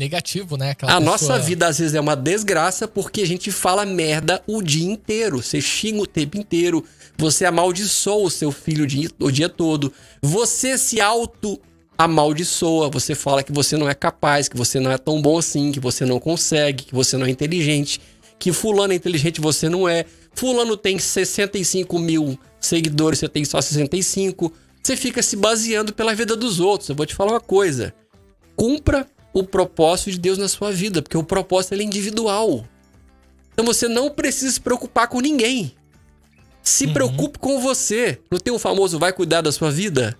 Negativo, 0.00 0.56
né? 0.56 0.70
Aquela 0.70 0.92
a 0.92 0.96
pessoa... 0.96 1.10
nossa 1.10 1.38
vida 1.38 1.66
às 1.66 1.78
vezes 1.78 1.94
é 1.94 2.00
uma 2.00 2.16
desgraça 2.16 2.88
porque 2.88 3.20
a 3.20 3.26
gente 3.26 3.52
fala 3.52 3.84
merda 3.84 4.42
o 4.46 4.62
dia 4.62 4.90
inteiro. 4.90 5.42
Você 5.42 5.60
xinga 5.60 6.00
o 6.00 6.06
tempo 6.06 6.38
inteiro. 6.38 6.82
Você 7.18 7.44
amaldiçoa 7.44 8.24
o 8.24 8.30
seu 8.30 8.50
filho 8.50 8.84
o 8.84 8.86
dia, 8.86 9.10
o 9.18 9.30
dia 9.30 9.50
todo. 9.50 9.92
Você 10.22 10.78
se 10.78 11.02
auto 11.02 11.60
amaldiçoa. 11.98 12.88
Você 12.88 13.14
fala 13.14 13.42
que 13.42 13.52
você 13.52 13.76
não 13.76 13.90
é 13.90 13.94
capaz, 13.94 14.48
que 14.48 14.56
você 14.56 14.80
não 14.80 14.90
é 14.90 14.96
tão 14.96 15.20
bom 15.20 15.36
assim, 15.36 15.70
que 15.70 15.78
você 15.78 16.06
não 16.06 16.18
consegue, 16.18 16.84
que 16.84 16.94
você 16.94 17.18
não 17.18 17.26
é 17.26 17.30
inteligente, 17.30 18.00
que 18.38 18.54
fulano 18.54 18.94
é 18.94 18.96
inteligente 18.96 19.38
você 19.38 19.68
não 19.68 19.86
é. 19.86 20.06
Fulano 20.34 20.78
tem 20.78 20.98
65 20.98 21.98
mil 21.98 22.38
seguidores, 22.58 23.18
você 23.18 23.28
tem 23.28 23.44
só 23.44 23.60
65. 23.60 24.50
Você 24.82 24.96
fica 24.96 25.22
se 25.22 25.36
baseando 25.36 25.92
pela 25.92 26.14
vida 26.14 26.34
dos 26.34 26.58
outros. 26.58 26.88
Eu 26.88 26.96
vou 26.96 27.04
te 27.04 27.14
falar 27.14 27.32
uma 27.32 27.40
coisa. 27.40 27.92
Cumpra 28.56 29.06
o 29.32 29.42
propósito 29.42 30.10
de 30.10 30.18
Deus 30.18 30.38
na 30.38 30.48
sua 30.48 30.72
vida, 30.72 31.02
porque 31.02 31.16
o 31.16 31.24
propósito 31.24 31.74
é 31.74 31.82
individual. 31.82 32.64
Então 33.52 33.64
você 33.64 33.88
não 33.88 34.10
precisa 34.10 34.52
se 34.52 34.60
preocupar 34.60 35.08
com 35.08 35.20
ninguém. 35.20 35.74
Se 36.62 36.86
uhum. 36.86 36.92
preocupe 36.92 37.38
com 37.38 37.60
você. 37.60 38.20
Não 38.30 38.38
tem 38.38 38.52
um 38.52 38.58
famoso 38.58 38.98
vai 38.98 39.12
cuidar 39.12 39.40
da 39.40 39.52
sua 39.52 39.70
vida? 39.70 40.16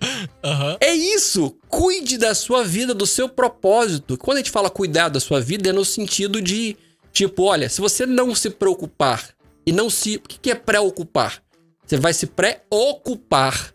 Uhum. 0.42 0.78
É 0.80 0.94
isso! 0.94 1.54
Cuide 1.68 2.16
da 2.16 2.34
sua 2.34 2.64
vida, 2.64 2.94
do 2.94 3.06
seu 3.06 3.28
propósito. 3.28 4.16
Quando 4.16 4.38
a 4.38 4.40
gente 4.40 4.50
fala 4.50 4.70
cuidar 4.70 5.10
da 5.10 5.20
sua 5.20 5.42
vida, 5.42 5.68
é 5.68 5.72
no 5.74 5.84
sentido 5.84 6.40
de 6.40 6.74
Tipo, 7.12 7.44
olha, 7.44 7.68
se 7.68 7.80
você 7.80 8.06
não 8.06 8.34
se 8.34 8.50
preocupar 8.50 9.30
e 9.66 9.72
não 9.72 9.90
se. 9.90 10.16
O 10.16 10.20
que 10.20 10.50
é 10.50 10.54
preocupar? 10.54 11.42
Você 11.84 11.96
vai 11.96 12.12
se 12.12 12.26
preocupar. 12.26 13.74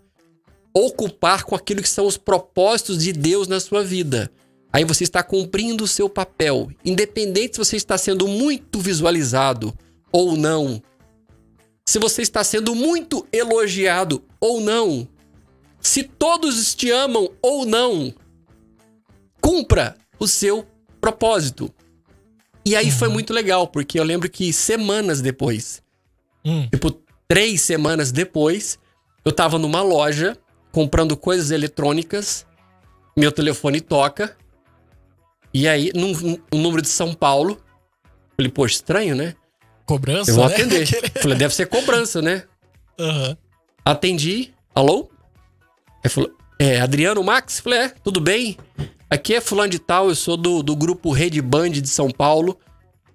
Ocupar 0.74 1.44
com 1.44 1.56
aquilo 1.56 1.82
que 1.82 1.90
são 1.90 2.06
os 2.06 2.18
propósitos 2.18 3.02
de 3.02 3.14
Deus 3.14 3.48
na 3.48 3.60
sua 3.60 3.84
vida. 3.84 4.32
Aí 4.76 4.84
você 4.84 5.06
está 5.06 5.24
cumprindo 5.24 5.86
o 5.86 5.88
seu 5.88 6.10
papel. 6.10 6.70
Independente 6.84 7.54
se 7.54 7.60
você 7.60 7.78
está 7.78 7.98
sendo 7.98 8.28
muito 8.28 8.78
visualizado 8.78 9.74
ou 10.12 10.36
não. 10.36 10.84
Se 11.88 11.98
você 11.98 12.22
está 12.22 12.44
sendo 12.44 12.76
muito 12.76 13.26
elogiado 13.32 14.22
ou 14.38 14.60
não. 14.60 15.08
Se 15.80 16.04
todos 16.04 16.76
te 16.76 16.92
amam 16.92 17.30
ou 17.42 17.66
não. 17.66 18.14
Cumpra 19.40 19.96
o 20.20 20.28
seu 20.28 20.68
propósito. 21.00 21.74
E 22.66 22.76
aí 22.76 22.88
uhum. 22.88 22.98
foi 22.98 23.08
muito 23.08 23.32
legal, 23.32 23.70
porque 23.70 23.98
eu 23.98 24.04
lembro 24.04 24.30
que 24.30 24.52
semanas 24.52 25.22
depois, 25.22 25.82
uhum. 26.44 26.68
tipo, 26.68 26.92
três 27.30 27.62
semanas 27.62 28.12
depois, 28.12 28.78
eu 29.24 29.32
tava 29.32 29.58
numa 29.58 29.82
loja 29.82 30.38
comprando 30.70 31.16
coisas 31.16 31.50
eletrônicas, 31.50 32.46
meu 33.16 33.32
telefone 33.32 33.80
toca, 33.80 34.36
e 35.58 35.70
aí, 35.70 35.90
num, 35.96 36.12
num 36.52 36.62
número 36.62 36.82
de 36.82 36.90
São 36.90 37.14
Paulo, 37.14 37.58
falei, 38.36 38.52
pô, 38.52 38.66
estranho, 38.66 39.16
né? 39.16 39.36
Cobrança, 39.86 40.32
Eu 40.32 40.36
vou 40.36 40.50
né? 40.50 40.54
atender. 40.54 40.86
falei, 41.22 41.38
deve 41.38 41.56
ser 41.56 41.68
cobrança, 41.68 42.22
né? 42.22 42.44
Uhum. 43.00 43.38
Atendi, 43.86 44.54
alô? 44.76 45.10
Aí 46.04 46.10
falou, 46.10 46.30
é, 46.60 46.82
Adriano 46.82 47.24
Max? 47.24 47.62
Falei, 47.62 47.80
é, 47.80 47.90
tudo 48.04 48.20
bem? 48.20 48.58
Aqui 49.10 49.34
é 49.34 49.40
fulano 49.40 49.70
de 49.70 49.80
tal, 49.80 50.10
eu 50.10 50.16
sou 50.16 50.36
do, 50.36 50.62
do 50.62 50.76
grupo 50.76 51.14
Rede 51.14 51.42
Band 51.42 51.70
de 51.70 51.88
São 51.88 52.12
Paulo 52.12 52.60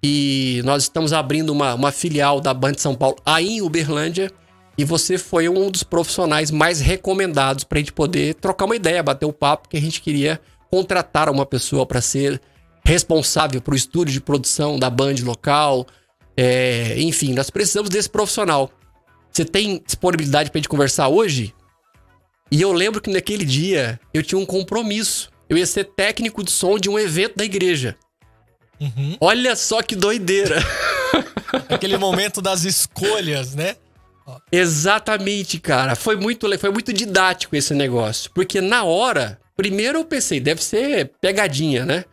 e 0.03 0.63
nós 0.65 0.85
estamos 0.85 1.13
abrindo 1.13 1.51
uma, 1.51 1.75
uma 1.75 1.93
filial 1.93 2.41
da 2.41 2.55
Band 2.55 2.73
de 2.73 2.81
São 2.81 2.95
Paulo 2.95 3.19
aí 3.27 3.59
em 3.59 3.61
Uberlândia 3.61 4.33
e 4.79 4.85
você 4.85 5.19
foi 5.19 5.47
um 5.47 5.71
dos 5.71 5.83
profissionais 5.83 6.51
mais 6.51 6.81
recomendados 6.81 7.65
para 7.65 7.77
a 7.77 7.81
gente 7.81 7.93
poder 7.93 8.37
trocar 8.37 8.65
uma 8.65 8.77
ideia, 8.77 9.03
bater 9.03 9.27
o 9.27 9.33
papo, 9.33 9.69
que 9.69 9.77
a 9.77 9.81
gente 9.81 10.01
queria 10.01 10.41
contratar 10.71 11.29
uma 11.29 11.47
pessoa 11.47 11.85
para 11.85 12.01
ser 12.01 12.41
responsável 12.85 13.61
para 13.61 13.75
o 13.75 13.77
estúdio 13.77 14.13
de 14.13 14.21
produção 14.21 14.79
da 14.79 14.89
Band 14.89 15.17
local. 15.23 15.87
É, 16.37 17.01
enfim, 17.01 17.35
nós 17.35 17.51
precisamos 17.51 17.91
desse 17.91 18.09
profissional. 18.09 18.71
Você 19.31 19.45
tem 19.45 19.83
disponibilidade 19.85 20.51
para 20.51 20.59
gente 20.59 20.69
conversar 20.69 21.09
hoje? 21.09 21.55
E 22.51 22.61
eu 22.61 22.73
lembro 22.73 23.01
que 23.01 23.11
naquele 23.11 23.45
dia 23.45 24.01
eu 24.13 24.23
tinha 24.23 24.39
um 24.39 24.47
compromisso 24.47 25.31
eu 25.51 25.59
ia 25.59 25.67
ser 25.67 25.85
técnico 25.85 26.45
de 26.45 26.53
som 26.53 26.79
de 26.79 26.89
um 26.89 26.97
evento 26.97 27.37
da 27.37 27.45
igreja. 27.45 27.97
Uhum. 28.81 29.17
Olha 29.21 29.57
só 29.57 29.83
que 29.83 29.97
doideira. 29.97 30.57
Aquele 31.69 31.99
momento 31.99 32.41
das 32.41 32.63
escolhas, 32.65 33.57
né? 33.57 33.75
Exatamente, 34.53 35.59
cara. 35.59 35.97
Foi 35.97 36.15
muito, 36.15 36.47
foi 36.57 36.71
muito 36.71 36.93
didático 36.93 37.57
esse 37.57 37.75
negócio. 37.75 38.31
Porque 38.33 38.61
na 38.61 38.85
hora, 38.85 39.41
primeiro 39.61 39.99
eu 39.99 40.05
pensei, 40.07 40.41
deve 40.41 40.65
ser 40.65 41.13
pegadinha, 41.21 41.85
né? 41.85 42.07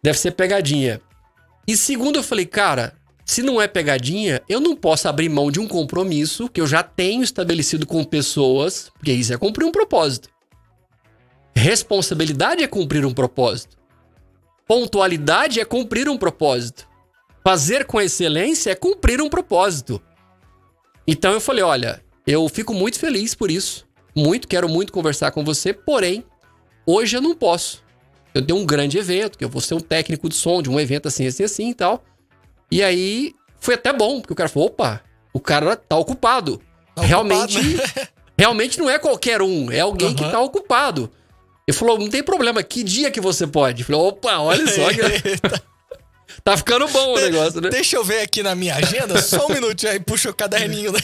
Deve 0.00 0.16
ser 0.20 0.30
pegadinha. 0.30 1.00
E 1.66 1.76
segundo, 1.76 2.14
eu 2.14 2.22
falei, 2.22 2.46
cara, 2.46 2.94
se 3.24 3.42
não 3.42 3.60
é 3.60 3.66
pegadinha, 3.66 4.40
eu 4.48 4.60
não 4.60 4.76
posso 4.76 5.08
abrir 5.08 5.28
mão 5.28 5.50
de 5.50 5.58
um 5.58 5.66
compromisso 5.66 6.48
que 6.48 6.60
eu 6.60 6.66
já 6.66 6.84
tenho 6.84 7.24
estabelecido 7.24 7.88
com 7.88 8.04
pessoas, 8.04 8.92
porque 8.94 9.10
isso 9.10 9.34
é 9.34 9.36
cumprir 9.36 9.64
um 9.64 9.72
propósito. 9.72 10.28
Responsabilidade 11.56 12.62
é 12.62 12.68
cumprir 12.68 13.04
um 13.04 13.12
propósito. 13.12 13.76
Pontualidade 14.64 15.58
é 15.58 15.64
cumprir 15.64 16.08
um 16.08 16.16
propósito. 16.16 16.88
Fazer 17.42 17.84
com 17.84 18.00
excelência 18.00 18.70
é 18.70 18.76
cumprir 18.76 19.20
um 19.20 19.28
propósito. 19.28 20.00
Então 21.04 21.32
eu 21.32 21.40
falei: 21.40 21.64
olha, 21.64 22.00
eu 22.24 22.48
fico 22.48 22.72
muito 22.72 22.96
feliz 22.96 23.34
por 23.34 23.50
isso. 23.50 23.84
Muito, 24.14 24.46
quero 24.46 24.68
muito 24.68 24.92
conversar 24.92 25.32
com 25.32 25.44
você, 25.44 25.72
porém, 25.72 26.24
hoje 26.86 27.16
eu 27.16 27.20
não 27.20 27.34
posso. 27.34 27.84
Eu 28.34 28.44
tenho 28.44 28.58
um 28.58 28.66
grande 28.66 28.98
evento, 28.98 29.36
que 29.38 29.44
eu 29.44 29.48
vou 29.48 29.60
ser 29.60 29.74
um 29.74 29.80
técnico 29.80 30.28
de 30.28 30.34
som 30.34 30.62
de 30.62 30.70
um 30.70 30.78
evento 30.78 31.08
assim, 31.08 31.26
assim, 31.26 31.44
assim 31.44 31.70
e 31.70 31.74
tal. 31.74 32.04
E 32.70 32.82
aí 32.82 33.34
foi 33.58 33.74
até 33.74 33.92
bom, 33.92 34.20
porque 34.20 34.32
o 34.32 34.36
cara 34.36 34.48
falou: 34.48 34.68
opa, 34.68 35.02
o 35.32 35.40
cara 35.40 35.76
tá 35.76 35.96
ocupado. 35.96 36.60
Tá 36.94 37.02
realmente, 37.02 37.58
ocupado, 37.58 38.00
né? 38.00 38.08
realmente 38.38 38.78
não 38.78 38.90
é 38.90 38.98
qualquer 38.98 39.42
um, 39.42 39.70
é 39.70 39.80
alguém 39.80 40.08
uhum. 40.08 40.14
que 40.14 40.30
tá 40.30 40.40
ocupado. 40.40 41.10
Ele 41.66 41.76
falou: 41.76 41.98
não 41.98 42.08
tem 42.08 42.22
problema, 42.22 42.62
que 42.62 42.84
dia 42.84 43.10
que 43.10 43.20
você 43.20 43.46
pode? 43.46 43.82
Eu 43.82 43.86
falei: 43.86 44.00
opa, 44.02 44.38
olha 44.38 44.66
só. 44.66 44.88
Que... 44.90 45.00
tá 46.44 46.56
ficando 46.56 46.86
bom 46.88 47.14
o 47.14 47.16
negócio, 47.16 47.60
né? 47.60 47.70
Deixa 47.70 47.96
eu 47.96 48.04
ver 48.04 48.20
aqui 48.20 48.42
na 48.42 48.54
minha 48.54 48.74
agenda, 48.74 49.20
só 49.20 49.46
um 49.46 49.54
minutinho 49.54 49.92
aí, 49.92 50.00
puxa 50.00 50.30
o 50.30 50.34
caderninho. 50.34 50.92
Né? 50.92 51.00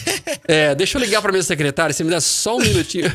É, 0.46 0.74
deixa 0.74 0.98
eu 0.98 1.02
ligar 1.02 1.22
pra 1.22 1.32
minha 1.32 1.42
secretária, 1.42 1.92
você 1.92 2.04
me 2.04 2.10
dá 2.10 2.20
só 2.20 2.56
um 2.56 2.60
minutinho. 2.60 3.12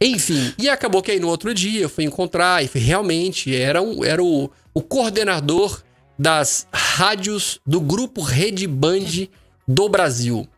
Enfim, 0.00 0.52
e 0.58 0.68
acabou 0.68 1.02
que 1.02 1.10
aí 1.10 1.20
no 1.20 1.28
outro 1.28 1.54
dia 1.54 1.82
eu 1.82 1.88
fui 1.88 2.04
encontrar 2.04 2.62
e 2.64 2.70
realmente 2.72 3.54
era, 3.54 3.80
um, 3.80 4.04
era 4.04 4.22
o, 4.22 4.50
o 4.72 4.80
coordenador 4.80 5.82
das 6.18 6.66
rádios 6.72 7.60
do 7.66 7.80
grupo 7.80 8.22
Rede 8.22 8.66
Band 8.66 9.28
do 9.66 9.88
Brasil. 9.88 10.48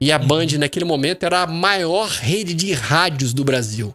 E 0.00 0.12
a 0.12 0.18
Band, 0.18 0.46
uhum. 0.52 0.58
naquele 0.58 0.84
momento, 0.84 1.24
era 1.24 1.42
a 1.42 1.46
maior 1.46 2.08
rede 2.08 2.52
de 2.52 2.72
rádios 2.72 3.32
do 3.32 3.44
Brasil. 3.44 3.94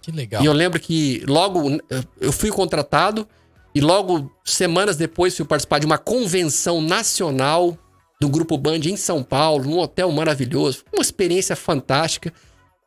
Que 0.00 0.10
legal. 0.10 0.42
E 0.42 0.46
eu 0.46 0.52
lembro 0.52 0.78
que 0.78 1.22
logo 1.26 1.80
eu 2.20 2.32
fui 2.32 2.50
contratado 2.50 3.26
e 3.74 3.80
logo 3.80 4.30
semanas 4.44 4.96
depois 4.96 5.36
fui 5.36 5.44
participar 5.44 5.80
de 5.80 5.86
uma 5.86 5.98
convenção 5.98 6.80
nacional 6.80 7.76
do 8.20 8.28
Grupo 8.28 8.56
Band 8.56 8.80
em 8.84 8.96
São 8.96 9.22
Paulo, 9.22 9.64
num 9.64 9.78
hotel 9.78 10.10
maravilhoso. 10.12 10.84
Uma 10.92 11.02
experiência 11.02 11.56
fantástica. 11.56 12.32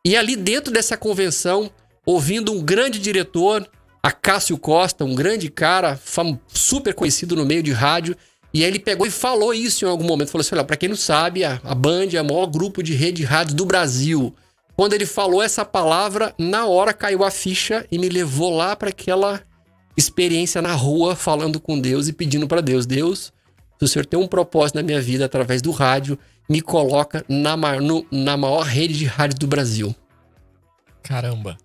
E 0.06 0.16
ali 0.16 0.36
dentro 0.36 0.72
dessa 0.72 0.96
convenção, 0.96 1.70
ouvindo 2.06 2.54
um 2.54 2.62
grande 2.62 3.00
diretor, 3.00 3.68
a 4.02 4.12
Cássio 4.12 4.58
Costa, 4.58 5.04
um 5.04 5.14
grande 5.14 5.50
cara, 5.50 6.00
super 6.48 6.94
conhecido 6.94 7.36
no 7.36 7.46
meio 7.46 7.62
de 7.62 7.72
rádio, 7.72 8.16
e 8.54 8.64
aí 8.64 8.70
ele 8.70 8.80
pegou 8.80 9.06
e 9.06 9.12
falou 9.12 9.54
isso 9.54 9.86
em 9.86 9.88
algum 9.88 10.06
momento. 10.06 10.30
Falou 10.30 10.42
assim: 10.42 10.56
olha, 10.56 10.64
pra 10.64 10.78
quem 10.78 10.90
não 10.90 10.96
sabe, 10.96 11.44
a, 11.44 11.60
a 11.64 11.76
Band 11.76 12.08
é 12.14 12.22
o 12.22 12.26
maior 12.26 12.48
grupo 12.48 12.82
de 12.82 12.94
rede 12.94 13.18
de 13.18 13.24
rádio 13.24 13.56
do 13.56 13.66
Brasil. 13.66 14.34
Quando 14.76 14.94
ele 14.94 15.06
falou 15.06 15.42
essa 15.42 15.66
palavra, 15.66 16.34
na 16.38 16.66
hora 16.66 16.94
caiu 16.94 17.24
a 17.24 17.32
ficha 17.32 17.86
e 17.92 17.98
me 17.98 18.08
levou 18.08 18.56
lá 18.56 18.76
para 18.76 18.90
aquela 18.90 19.42
experiência 19.98 20.62
na 20.62 20.74
rua, 20.74 21.16
falando 21.16 21.60
com 21.60 21.80
Deus 21.80 22.08
e 22.08 22.14
pedindo 22.14 22.48
para 22.48 22.62
Deus: 22.62 22.86
Deus, 22.86 23.34
se 23.78 23.86
o 23.86 23.88
Senhor 23.88 24.06
tem 24.06 24.20
um 24.20 24.28
propósito 24.28 24.76
na 24.76 24.84
minha 24.84 25.02
vida 25.02 25.26
através 25.26 25.62
do 25.62 25.72
rádio, 25.72 26.18
me 26.50 26.62
coloca 26.62 27.26
na, 27.28 27.56
no, 27.80 28.06
na 28.12 28.38
maior 28.38 28.64
rede 28.64 28.98
de 28.98 29.06
rádio 29.06 29.40
do 29.40 29.48
Brasil. 29.48 29.96
Caramba. 31.04 31.58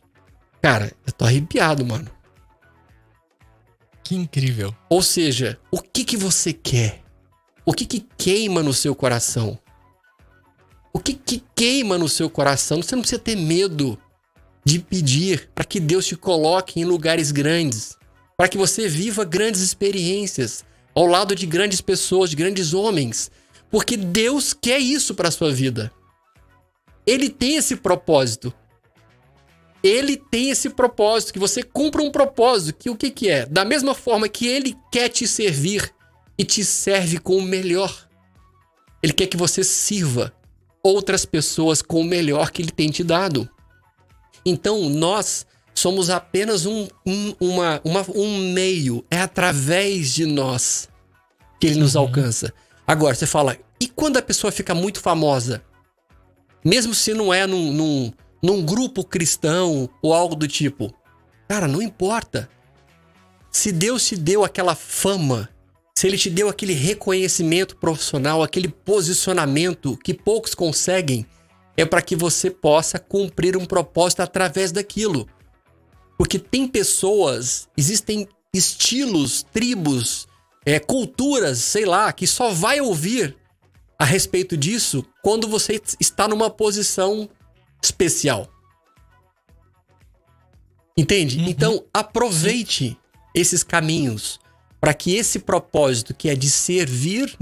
Cara, 0.61 0.93
eu 1.07 1.13
tô 1.13 1.25
arrepiado, 1.25 1.85
mano. 1.85 2.11
Que 4.03 4.15
incrível. 4.15 4.75
Ou 4.89 5.03
seja, 5.03 5.59
o 5.71 5.81
que 5.81 6.05
que 6.05 6.17
você 6.17 6.53
quer? 6.53 7.03
O 7.65 7.73
que 7.73 7.87
que 7.87 8.07
queima 8.17 8.63
no 8.63 8.73
seu 8.73 8.95
coração? 8.95 9.59
O 10.93 10.99
que, 10.99 11.15
que 11.15 11.43
queima 11.55 11.97
no 11.97 12.09
seu 12.09 12.29
coração? 12.29 12.83
Você 12.83 12.95
não 12.95 13.03
precisa 13.03 13.21
ter 13.21 13.37
medo 13.37 13.99
de 14.65 14.79
pedir 14.79 15.49
para 15.55 15.65
que 15.65 15.81
Deus 15.81 16.07
te 16.07 16.17
coloque 16.17 16.81
em 16.81 16.85
lugares 16.85 17.33
grandes, 17.33 17.97
para 18.37 18.49
que 18.49 18.59
você 18.59 18.89
viva 18.89 19.25
grandes 19.25 19.61
experiências, 19.61 20.65
ao 20.95 21.07
lado 21.07 21.35
de 21.35 21.47
grandes 21.47 21.81
pessoas, 21.81 22.31
de 22.31 22.37
grandes 22.37 22.75
homens, 22.75 23.31
porque 23.73 23.97
Deus 23.97 24.53
quer 24.53 24.79
isso 24.79 25.15
para 25.15 25.31
sua 25.31 25.51
vida. 25.51 25.91
Ele 27.07 27.31
tem 27.31 27.57
esse 27.57 27.75
propósito. 27.75 28.53
Ele 29.83 30.15
tem 30.15 30.51
esse 30.51 30.69
propósito, 30.69 31.33
que 31.33 31.39
você 31.39 31.63
cumpra 31.63 32.03
um 32.03 32.11
propósito, 32.11 32.79
que 32.79 32.91
o 32.91 32.95
que, 32.95 33.11
que 33.11 33.31
é? 33.31 33.47
Da 33.47 33.65
mesma 33.65 33.95
forma 33.95 34.29
que 34.29 34.47
ele 34.47 34.77
quer 34.93 35.09
te 35.09 35.27
servir 35.27 35.93
e 36.39 36.45
te 36.45 36.63
serve 36.63 37.19
com 37.19 37.39
o 37.39 37.43
melhor. 37.43 38.09
Ele 39.03 39.15
quer 39.15 39.27
que 39.27 39.39
você 39.39 39.65
sirva 39.65 40.33
outras 40.83 41.25
pessoas 41.25 41.81
com 41.81 42.03
o 42.03 42.05
melhor 42.05 42.51
que 42.51 42.61
ele 42.61 42.71
tem 42.71 42.91
te 42.91 43.03
dado. 43.03 43.49
Então, 44.45 44.89
nós 44.91 45.47
somos 45.75 46.11
apenas 46.11 46.67
um, 46.67 46.87
um, 47.07 47.35
uma, 47.41 47.81
uma, 47.83 48.05
um 48.15 48.53
meio, 48.53 49.05
é 49.11 49.19
através 49.19 50.13
de 50.13 50.27
nós 50.27 50.89
que 51.59 51.67
ele 51.67 51.81
nos 51.81 51.95
uhum. 51.95 52.03
alcança. 52.03 52.53
Agora, 52.87 53.15
você 53.15 53.27
fala, 53.27 53.57
e 53.81 53.89
quando 53.89 54.17
a 54.17 54.23
pessoa 54.23 54.53
fica 54.53 54.75
muito 54.75 55.01
famosa? 55.01 55.63
Mesmo 56.65 56.95
se 56.95 57.15
não 57.15 57.33
é 57.33 57.47
num, 57.47 57.73
num, 57.73 58.13
num 58.43 58.65
grupo 58.65 59.05
cristão 59.05 59.89
ou 60.01 60.13
algo 60.13 60.35
do 60.35 60.47
tipo. 60.47 60.93
Cara, 61.49 61.67
não 61.67 61.83
importa. 61.83 62.49
Se 63.51 63.71
Deus 63.71 64.07
te 64.07 64.17
deu 64.17 64.45
aquela 64.45 64.75
fama, 64.75 65.49
se 65.97 66.07
Ele 66.07 66.17
te 66.17 66.31
deu 66.31 66.49
aquele 66.49 66.73
reconhecimento 66.73 67.77
profissional, 67.77 68.43
aquele 68.43 68.69
posicionamento 68.69 69.97
que 69.97 70.15
poucos 70.15 70.55
conseguem, 70.55 71.27
é 71.77 71.85
para 71.85 72.03
que 72.03 72.17
você 72.17 72.51
possa 72.51 72.99
cumprir 72.99 73.57
um 73.57 73.65
propósito 73.65 74.21
através 74.21 74.73
daquilo. 74.73 75.29
Porque 76.17 76.39
tem 76.39 76.69
pessoas, 76.69 77.69
existem 77.77 78.29
estilos, 78.55 79.45
tribos, 79.53 80.27
é, 80.65 80.79
culturas, 80.79 81.59
sei 81.59 81.85
lá, 81.85 82.13
que 82.13 82.27
só 82.27 82.51
vai 82.51 82.81
ouvir 82.81 83.37
a 83.99 84.05
respeito 84.05 84.57
disso 84.57 85.05
quando 85.23 85.49
você 85.49 85.81
está 86.01 86.27
numa 86.27 86.51
posição 86.51 87.29
especial. 87.83 88.49
Entende? 90.97 91.39
Uhum. 91.39 91.49
Então, 91.49 91.85
aproveite 91.93 92.97
esses 93.35 93.63
caminhos 93.63 94.39
para 94.81 94.93
que 94.93 95.15
esse 95.15 95.39
propósito, 95.39 96.13
que 96.13 96.29
é 96.29 96.35
de 96.35 96.51
servir 96.51 97.37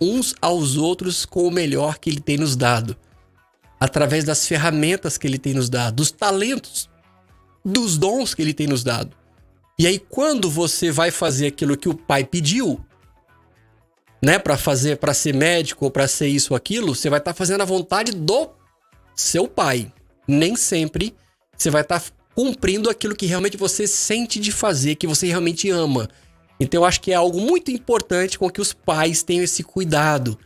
uns 0.00 0.34
aos 0.40 0.76
outros 0.76 1.24
com 1.24 1.46
o 1.46 1.50
melhor 1.50 1.98
que 1.98 2.10
ele 2.10 2.20
tem 2.20 2.36
nos 2.36 2.56
dado, 2.56 2.96
através 3.78 4.24
das 4.24 4.46
ferramentas 4.46 5.16
que 5.18 5.26
ele 5.26 5.38
tem 5.38 5.54
nos 5.54 5.68
dado, 5.68 5.96
dos 5.96 6.10
talentos, 6.10 6.88
dos 7.64 7.98
dons 7.98 8.34
que 8.34 8.42
ele 8.42 8.54
tem 8.54 8.66
nos 8.66 8.82
dado. 8.82 9.16
E 9.78 9.86
aí, 9.86 9.98
quando 9.98 10.48
você 10.48 10.90
vai 10.90 11.10
fazer 11.10 11.48
aquilo 11.48 11.76
que 11.76 11.88
o 11.88 11.94
pai 11.94 12.24
pediu, 12.24 12.80
né, 14.22 14.38
para 14.38 14.56
fazer, 14.56 14.96
para 14.96 15.12
ser 15.12 15.34
médico 15.34 15.84
ou 15.84 15.90
para 15.90 16.08
ser 16.08 16.28
isso 16.28 16.54
ou 16.54 16.56
aquilo, 16.56 16.94
você 16.94 17.10
vai 17.10 17.18
estar 17.18 17.34
tá 17.34 17.36
fazendo 17.36 17.60
a 17.60 17.66
vontade 17.66 18.12
do 18.12 18.48
seu 19.14 19.46
pai. 19.46 19.92
Nem 20.26 20.56
sempre 20.56 21.14
você 21.54 21.68
vai 21.68 21.82
estar 21.82 22.00
tá 22.00 22.06
cumprindo 22.34 22.88
aquilo 22.88 23.14
que 23.14 23.26
realmente 23.26 23.58
você 23.58 23.86
sente 23.86 24.40
de 24.40 24.50
fazer, 24.50 24.94
que 24.94 25.06
você 25.06 25.26
realmente 25.26 25.68
ama. 25.68 26.08
Então 26.58 26.80
eu 26.80 26.84
acho 26.86 27.02
que 27.02 27.12
é 27.12 27.14
algo 27.14 27.38
muito 27.38 27.70
importante 27.70 28.38
com 28.38 28.48
que 28.48 28.62
os 28.62 28.72
pais 28.72 29.22
tenham 29.22 29.44
esse 29.44 29.62
cuidado, 29.62 30.38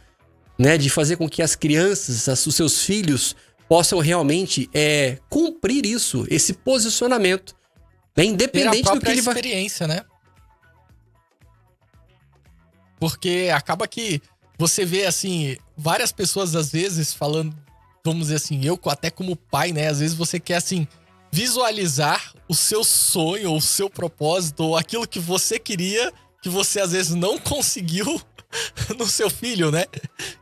né, 0.59 0.77
de 0.77 0.91
fazer 0.91 1.17
com 1.17 1.29
que 1.29 1.41
as 1.41 1.55
crianças, 1.55 2.27
os 2.47 2.55
seus 2.57 2.85
filhos, 2.85 3.37
possam 3.69 4.01
realmente 4.01 4.69
é, 4.75 5.19
cumprir 5.29 5.87
isso, 5.87 6.27
esse 6.29 6.53
posicionamento 6.53 7.60
é 8.17 8.25
independente 8.25 8.91
do 8.91 9.01
que 9.01 9.09
ele 9.09 9.23
vai. 9.23 9.35
experiência, 9.35 9.87
né? 9.87 10.05
Porque 12.99 13.51
acaba 13.55 13.89
que 13.89 14.21
você 14.59 14.85
vê, 14.85 15.07
assim, 15.07 15.57
várias 15.77 16.13
pessoas 16.13 16.55
às 16.55 16.71
vezes 16.71 17.15
falando, 17.15 17.57
vamos 18.05 18.25
dizer 18.25 18.37
assim, 18.37 18.65
eu 18.65 18.79
até 18.87 19.11
como 19.11 19.35
pai, 19.35 19.73
né? 19.73 19.89
Às 19.89 20.01
vezes 20.01 20.15
você 20.15 20.39
quer, 20.39 20.57
assim, 20.57 20.87
visualizar 21.33 22.35
o 22.49 22.55
seu 22.55 22.85
sonho, 22.85 23.53
ou 23.53 23.57
o 23.57 23.63
seu 23.63 23.89
propósito, 23.89 24.65
ou 24.65 24.77
aquilo 24.77 25.09
que 25.09 25.19
você 25.19 25.59
queria, 25.59 26.13
que 26.43 26.49
você 26.49 26.81
às 26.81 26.93
vezes 26.93 27.15
não 27.15 27.39
conseguiu 27.41 28.21
no 28.99 29.07
seu 29.07 29.31
filho, 29.31 29.71
né? 29.71 29.87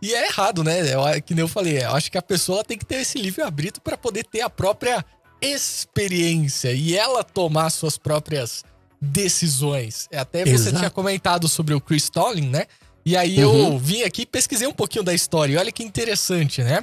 E 0.01 0.15
é 0.15 0.27
errado, 0.27 0.65
né? 0.65 0.81
Eu, 0.93 1.23
que 1.23 1.35
nem 1.35 1.43
eu 1.43 1.49
falei, 1.49 1.83
eu 1.83 1.95
acho 1.95 2.11
que 2.11 2.19
a 2.19 2.23
pessoa 2.23 2.65
tem 2.65 2.79
que 2.79 2.87
ter 2.87 2.97
esse 2.97 3.19
livre-arbítrio 3.19 3.83
para 3.83 3.97
poder 3.97 4.25
ter 4.25 4.41
a 4.41 4.51
própria 4.51 5.05
experiência 5.41 6.73
e 6.73 6.97
ela 6.97 7.23
tomar 7.23 7.71
suas 7.71 7.97
próprias 7.97 8.65
decisões. 9.01 10.09
É, 10.11 10.19
até 10.19 10.45
você 10.45 10.53
Exato. 10.53 10.79
tinha 10.79 10.91
comentado 10.91 11.49
sobre 11.49 11.75
o 11.75 11.81
Chris 11.81 12.09
Tolling, 12.09 12.49
né? 12.49 12.67
E 13.05 13.17
aí 13.17 13.43
uhum. 13.45 13.73
eu 13.73 13.79
vim 13.79 14.03
aqui 14.03 14.27
pesquisei 14.27 14.67
um 14.67 14.73
pouquinho 14.73 15.05
da 15.05 15.15
história. 15.15 15.55
E 15.55 15.57
olha 15.57 15.73
que 15.73 15.83
interessante, 15.83 16.63
né? 16.63 16.83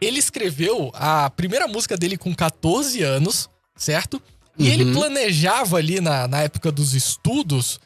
Ele 0.00 0.18
escreveu 0.18 0.90
a 0.94 1.28
primeira 1.28 1.66
música 1.66 1.96
dele 1.96 2.16
com 2.16 2.34
14 2.34 3.02
anos, 3.02 3.50
certo? 3.76 4.22
E 4.56 4.64
uhum. 4.64 4.72
ele 4.72 4.92
planejava 4.92 5.76
ali 5.76 6.00
na, 6.00 6.28
na 6.28 6.42
época 6.42 6.70
dos 6.70 6.94
estudos 6.94 7.80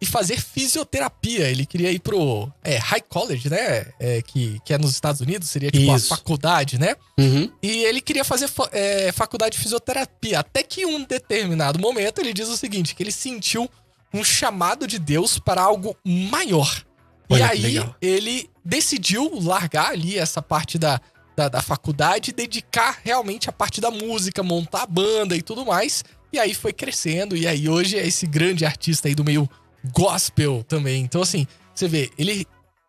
e 0.00 0.06
fazer 0.06 0.40
fisioterapia. 0.40 1.48
Ele 1.48 1.64
queria 1.64 1.90
ir 1.90 1.98
pro 1.98 2.52
é, 2.62 2.76
High 2.76 3.02
College, 3.08 3.48
né? 3.48 3.86
É, 3.98 4.22
que, 4.22 4.60
que 4.64 4.74
é 4.74 4.78
nos 4.78 4.90
Estados 4.92 5.20
Unidos, 5.20 5.48
seria 5.48 5.70
tipo 5.70 5.94
Isso. 5.94 6.12
a 6.12 6.16
faculdade, 6.16 6.78
né? 6.78 6.96
Uhum. 7.18 7.50
E 7.62 7.84
ele 7.84 8.00
queria 8.00 8.24
fazer 8.24 8.50
é, 8.72 9.12
faculdade 9.12 9.56
de 9.56 9.62
fisioterapia. 9.62 10.40
Até 10.40 10.62
que 10.62 10.82
em 10.82 10.86
um 10.86 11.04
determinado 11.04 11.78
momento 11.78 12.20
ele 12.20 12.32
diz 12.32 12.48
o 12.48 12.56
seguinte: 12.56 12.94
que 12.94 13.02
ele 13.02 13.12
sentiu 13.12 13.68
um 14.12 14.22
chamado 14.22 14.86
de 14.86 14.98
Deus 14.98 15.38
para 15.38 15.62
algo 15.62 15.96
maior. 16.04 16.84
Olha 17.28 17.54
e 17.54 17.66
aí 17.66 17.90
ele 18.00 18.50
decidiu 18.64 19.40
largar 19.40 19.90
ali 19.90 20.18
essa 20.18 20.42
parte 20.42 20.78
da, 20.78 21.00
da, 21.34 21.48
da 21.48 21.62
faculdade 21.62 22.30
e 22.30 22.34
dedicar 22.34 23.00
realmente 23.02 23.48
a 23.48 23.52
parte 23.52 23.80
da 23.80 23.90
música, 23.90 24.42
montar 24.42 24.82
a 24.82 24.86
banda 24.86 25.36
e 25.36 25.42
tudo 25.42 25.64
mais. 25.64 26.04
E 26.32 26.38
aí 26.38 26.52
foi 26.52 26.72
crescendo, 26.72 27.36
e 27.36 27.46
aí 27.46 27.68
hoje 27.68 27.96
é 27.96 28.06
esse 28.06 28.26
grande 28.26 28.64
artista 28.64 29.06
aí 29.08 29.14
do 29.14 29.24
meio 29.24 29.48
gospel 29.92 30.64
também. 30.66 31.02
Então, 31.02 31.22
assim, 31.22 31.46
você 31.74 31.88
vê, 31.88 32.10
ele 32.16 32.46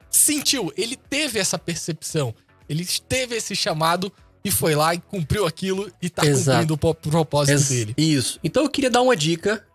sentiu, 0.09 0.71
ele 0.77 0.95
teve 0.95 1.39
essa 1.39 1.57
percepção, 1.57 2.33
ele 2.69 2.85
teve 3.07 3.35
esse 3.35 3.55
chamado 3.55 4.11
e 4.43 4.51
foi 4.51 4.75
lá 4.75 4.93
e 4.93 4.99
cumpriu 4.99 5.45
aquilo 5.45 5.91
e 6.01 6.09
tá 6.09 6.25
Exato. 6.25 6.67
cumprindo 6.67 6.89
o 6.89 6.95
propósito 7.11 7.55
Ex 7.55 7.69
dele. 7.69 7.93
Isso. 7.97 8.39
Então 8.43 8.63
eu 8.63 8.69
queria 8.69 8.89
dar 8.89 9.01
uma 9.01 9.15
dica. 9.15 9.65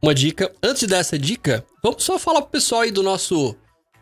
Uma 0.00 0.14
dica. 0.14 0.50
Antes 0.62 0.86
dessa 0.86 1.18
dica, 1.18 1.64
vamos 1.82 2.04
só 2.04 2.18
falar 2.18 2.40
pro 2.42 2.50
pessoal 2.50 2.82
aí 2.82 2.92
do 2.92 3.02
nosso, 3.02 3.56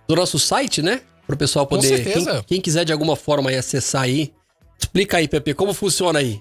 do 0.06 0.14
nosso 0.14 0.38
site, 0.38 0.82
né? 0.82 1.00
Pro 1.26 1.36
pessoal 1.36 1.66
poder. 1.66 2.04
Quem, 2.04 2.42
quem 2.46 2.60
quiser 2.60 2.84
de 2.84 2.92
alguma 2.92 3.16
forma 3.16 3.50
aí 3.50 3.56
acessar 3.56 4.02
aí. 4.02 4.32
Explica 4.78 5.16
aí, 5.16 5.26
Pepe, 5.26 5.54
como 5.54 5.74
funciona 5.74 6.18
aí. 6.18 6.40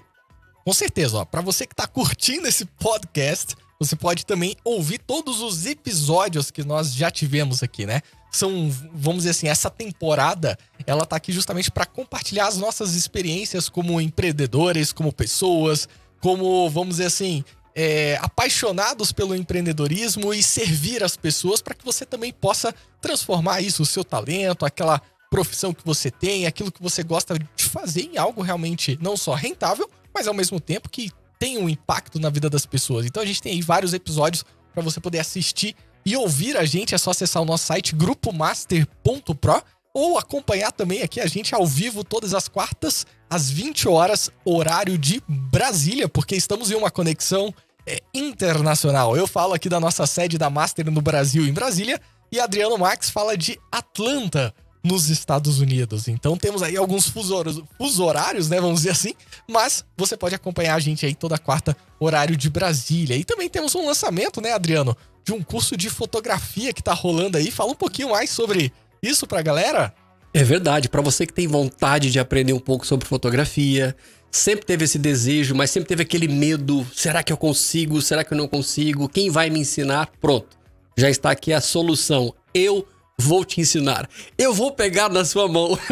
Com 0.64 0.72
certeza, 0.72 1.18
ó. 1.18 1.24
Pra 1.24 1.40
você 1.40 1.66
que 1.66 1.74
tá 1.74 1.86
curtindo 1.86 2.46
esse 2.46 2.66
podcast, 2.66 3.56
você 3.80 3.94
pode 3.94 4.26
também 4.26 4.56
ouvir 4.64 4.98
todos 4.98 5.40
os 5.40 5.64
episódios 5.64 6.50
que 6.50 6.64
nós 6.64 6.92
já 6.92 7.10
tivemos 7.10 7.62
aqui, 7.62 7.86
né? 7.86 8.02
São, 8.30 8.70
vamos 8.92 9.18
dizer 9.18 9.30
assim, 9.30 9.48
essa 9.48 9.70
temporada, 9.70 10.58
ela 10.86 11.06
tá 11.06 11.16
aqui 11.16 11.32
justamente 11.32 11.70
para 11.70 11.86
compartilhar 11.86 12.48
as 12.48 12.56
nossas 12.56 12.94
experiências 12.94 13.68
como 13.68 14.00
empreendedores, 14.00 14.92
como 14.92 15.12
pessoas, 15.12 15.88
como, 16.20 16.68
vamos 16.68 16.96
dizer 16.96 17.06
assim, 17.06 17.44
é, 17.74 18.18
apaixonados 18.20 19.12
pelo 19.12 19.34
empreendedorismo 19.36 20.34
e 20.34 20.42
servir 20.42 21.04
as 21.04 21.16
pessoas 21.16 21.62
para 21.62 21.74
que 21.74 21.84
você 21.84 22.04
também 22.04 22.32
possa 22.32 22.74
transformar 23.00 23.60
isso, 23.60 23.84
o 23.84 23.86
seu 23.86 24.04
talento, 24.04 24.66
aquela 24.66 25.00
profissão 25.30 25.72
que 25.72 25.84
você 25.84 26.10
tem, 26.10 26.46
aquilo 26.46 26.72
que 26.72 26.82
você 26.82 27.04
gosta 27.04 27.38
de 27.38 27.64
fazer 27.64 28.10
em 28.12 28.18
algo 28.18 28.42
realmente 28.42 28.98
não 29.00 29.16
só 29.16 29.34
rentável, 29.34 29.88
mas 30.12 30.26
ao 30.26 30.34
mesmo 30.34 30.58
tempo 30.58 30.88
que 30.88 31.12
tem 31.38 31.58
um 31.58 31.68
impacto 31.68 32.18
na 32.18 32.30
vida 32.30 32.50
das 32.50 32.66
pessoas. 32.66 33.06
Então 33.06 33.22
a 33.22 33.26
gente 33.26 33.42
tem 33.42 33.52
aí 33.52 33.62
vários 33.62 33.92
episódios 33.92 34.44
para 34.72 34.82
você 34.82 35.00
poder 35.00 35.18
assistir 35.18 35.74
e 36.04 36.16
ouvir 36.16 36.56
a 36.56 36.64
gente. 36.64 36.94
É 36.94 36.98
só 36.98 37.10
acessar 37.10 37.42
o 37.42 37.46
nosso 37.46 37.66
site 37.66 37.94
grupomaster.pro 37.94 39.62
ou 39.94 40.18
acompanhar 40.18 40.70
também 40.70 41.02
aqui 41.02 41.20
a 41.20 41.26
gente 41.26 41.54
ao 41.54 41.66
vivo 41.66 42.04
todas 42.04 42.34
as 42.34 42.46
quartas 42.46 43.06
às 43.28 43.50
20 43.50 43.88
horas, 43.88 44.30
horário 44.44 44.96
de 44.96 45.22
Brasília, 45.28 46.08
porque 46.08 46.36
estamos 46.36 46.70
em 46.70 46.74
uma 46.74 46.90
conexão 46.90 47.52
é, 47.86 48.00
internacional. 48.14 49.16
Eu 49.16 49.26
falo 49.26 49.54
aqui 49.54 49.68
da 49.68 49.80
nossa 49.80 50.06
sede 50.06 50.38
da 50.38 50.48
Master 50.48 50.90
no 50.90 51.02
Brasil, 51.02 51.46
em 51.46 51.52
Brasília, 51.52 52.00
e 52.30 52.38
Adriano 52.38 52.78
Max 52.78 53.10
fala 53.10 53.36
de 53.36 53.58
Atlanta, 53.72 54.54
nos 54.82 55.08
Estados 55.08 55.60
Unidos. 55.60 56.08
Então 56.08 56.36
temos 56.36 56.62
aí 56.62 56.76
alguns 56.76 57.08
fuso 57.08 58.04
horários, 58.04 58.48
né? 58.48 58.60
Vamos 58.60 58.80
dizer 58.80 58.90
assim. 58.90 59.14
Mas 59.48 59.84
você 59.96 60.16
pode 60.16 60.34
acompanhar 60.34 60.74
a 60.74 60.80
gente 60.80 61.04
aí 61.04 61.14
toda 61.14 61.38
quarta, 61.38 61.76
horário 61.98 62.36
de 62.36 62.48
Brasília. 62.48 63.16
E 63.16 63.24
também 63.24 63.48
temos 63.48 63.74
um 63.74 63.86
lançamento, 63.86 64.40
né, 64.40 64.52
Adriano? 64.52 64.96
De 65.24 65.32
um 65.32 65.42
curso 65.42 65.76
de 65.76 65.90
fotografia 65.90 66.72
que 66.72 66.82
tá 66.82 66.92
rolando 66.92 67.36
aí. 67.36 67.50
Fala 67.50 67.72
um 67.72 67.74
pouquinho 67.76 68.10
mais 68.10 68.30
sobre 68.30 68.72
isso 69.02 69.26
pra 69.26 69.42
galera. 69.42 69.94
É 70.32 70.44
verdade, 70.44 70.88
para 70.88 71.00
você 71.00 71.26
que 71.26 71.32
tem 71.32 71.46
vontade 71.46 72.10
de 72.10 72.18
aprender 72.18 72.52
um 72.52 72.60
pouco 72.60 72.86
sobre 72.86 73.08
fotografia, 73.08 73.96
sempre 74.30 74.64
teve 74.64 74.84
esse 74.84 74.98
desejo, 74.98 75.54
mas 75.54 75.70
sempre 75.70 75.88
teve 75.88 76.02
aquele 76.02 76.28
medo: 76.28 76.86
será 76.94 77.22
que 77.22 77.32
eu 77.32 77.36
consigo? 77.36 78.00
Será 78.02 78.22
que 78.22 78.32
eu 78.32 78.38
não 78.38 78.46
consigo? 78.46 79.08
Quem 79.08 79.30
vai 79.30 79.50
me 79.50 79.60
ensinar? 79.60 80.10
Pronto. 80.20 80.56
Já 80.96 81.08
está 81.08 81.30
aqui 81.30 81.52
a 81.52 81.60
solução. 81.60 82.34
Eu 82.52 82.86
vou 83.18 83.44
te 83.44 83.60
ensinar. 83.60 84.08
Eu 84.38 84.54
vou 84.54 84.70
pegar 84.70 85.08
na 85.08 85.24
sua 85.24 85.48
mão. 85.48 85.76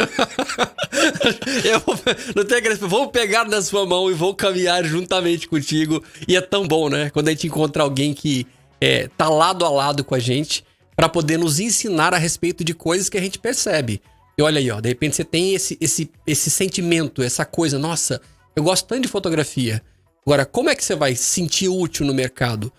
eu 1.64 1.80
vou, 1.80 1.98
não 2.34 2.44
tem 2.44 2.58
aquele, 2.58 2.74
vou 2.76 3.08
pegar 3.08 3.44
na 3.46 3.60
sua 3.60 3.84
mão 3.84 4.10
e 4.10 4.14
vou 4.14 4.34
caminhar 4.34 4.84
juntamente 4.84 5.48
contigo. 5.48 6.02
E 6.28 6.36
é 6.36 6.40
tão 6.40 6.66
bom, 6.66 6.88
né? 6.88 7.10
Quando 7.10 7.28
a 7.28 7.30
gente 7.32 7.48
encontra 7.48 7.82
alguém 7.82 8.14
que 8.14 8.46
é, 8.80 9.08
tá 9.16 9.28
lado 9.28 9.64
a 9.64 9.68
lado 9.68 10.04
com 10.04 10.14
a 10.14 10.18
gente 10.20 10.64
para 10.94 11.08
poder 11.08 11.36
nos 11.36 11.58
ensinar 11.58 12.14
a 12.14 12.18
respeito 12.18 12.62
de 12.62 12.72
coisas 12.72 13.08
que 13.08 13.18
a 13.18 13.20
gente 13.20 13.38
percebe. 13.38 14.00
E 14.38 14.42
olha 14.42 14.58
aí, 14.58 14.70
ó, 14.70 14.80
de 14.80 14.88
repente 14.88 15.16
você 15.16 15.24
tem 15.24 15.54
esse, 15.54 15.76
esse, 15.80 16.10
esse 16.26 16.50
sentimento, 16.50 17.22
essa 17.22 17.44
coisa, 17.44 17.78
nossa, 17.78 18.20
eu 18.54 18.62
gosto 18.62 18.86
tanto 18.86 19.02
de 19.02 19.08
fotografia. 19.08 19.82
Agora, 20.24 20.44
como 20.44 20.70
é 20.70 20.74
que 20.74 20.84
você 20.84 20.94
vai 20.94 21.14
se 21.14 21.24
sentir 21.24 21.68
útil 21.68 22.06
no 22.06 22.14
mercado? 22.14 22.72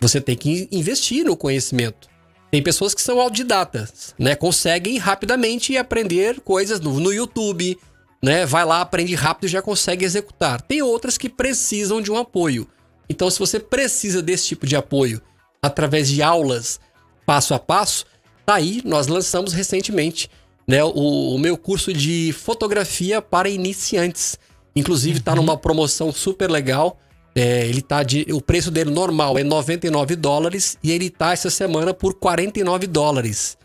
Você 0.00 0.20
tem 0.20 0.36
que 0.36 0.68
investir 0.72 1.24
no 1.24 1.36
conhecimento. 1.36 2.09
Tem 2.50 2.62
pessoas 2.62 2.94
que 2.94 3.00
são 3.00 3.20
autodidatas, 3.20 4.14
né? 4.18 4.34
Conseguem 4.34 4.98
rapidamente 4.98 5.76
aprender 5.76 6.40
coisas 6.40 6.80
no, 6.80 6.98
no 6.98 7.12
YouTube, 7.12 7.78
né? 8.22 8.44
Vai 8.44 8.64
lá, 8.64 8.80
aprende 8.80 9.14
rápido 9.14 9.44
e 9.44 9.48
já 9.48 9.62
consegue 9.62 10.04
executar. 10.04 10.60
Tem 10.60 10.82
outras 10.82 11.16
que 11.16 11.28
precisam 11.28 12.02
de 12.02 12.10
um 12.10 12.16
apoio. 12.16 12.66
Então, 13.08 13.30
se 13.30 13.38
você 13.38 13.60
precisa 13.60 14.20
desse 14.20 14.48
tipo 14.48 14.66
de 14.66 14.76
apoio 14.76 15.20
através 15.62 16.08
de 16.08 16.22
aulas 16.22 16.80
passo 17.24 17.54
a 17.54 17.58
passo, 17.58 18.04
tá 18.44 18.54
aí, 18.54 18.82
nós 18.84 19.06
lançamos 19.06 19.52
recentemente 19.52 20.28
né, 20.66 20.82
o, 20.82 21.34
o 21.34 21.38
meu 21.38 21.56
curso 21.56 21.92
de 21.92 22.32
fotografia 22.32 23.22
para 23.22 23.48
iniciantes. 23.48 24.36
Inclusive, 24.74 25.18
está 25.18 25.34
numa 25.34 25.56
promoção 25.56 26.12
super 26.12 26.50
legal. 26.50 26.98
É, 27.34 27.66
ele 27.66 27.80
tá 27.82 28.02
de. 28.02 28.26
O 28.32 28.40
preço 28.40 28.70
dele 28.70 28.90
normal 28.90 29.38
é 29.38 29.44
99 29.44 30.16
dólares 30.16 30.76
e 30.82 30.90
ele 30.90 31.08
tá 31.10 31.32
essa 31.32 31.50
semana 31.50 31.94
por 31.94 32.14
49 32.14 32.86
dólares. 32.86 33.56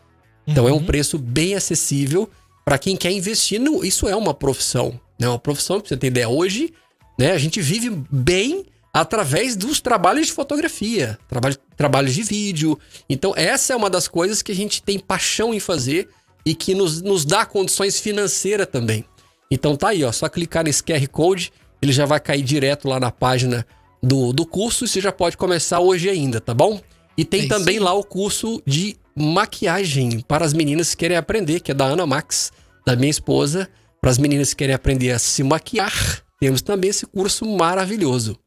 Então 0.47 0.65
uhum. 0.65 0.69
é 0.69 0.73
um 0.73 0.77
uhum. 0.77 0.85
preço 0.85 1.17
bem 1.17 1.55
acessível 1.55 2.29
para 2.63 2.77
quem 2.77 2.95
quer 2.95 3.11
investir. 3.11 3.59
No, 3.59 3.83
isso 3.83 4.07
é 4.07 4.15
uma 4.15 4.33
profissão. 4.33 4.99
É 5.19 5.27
uma 5.27 5.39
profissão, 5.39 5.79
pra 5.79 5.89
você 5.89 5.97
ter 5.97 6.07
ideia. 6.07 6.29
Hoje, 6.29 6.73
né, 7.17 7.31
a 7.31 7.37
gente 7.37 7.61
vive 7.61 7.89
bem 8.11 8.65
através 8.93 9.55
dos 9.55 9.81
trabalhos 9.81 10.27
de 10.27 10.33
fotografia, 10.33 11.17
trabalho, 11.27 11.57
trabalhos 11.75 12.13
de 12.13 12.23
vídeo. 12.23 12.79
Então, 13.09 13.33
essa 13.35 13.73
é 13.73 13.75
uma 13.75 13.89
das 13.89 14.07
coisas 14.07 14.41
que 14.41 14.51
a 14.51 14.55
gente 14.55 14.81
tem 14.81 14.99
paixão 14.99 15.53
em 15.53 15.59
fazer 15.59 16.07
e 16.45 16.53
que 16.53 16.75
nos, 16.75 17.01
nos 17.01 17.25
dá 17.25 17.45
condições 17.45 17.99
financeiras 17.99 18.67
também. 18.67 19.03
Então 19.49 19.75
tá 19.75 19.89
aí, 19.89 20.03
ó, 20.03 20.11
só 20.11 20.29
clicar 20.29 20.63
nesse 20.63 20.83
QR 20.83 21.07
Code, 21.09 21.51
ele 21.81 21.91
já 21.91 22.05
vai 22.05 22.19
cair 22.19 22.41
direto 22.41 22.87
lá 22.87 22.99
na 22.99 23.11
página 23.11 23.65
do, 24.01 24.31
do 24.31 24.45
curso 24.45 24.85
e 24.85 24.87
você 24.87 25.01
já 25.01 25.11
pode 25.11 25.37
começar 25.37 25.79
hoje 25.79 26.09
ainda, 26.09 26.39
tá 26.39 26.53
bom? 26.53 26.79
E 27.17 27.23
tem 27.23 27.45
é 27.45 27.47
também 27.47 27.79
lá 27.79 27.93
o 27.93 28.03
curso 28.03 28.61
de 28.65 28.97
maquiagem 29.15 30.19
para 30.21 30.45
as 30.45 30.53
meninas 30.53 30.91
que 30.91 30.97
querem 30.97 31.17
aprender, 31.17 31.59
que 31.61 31.71
é 31.71 31.73
da 31.73 31.85
Ana 31.85 32.05
Max, 32.05 32.51
da 32.85 32.95
minha 32.95 33.09
esposa. 33.09 33.69
Para 34.01 34.11
as 34.11 34.17
meninas 34.17 34.49
que 34.49 34.57
querem 34.57 34.75
aprender 34.75 35.11
a 35.11 35.19
se 35.19 35.41
maquiar, 35.41 36.21
temos 36.39 36.61
também 36.61 36.89
esse 36.89 37.05
curso 37.05 37.45
maravilhoso. 37.45 38.37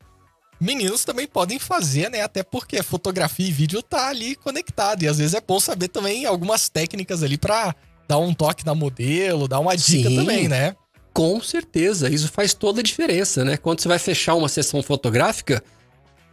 Meninos 0.61 1.05
também 1.05 1.26
podem 1.26 1.59
fazer, 1.59 2.11
né? 2.11 2.22
Até 2.22 2.43
porque 2.43 2.83
fotografia 2.83 3.47
e 3.47 3.53
vídeo 3.53 3.83
tá 3.83 4.09
ali 4.09 4.35
conectado. 4.35 5.03
E 5.03 5.09
às 5.09 5.18
vezes 5.18 5.35
é 5.35 5.41
bom 5.41 5.59
saber 5.59 5.89
também 5.89 6.26
algumas 6.26 6.68
técnicas 6.68 7.22
ali 7.22 7.39
para 7.39 7.74
dar 8.09 8.18
um 8.18 8.35
toque 8.35 8.66
na 8.66 8.74
modelo, 8.74 9.47
dar 9.47 9.61
uma 9.61 9.76
dica 9.76 10.09
Sim, 10.09 10.16
também, 10.16 10.49
né? 10.49 10.74
Com 11.18 11.40
certeza, 11.40 12.08
isso 12.08 12.28
faz 12.28 12.54
toda 12.54 12.78
a 12.78 12.82
diferença, 12.82 13.44
né? 13.44 13.56
Quando 13.56 13.80
você 13.80 13.88
vai 13.88 13.98
fechar 13.98 14.36
uma 14.36 14.48
sessão 14.48 14.80
fotográfica, 14.84 15.60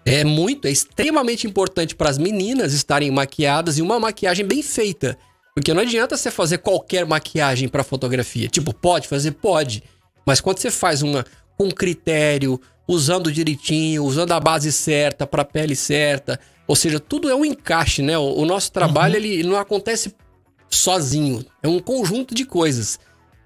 é 0.06 0.24
muito, 0.24 0.68
é 0.68 0.72
extremamente 0.72 1.48
importante 1.48 1.96
para 1.96 2.08
as 2.08 2.20
meninas 2.20 2.72
estarem 2.72 3.10
maquiadas 3.10 3.80
e 3.80 3.82
uma 3.82 4.00
maquiagem 4.00 4.46
bem 4.46 4.62
feita. 4.62 5.18
Porque 5.56 5.74
não 5.74 5.82
adianta 5.82 6.16
você 6.16 6.30
fazer 6.30 6.60
qualquer 6.60 7.04
maquiagem 7.04 7.68
para 7.68 7.84
fotografia. 7.84 8.48
Tipo, 8.48 8.76
pode 8.76 9.08
fazer? 9.08 9.32
Pode. 9.32 9.82
Mas 10.24 10.40
quando 10.40 10.60
você 10.60 10.70
faz 10.70 11.02
uma 11.02 11.26
com 11.58 11.72
critério, 11.72 12.62
usando 12.88 13.32
direitinho, 13.32 14.06
usando 14.06 14.34
a 14.34 14.40
base 14.40 14.72
certa 14.72 15.26
para 15.26 15.42
a 15.42 15.46
pele 15.46 15.76
certa, 15.76 16.40
ou 16.68 16.76
seja, 16.76 17.00
tudo 17.00 17.28
é 17.28 17.34
um 17.34 17.44
encaixe, 17.44 18.04
né? 18.04 18.16
O, 18.20 18.36
o 18.36 18.46
nosso 18.46 18.72
trabalho 18.72 19.16
uhum. 19.16 19.20
ele, 19.20 19.34
ele 19.34 19.50
não 19.50 19.58
acontece 19.58 20.14
sozinho. 20.70 21.44
É 21.64 21.68
um 21.68 21.80
conjunto 21.80 22.36
de 22.36 22.46
coisas. 22.46 23.00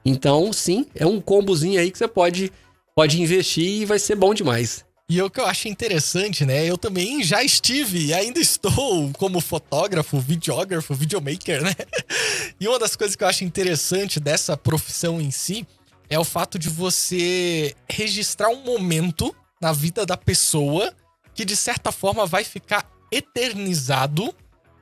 Então, 0.09 0.51
sim, 0.51 0.87
é 0.95 1.05
um 1.05 1.21
combozinho 1.21 1.79
aí 1.79 1.91
que 1.91 1.97
você 1.97 2.07
pode, 2.07 2.51
pode 2.95 3.21
investir 3.21 3.81
e 3.81 3.85
vai 3.85 3.99
ser 3.99 4.15
bom 4.15 4.33
demais. 4.33 4.83
E 5.07 5.21
o 5.21 5.29
que 5.29 5.39
eu 5.39 5.45
acho 5.45 5.67
interessante, 5.67 6.45
né? 6.45 6.65
Eu 6.65 6.77
também 6.77 7.23
já 7.23 7.43
estive 7.43 8.07
e 8.07 8.13
ainda 8.13 8.39
estou 8.39 9.11
como 9.17 9.39
fotógrafo, 9.39 10.19
videógrafo, 10.19 10.93
videomaker, 10.93 11.63
né? 11.63 11.75
E 12.59 12.67
uma 12.67 12.77
das 12.77 12.95
coisas 12.95 13.15
que 13.15 13.23
eu 13.23 13.27
acho 13.27 13.45
interessante 13.45 14.19
dessa 14.19 14.57
profissão 14.57 15.21
em 15.21 15.31
si 15.31 15.65
é 16.09 16.19
o 16.19 16.25
fato 16.25 16.59
de 16.59 16.67
você 16.67 17.73
registrar 17.89 18.49
um 18.49 18.63
momento 18.63 19.33
na 19.61 19.71
vida 19.71 20.05
da 20.05 20.17
pessoa 20.17 20.93
que 21.33 21.45
de 21.45 21.55
certa 21.55 21.91
forma 21.91 22.25
vai 22.25 22.43
ficar 22.43 22.85
eternizado 23.11 24.35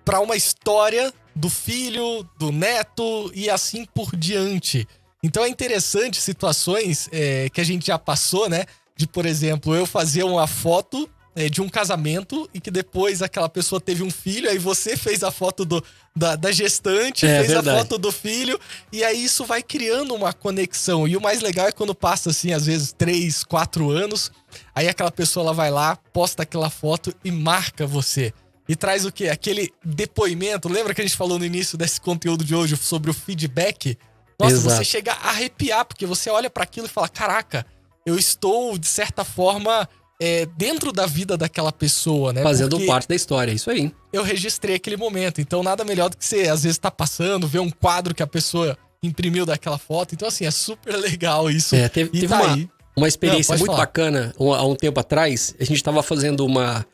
para 0.04 0.20
uma 0.20 0.36
história 0.36 1.14
do 1.36 1.50
filho, 1.50 2.28
do 2.40 2.52
neto 2.52 3.32
e 3.36 3.50
assim 3.50 3.86
por 3.86 4.16
diante. 4.16 4.88
Então 5.24 5.44
é 5.44 5.50
interessante 5.50 6.22
situações 6.22 7.10
é, 7.12 7.50
que 7.50 7.62
a 7.62 7.64
gente 7.64 7.88
já 7.88 7.98
passou, 7.98 8.50
né? 8.50 8.66
De, 8.96 9.08
por 9.08 9.26
exemplo, 9.26 9.76
eu 9.76 9.86
fazer 9.86 10.24
uma 10.24 10.48
foto 10.48 11.10
é, 11.36 11.50
de 11.50 11.62
um 11.62 11.70
casamento 11.70 12.50
e 12.52 12.60
que 12.60 12.72
depois 12.72 13.22
aquela 13.22 13.48
pessoa 13.48 13.80
teve 13.80 14.02
um 14.02 14.10
filho, 14.10 14.50
aí 14.50 14.58
você 14.58 14.98
fez 14.98 15.24
a 15.24 15.30
foto 15.30 15.64
do, 15.64 15.84
da, 16.16 16.36
da 16.36 16.52
gestante, 16.52 17.28
é, 17.28 17.38
fez 17.38 17.52
verdade. 17.52 17.70
a 17.70 17.80
foto 17.80 18.00
do 18.00 18.12
filho, 18.12 18.60
e 18.92 19.04
aí 19.04 19.24
isso 19.24 19.46
vai 19.46 19.62
criando 19.62 20.16
uma 20.16 20.34
conexão. 20.34 21.08
E 21.08 21.16
o 21.16 21.22
mais 21.22 21.42
legal 21.42 21.68
é 21.68 21.72
quando 21.72 21.94
passa, 21.94 22.32
assim, 22.32 22.54
às 22.54 22.66
vezes, 22.66 22.92
três, 22.92 23.44
quatro 23.44 23.92
anos, 23.92 24.32
aí 24.74 24.88
aquela 24.88 25.12
pessoa 25.12 25.44
ela 25.44 25.54
vai 25.54 25.70
lá, 25.70 25.96
posta 26.12 26.42
aquela 26.42 26.72
foto 26.72 27.14
e 27.24 27.32
marca 27.32 27.86
você 27.86 28.34
e 28.68 28.76
traz 28.76 29.06
o 29.06 29.12
quê? 29.12 29.30
Aquele 29.30 29.72
depoimento. 29.84 30.68
Lembra 30.68 30.94
que 30.94 31.02
a 31.02 31.04
gente 31.06 31.16
falou 31.16 31.40
no 31.40 31.46
início 31.46 31.78
desse 31.78 32.02
conteúdo 32.02 32.44
de 32.44 32.54
hoje 32.54 32.76
sobre 32.76 33.10
o 33.10 33.14
feedback? 33.14 33.98
Nossa, 34.40 34.56
Exato. 34.56 34.76
você 34.76 34.84
chega 34.84 35.14
a 35.14 35.30
arrepiar, 35.30 35.86
porque 35.86 36.06
você 36.06 36.30
olha 36.30 36.50
para 36.50 36.64
aquilo 36.64 36.86
e 36.86 36.90
fala: 36.90 37.10
caraca, 37.10 37.66
eu 38.06 38.18
estou, 38.18 38.78
de 38.78 38.88
certa 38.88 39.24
forma, 39.24 39.88
é, 40.20 40.46
dentro 40.58 40.92
da 40.92 41.06
vida 41.06 41.38
daquela 41.38 41.72
pessoa, 41.72 42.34
né? 42.34 42.44
Fazendo 42.44 42.78
porque 42.78 42.86
parte 42.86 43.08
da 43.08 43.16
história, 43.16 43.52
é 43.52 43.56
isso 43.56 43.70
aí. 43.70 43.92
Eu 44.12 44.24
registrei 44.24 44.76
aquele 44.76 44.98
momento. 44.98 45.42
Então, 45.42 45.64
nada 45.64 45.84
melhor 45.84 46.10
do 46.10 46.18
que 46.18 46.26
você, 46.26 46.48
às 46.48 46.64
vezes, 46.64 46.78
tá 46.78 46.92
passando, 46.92 47.48
ver 47.48 47.60
um 47.60 47.70
quadro 47.70 48.14
que 48.14 48.24
a 48.24 48.28
pessoa 48.28 48.78
imprimiu 49.02 49.46
daquela 49.46 49.78
foto. 49.78 50.14
Então, 50.14 50.28
assim, 50.28 50.46
é 50.46 50.52
super 50.52 50.96
legal 50.98 51.50
isso. 51.50 51.76
É, 51.76 51.90
teve, 51.90 52.10
teve 52.12 52.28
tá 52.28 52.42
uma, 52.42 52.70
uma 52.96 53.08
experiência 53.08 53.54
Não, 53.54 53.60
muito 53.60 53.72
falar. 53.72 53.86
bacana. 53.86 54.34
há 54.40 54.66
um 54.66 54.76
tempo 54.76 55.00
atrás, 55.00 55.56
a 55.60 55.64
gente 55.64 55.78
estava 55.78 56.02
fazendo 56.04 56.46
uma 56.46 56.86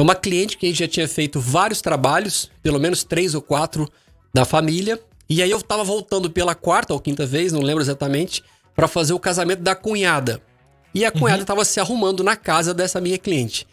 uma 0.00 0.14
cliente 0.14 0.56
que 0.56 0.64
a 0.64 0.68
gente 0.68 0.78
já 0.78 0.86
tinha 0.86 1.08
feito 1.08 1.40
vários 1.40 1.80
trabalhos, 1.80 2.48
pelo 2.62 2.78
menos 2.78 3.02
três 3.02 3.34
ou 3.34 3.42
quatro 3.42 3.90
da 4.32 4.44
família. 4.44 5.00
E 5.28 5.42
aí 5.42 5.50
eu 5.50 5.60
tava 5.60 5.84
voltando 5.84 6.30
pela 6.30 6.54
quarta 6.54 6.92
ou 6.94 7.00
quinta 7.00 7.26
vez, 7.26 7.52
não 7.52 7.60
lembro 7.60 7.82
exatamente, 7.82 8.42
para 8.74 8.88
fazer 8.88 9.12
o 9.12 9.20
casamento 9.20 9.62
da 9.62 9.74
cunhada. 9.74 10.40
E 10.94 11.04
a 11.04 11.10
cunhada 11.10 11.40
uhum. 11.40 11.46
tava 11.46 11.64
se 11.64 11.78
arrumando 11.78 12.24
na 12.24 12.34
casa 12.34 12.72
dessa 12.72 13.00
minha 13.00 13.18
cliente. 13.18 13.66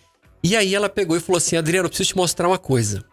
E 0.43 0.55
aí 0.55 0.75
ela 0.75 0.89
pegou 0.89 1.15
e 1.15 1.19
falou 1.19 1.37
assim: 1.37 1.55
Adriano, 1.55 1.85
eu 1.85 1.89
preciso 1.89 2.09
te 2.09 2.17
mostrar 2.17 2.47
uma 2.47 2.57
coisa. 2.57 3.03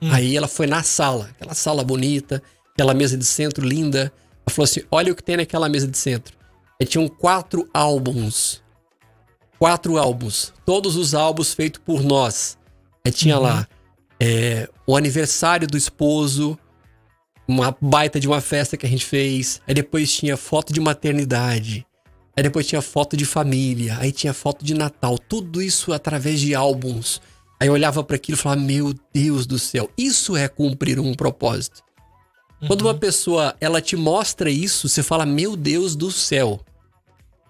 Uhum. 0.00 0.12
Aí 0.12 0.36
ela 0.36 0.48
foi 0.48 0.66
na 0.66 0.82
sala, 0.82 1.30
aquela 1.34 1.54
sala 1.54 1.82
bonita, 1.82 2.42
aquela 2.74 2.92
mesa 2.92 3.16
de 3.16 3.24
centro 3.24 3.66
linda. 3.66 4.12
Ela 4.46 4.54
falou 4.54 4.64
assim: 4.64 4.82
olha 4.90 5.12
o 5.12 5.16
que 5.16 5.22
tem 5.22 5.38
naquela 5.38 5.68
mesa 5.68 5.86
de 5.86 5.96
centro. 5.96 6.36
E 6.78 6.84
tinham 6.84 7.08
quatro 7.08 7.68
álbuns 7.72 8.62
quatro 9.60 9.98
álbuns. 9.98 10.54
Todos 10.64 10.96
os 10.96 11.14
álbuns 11.14 11.52
feitos 11.52 11.82
por 11.84 12.02
nós. 12.02 12.56
Aí 13.04 13.12
tinha 13.12 13.36
uhum. 13.36 13.42
lá 13.42 13.68
é, 14.18 14.68
o 14.86 14.96
aniversário 14.96 15.68
do 15.68 15.76
esposo, 15.76 16.58
uma 17.50 17.76
baita 17.80 18.20
de 18.20 18.26
uma 18.26 18.40
festa 18.40 18.76
que 18.76 18.86
a 18.86 18.88
gente 18.88 19.04
fez. 19.04 19.60
Aí 19.66 19.74
depois 19.74 20.12
tinha 20.12 20.36
foto 20.36 20.72
de 20.72 20.80
maternidade. 20.80 21.86
Aí 22.36 22.42
depois 22.42 22.66
tinha 22.66 22.80
foto 22.80 23.16
de 23.16 23.24
família. 23.24 23.96
Aí 24.00 24.12
tinha 24.12 24.32
foto 24.32 24.64
de 24.64 24.74
Natal. 24.74 25.18
Tudo 25.18 25.60
isso 25.60 25.92
através 25.92 26.40
de 26.40 26.54
álbuns. 26.54 27.20
Aí 27.58 27.68
eu 27.68 27.74
olhava 27.74 28.02
para 28.02 28.16
aquilo 28.16 28.38
e 28.38 28.40
falava: 28.40 28.60
Meu 28.60 28.94
Deus 29.12 29.46
do 29.46 29.58
céu, 29.58 29.90
isso 29.98 30.36
é 30.36 30.48
cumprir 30.48 30.98
um 30.98 31.14
propósito. 31.14 31.82
Uhum. 32.62 32.68
Quando 32.68 32.82
uma 32.82 32.94
pessoa 32.94 33.54
ela 33.60 33.80
te 33.80 33.96
mostra 33.96 34.50
isso, 34.50 34.88
você 34.88 35.02
fala: 35.02 35.26
Meu 35.26 35.56
Deus 35.56 35.94
do 35.94 36.10
céu, 36.10 36.60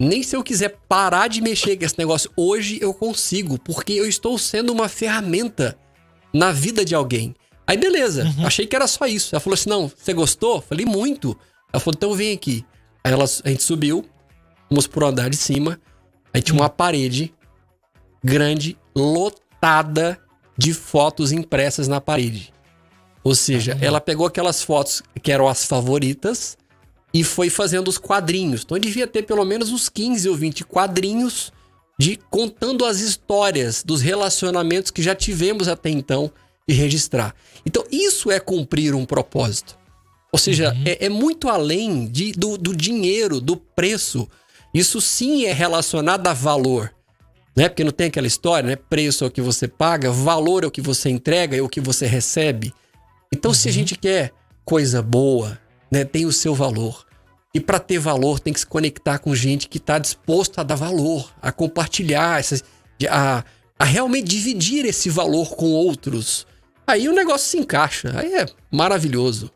nem 0.00 0.22
se 0.22 0.34
eu 0.34 0.42
quiser 0.42 0.78
parar 0.88 1.28
de 1.28 1.42
mexer 1.42 1.76
com 1.76 1.84
esse 1.84 1.98
negócio 1.98 2.30
hoje 2.34 2.78
eu 2.80 2.94
consigo, 2.94 3.58
porque 3.58 3.92
eu 3.92 4.06
estou 4.06 4.38
sendo 4.38 4.72
uma 4.72 4.88
ferramenta 4.88 5.78
na 6.32 6.50
vida 6.50 6.84
de 6.84 6.94
alguém. 6.94 7.34
Aí 7.66 7.76
beleza, 7.76 8.24
uhum. 8.24 8.46
achei 8.46 8.66
que 8.66 8.74
era 8.74 8.86
só 8.86 9.06
isso. 9.06 9.34
Ela 9.34 9.40
falou 9.40 9.54
assim: 9.54 9.68
não, 9.68 9.88
você 9.88 10.12
gostou? 10.12 10.60
Falei 10.60 10.84
muito. 10.84 11.36
Ela 11.72 11.80
falou: 11.80 11.94
então 11.96 12.14
vem 12.14 12.34
aqui. 12.34 12.64
Aí 13.04 13.12
ela, 13.12 13.24
a 13.24 13.48
gente 13.48 13.62
subiu, 13.62 14.04
fomos 14.68 14.86
pro 14.86 15.06
andar 15.06 15.30
de 15.30 15.36
cima. 15.36 15.80
Aí 16.32 16.42
tinha 16.42 16.54
uma 16.54 16.64
uhum. 16.64 16.70
parede 16.70 17.34
grande, 18.22 18.76
lotada 18.94 20.20
de 20.56 20.74
fotos 20.74 21.32
impressas 21.32 21.88
na 21.88 22.00
parede. 22.00 22.52
Ou 23.22 23.34
seja, 23.34 23.74
uhum. 23.74 23.80
ela 23.82 24.00
pegou 24.00 24.26
aquelas 24.26 24.62
fotos 24.62 25.02
que 25.22 25.32
eram 25.32 25.48
as 25.48 25.64
favoritas 25.64 26.56
e 27.12 27.24
foi 27.24 27.50
fazendo 27.50 27.88
os 27.88 27.98
quadrinhos. 27.98 28.62
Então 28.62 28.78
devia 28.78 29.06
ter 29.06 29.22
pelo 29.22 29.44
menos 29.44 29.70
uns 29.70 29.88
15 29.88 30.28
ou 30.28 30.36
20 30.36 30.64
quadrinhos 30.64 31.52
de 31.98 32.18
contando 32.30 32.84
as 32.84 33.00
histórias 33.00 33.82
dos 33.82 34.00
relacionamentos 34.00 34.90
que 34.90 35.02
já 35.02 35.14
tivemos 35.14 35.68
até 35.68 35.90
então 35.90 36.30
e 36.70 36.74
registrar. 36.74 37.34
Então 37.66 37.84
isso 37.90 38.30
é 38.30 38.38
cumprir 38.38 38.94
um 38.94 39.04
propósito. 39.04 39.78
Ou 40.32 40.38
seja, 40.38 40.72
uhum. 40.72 40.82
é, 40.86 41.06
é, 41.06 41.08
muito 41.08 41.48
além 41.48 42.06
de, 42.06 42.32
do, 42.32 42.56
do 42.56 42.74
dinheiro, 42.74 43.40
do 43.40 43.56
preço. 43.56 44.28
Isso 44.72 45.00
sim 45.00 45.44
é 45.44 45.52
relacionado 45.52 46.28
a 46.28 46.32
valor 46.32 46.90
né? 47.56 47.68
Porque 47.68 47.84
não 47.84 47.92
tem 47.92 48.06
aquela 48.06 48.26
história, 48.26 48.68
né? 48.68 48.76
Preço 48.76 49.24
é 49.24 49.26
o 49.26 49.30
que 49.30 49.42
você 49.42 49.66
paga, 49.68 50.10
valor 50.10 50.64
é 50.64 50.66
o 50.66 50.70
que 50.70 50.80
você 50.80 51.10
entrega, 51.10 51.56
é 51.56 51.60
o 51.60 51.68
que 51.68 51.80
você 51.80 52.06
recebe. 52.06 52.72
Então, 53.32 53.50
uhum. 53.50 53.54
se 53.54 53.68
a 53.68 53.70
uhum. 53.70 53.74
gente 53.74 53.96
quer 53.96 54.32
coisa 54.64 55.02
boa, 55.02 55.58
né? 55.90 56.04
Tem 56.04 56.24
o 56.24 56.32
seu 56.32 56.54
valor. 56.54 57.04
E 57.52 57.60
para 57.60 57.80
ter 57.80 57.98
valor, 57.98 58.38
tem 58.38 58.52
que 58.52 58.60
se 58.60 58.66
conectar 58.66 59.18
com 59.18 59.34
gente 59.34 59.68
que 59.68 59.78
está 59.78 59.98
disposto 59.98 60.58
a 60.58 60.62
dar 60.62 60.76
valor, 60.76 61.30
a 61.42 61.50
compartilhar, 61.50 62.38
essas, 62.38 62.62
a, 63.10 63.44
a 63.78 63.84
realmente 63.84 64.28
dividir 64.28 64.86
esse 64.86 65.10
valor 65.10 65.56
com 65.56 65.66
outros. 65.66 66.46
Aí 66.90 67.08
o 67.08 67.12
negócio 67.12 67.48
se 67.48 67.56
encaixa. 67.56 68.12
Aí 68.18 68.34
é 68.34 68.46
maravilhoso. 68.70 69.48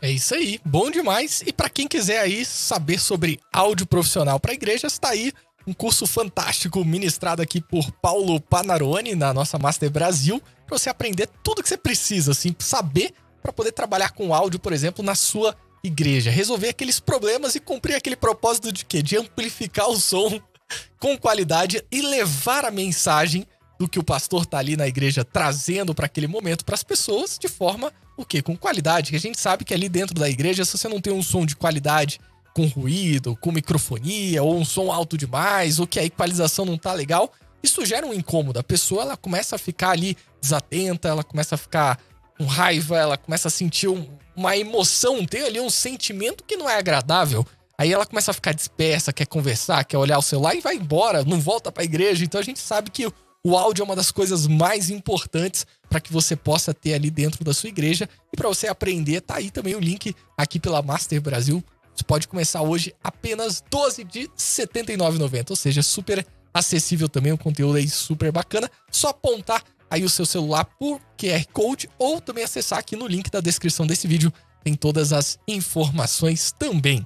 É 0.00 0.08
isso 0.08 0.32
aí, 0.32 0.60
bom 0.64 0.90
demais. 0.90 1.42
E 1.44 1.52
para 1.52 1.68
quem 1.68 1.88
quiser 1.88 2.20
aí 2.20 2.44
saber 2.44 3.00
sobre 3.00 3.40
áudio 3.52 3.84
profissional 3.84 4.38
para 4.38 4.52
igreja, 4.52 4.86
está 4.86 5.08
aí 5.10 5.32
um 5.66 5.72
curso 5.72 6.06
fantástico 6.06 6.84
ministrado 6.84 7.42
aqui 7.42 7.60
por 7.60 7.90
Paulo 7.92 8.40
Panarone 8.40 9.16
na 9.16 9.34
nossa 9.34 9.58
Master 9.58 9.90
Brasil, 9.90 10.40
para 10.66 10.78
você 10.78 10.88
aprender 10.88 11.28
tudo 11.42 11.62
que 11.62 11.68
você 11.68 11.76
precisa, 11.76 12.30
assim, 12.30 12.54
saber 12.58 13.12
para 13.42 13.52
poder 13.52 13.72
trabalhar 13.72 14.10
com 14.10 14.32
áudio, 14.32 14.60
por 14.60 14.72
exemplo, 14.72 15.04
na 15.04 15.16
sua 15.16 15.56
igreja, 15.82 16.30
resolver 16.30 16.68
aqueles 16.68 17.00
problemas 17.00 17.56
e 17.56 17.60
cumprir 17.60 17.96
aquele 17.96 18.16
propósito 18.16 18.70
de 18.70 18.84
quê? 18.84 19.02
De 19.02 19.16
amplificar 19.16 19.88
o 19.88 19.96
som 19.96 20.40
com 20.98 21.18
qualidade 21.18 21.84
e 21.90 22.02
levar 22.02 22.64
a 22.64 22.70
mensagem 22.70 23.46
do 23.78 23.88
que 23.88 23.98
o 23.98 24.04
pastor 24.04 24.46
tá 24.46 24.58
ali 24.58 24.76
na 24.76 24.86
igreja 24.86 25.24
trazendo 25.24 25.94
para 25.94 26.06
aquele 26.06 26.26
momento 26.26 26.64
para 26.64 26.74
as 26.74 26.82
pessoas 26.82 27.38
de 27.38 27.48
forma 27.48 27.92
o 28.16 28.24
quê? 28.24 28.42
Com 28.42 28.56
qualidade, 28.56 29.10
que 29.10 29.16
a 29.16 29.20
gente 29.20 29.40
sabe 29.40 29.64
que 29.64 29.74
ali 29.74 29.88
dentro 29.88 30.14
da 30.14 30.28
igreja, 30.28 30.64
se 30.64 30.76
você 30.76 30.88
não 30.88 31.00
tem 31.00 31.12
um 31.12 31.22
som 31.22 31.46
de 31.46 31.56
qualidade, 31.56 32.20
com 32.54 32.66
ruído, 32.66 33.36
com 33.36 33.50
microfonia, 33.50 34.42
ou 34.42 34.56
um 34.56 34.64
som 34.64 34.92
alto 34.92 35.16
demais, 35.16 35.78
ou 35.78 35.86
que 35.86 35.98
a 35.98 36.04
equalização 36.04 36.64
não 36.64 36.76
tá 36.76 36.92
legal, 36.92 37.32
isso 37.62 37.84
gera 37.86 38.06
um 38.06 38.12
incômodo. 38.12 38.58
A 38.58 38.62
pessoa 38.62 39.02
ela 39.02 39.16
começa 39.16 39.56
a 39.56 39.58
ficar 39.58 39.90
ali 39.90 40.16
desatenta, 40.40 41.08
ela 41.08 41.24
começa 41.24 41.54
a 41.54 41.58
ficar 41.58 41.98
com 42.36 42.44
raiva, 42.44 42.98
ela 42.98 43.16
começa 43.16 43.48
a 43.48 43.50
sentir 43.50 43.88
um, 43.88 44.06
uma 44.36 44.56
emoção, 44.56 45.24
tem 45.24 45.42
ali 45.42 45.60
um 45.60 45.70
sentimento 45.70 46.44
que 46.44 46.56
não 46.56 46.68
é 46.68 46.76
agradável. 46.76 47.46
Aí 47.78 47.92
ela 47.92 48.04
começa 48.04 48.30
a 48.30 48.34
ficar 48.34 48.52
dispersa, 48.52 49.12
quer 49.12 49.26
conversar, 49.26 49.84
quer 49.84 49.96
olhar 49.96 50.18
o 50.18 50.22
celular 50.22 50.54
e 50.54 50.60
vai 50.60 50.76
embora, 50.76 51.24
não 51.24 51.40
volta 51.40 51.72
para 51.72 51.82
a 51.82 51.84
igreja. 51.84 52.24
Então 52.24 52.40
a 52.40 52.44
gente 52.44 52.60
sabe 52.60 52.90
que 52.90 53.10
o 53.44 53.56
áudio 53.56 53.82
é 53.82 53.84
uma 53.84 53.96
das 53.96 54.10
coisas 54.10 54.46
mais 54.46 54.90
importantes 54.90 55.66
para 55.88 56.00
que 56.00 56.12
você 56.12 56.36
possa 56.36 56.72
ter 56.72 56.94
ali 56.94 57.10
dentro 57.10 57.44
da 57.44 57.52
sua 57.52 57.68
igreja. 57.68 58.08
E 58.32 58.36
para 58.36 58.48
você 58.48 58.68
aprender, 58.68 59.20
tá 59.20 59.36
aí 59.36 59.50
também 59.50 59.74
o 59.74 59.80
link 59.80 60.14
aqui 60.36 60.60
pela 60.60 60.82
Master 60.82 61.20
Brasil 61.20 61.62
você 61.94 62.04
pode 62.04 62.26
começar 62.26 62.62
hoje 62.62 62.94
apenas 63.02 63.62
12 63.70 64.04
de 64.04 64.20
R$ 64.20 64.30
79,90, 64.36 65.50
ou 65.50 65.56
seja, 65.56 65.82
super 65.82 66.26
acessível 66.52 67.08
também, 67.08 67.32
o 67.32 67.38
conteúdo 67.38 67.76
aí 67.76 67.88
super 67.88 68.32
bacana. 68.32 68.70
Só 68.90 69.08
apontar 69.08 69.62
aí 69.90 70.02
o 70.02 70.08
seu 70.08 70.24
celular 70.24 70.64
por 70.64 71.00
QR 71.18 71.44
Code 71.52 71.88
ou 71.98 72.20
também 72.20 72.44
acessar 72.44 72.78
aqui 72.78 72.96
no 72.96 73.06
link 73.06 73.30
da 73.30 73.40
descrição 73.40 73.86
desse 73.86 74.08
vídeo, 74.08 74.32
tem 74.64 74.74
todas 74.74 75.12
as 75.12 75.38
informações 75.46 76.52
também. 76.58 77.04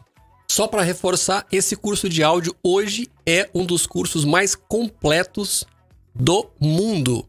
Só 0.49 0.69
para 0.69 0.83
reforçar, 0.83 1.45
esse 1.51 1.75
curso 1.75 2.09
de 2.09 2.23
áudio 2.23 2.55
hoje 2.63 3.09
é 3.27 3.51
um 3.53 3.67
dos 3.67 3.87
cursos 3.87 4.25
mais 4.25 4.55
completos 4.55 5.65
do 6.19 6.51
mundo. 6.61 7.27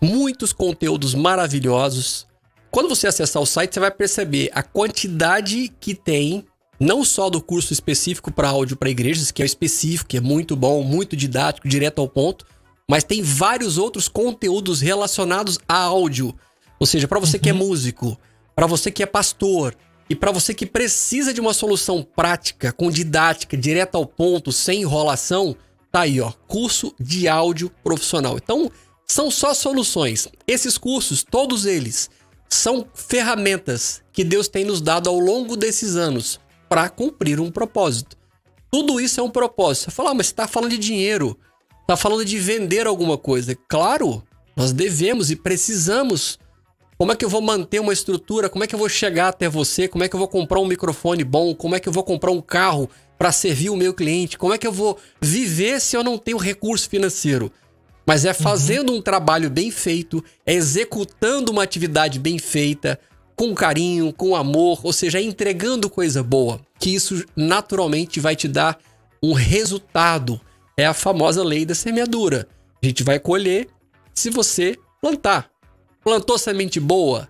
Muitos 0.00 0.52
conteúdos 0.52 1.14
maravilhosos, 1.14 2.26
quando 2.70 2.88
você 2.88 3.06
acessar 3.06 3.42
o 3.42 3.46
site, 3.46 3.74
você 3.74 3.80
vai 3.80 3.90
perceber 3.90 4.50
a 4.54 4.62
quantidade 4.62 5.70
que 5.80 5.94
tem, 5.94 6.44
não 6.78 7.04
só 7.04 7.28
do 7.28 7.42
curso 7.42 7.72
específico 7.72 8.32
para 8.32 8.48
áudio 8.48 8.76
para 8.76 8.88
igrejas, 8.88 9.30
que 9.30 9.42
é 9.42 9.46
específico, 9.46 10.08
que 10.08 10.16
é 10.16 10.20
muito 10.20 10.56
bom, 10.56 10.82
muito 10.82 11.16
didático, 11.16 11.68
direto 11.68 12.00
ao 12.00 12.08
ponto, 12.08 12.46
mas 12.88 13.04
tem 13.04 13.22
vários 13.22 13.76
outros 13.76 14.08
conteúdos 14.08 14.80
relacionados 14.80 15.58
a 15.68 15.76
áudio. 15.76 16.34
Ou 16.78 16.86
seja, 16.86 17.06
para 17.06 17.20
você 17.20 17.36
uhum. 17.36 17.42
que 17.42 17.50
é 17.50 17.52
uhum. 17.52 17.58
músico, 17.58 18.18
para 18.54 18.66
você 18.66 18.90
que 18.90 19.02
é 19.02 19.06
pastor, 19.06 19.76
e 20.08 20.14
para 20.14 20.32
você 20.32 20.52
que 20.54 20.66
precisa 20.66 21.32
de 21.32 21.40
uma 21.40 21.54
solução 21.54 22.02
prática, 22.02 22.72
com 22.72 22.90
didática, 22.90 23.56
direto 23.56 23.96
ao 23.96 24.06
ponto, 24.06 24.50
sem 24.50 24.80
enrolação, 24.80 25.56
tá 25.90 26.00
aí, 26.00 26.20
ó, 26.20 26.32
curso 26.46 26.94
de 26.98 27.28
áudio 27.28 27.70
profissional. 27.82 28.36
Então, 28.36 28.70
são 29.06 29.30
só 29.30 29.52
soluções. 29.52 30.28
Esses 30.46 30.78
cursos, 30.78 31.24
todos 31.24 31.66
eles, 31.66 32.08
são 32.48 32.86
ferramentas 32.94 34.02
que 34.12 34.24
Deus 34.24 34.48
tem 34.48 34.64
nos 34.64 34.80
dado 34.80 35.08
ao 35.08 35.18
longo 35.18 35.56
desses 35.56 35.96
anos 35.96 36.40
para 36.68 36.88
cumprir 36.88 37.40
um 37.40 37.50
propósito. 37.50 38.16
Tudo 38.70 39.00
isso 39.00 39.20
é 39.20 39.22
um 39.22 39.30
propósito. 39.30 39.86
Você 39.86 39.90
fala, 39.90 40.10
ah, 40.10 40.14
mas 40.14 40.26
você 40.26 40.32
está 40.32 40.46
falando 40.46 40.70
de 40.70 40.78
dinheiro, 40.78 41.36
está 41.80 41.96
falando 41.96 42.24
de 42.24 42.38
vender 42.38 42.86
alguma 42.86 43.18
coisa. 43.18 43.56
Claro, 43.68 44.22
nós 44.56 44.72
devemos 44.72 45.30
e 45.30 45.36
precisamos. 45.36 46.38
Como 46.96 47.10
é 47.10 47.16
que 47.16 47.24
eu 47.24 47.28
vou 47.28 47.40
manter 47.40 47.80
uma 47.80 47.92
estrutura? 47.92 48.48
Como 48.48 48.62
é 48.62 48.66
que 48.66 48.74
eu 48.74 48.78
vou 48.78 48.88
chegar 48.88 49.28
até 49.28 49.48
você? 49.48 49.88
Como 49.88 50.04
é 50.04 50.08
que 50.08 50.14
eu 50.14 50.18
vou 50.18 50.28
comprar 50.28 50.60
um 50.60 50.66
microfone 50.66 51.24
bom? 51.24 51.54
Como 51.54 51.74
é 51.74 51.80
que 51.80 51.88
eu 51.88 51.92
vou 51.92 52.04
comprar 52.04 52.30
um 52.30 52.40
carro 52.40 52.88
para 53.20 53.32
servir 53.32 53.68
o 53.68 53.76
meu 53.76 53.92
cliente? 53.92 54.38
Como 54.38 54.54
é 54.54 54.56
que 54.56 54.66
eu 54.66 54.72
vou 54.72 54.96
viver 55.20 55.78
se 55.78 55.94
eu 55.94 56.02
não 56.02 56.16
tenho 56.16 56.38
recurso 56.38 56.88
financeiro? 56.88 57.52
Mas 58.06 58.24
é 58.24 58.32
fazendo 58.32 58.92
uhum. 58.92 58.96
um 58.96 59.02
trabalho 59.02 59.50
bem 59.50 59.70
feito, 59.70 60.24
é 60.46 60.54
executando 60.54 61.52
uma 61.52 61.62
atividade 61.62 62.18
bem 62.18 62.38
feita, 62.38 62.98
com 63.36 63.54
carinho, 63.54 64.10
com 64.10 64.34
amor, 64.34 64.80
ou 64.82 64.90
seja, 64.90 65.20
entregando 65.20 65.90
coisa 65.90 66.22
boa, 66.22 66.62
que 66.78 66.94
isso 66.94 67.22
naturalmente 67.36 68.18
vai 68.20 68.34
te 68.34 68.48
dar 68.48 68.78
um 69.22 69.34
resultado. 69.34 70.40
É 70.74 70.86
a 70.86 70.94
famosa 70.94 71.44
lei 71.44 71.66
da 71.66 71.74
semeadura. 71.74 72.48
A 72.82 72.86
gente 72.86 73.02
vai 73.02 73.20
colher 73.20 73.68
se 74.14 74.30
você 74.30 74.78
plantar. 74.98 75.50
Plantou 76.02 76.38
semente 76.38 76.80
boa, 76.80 77.28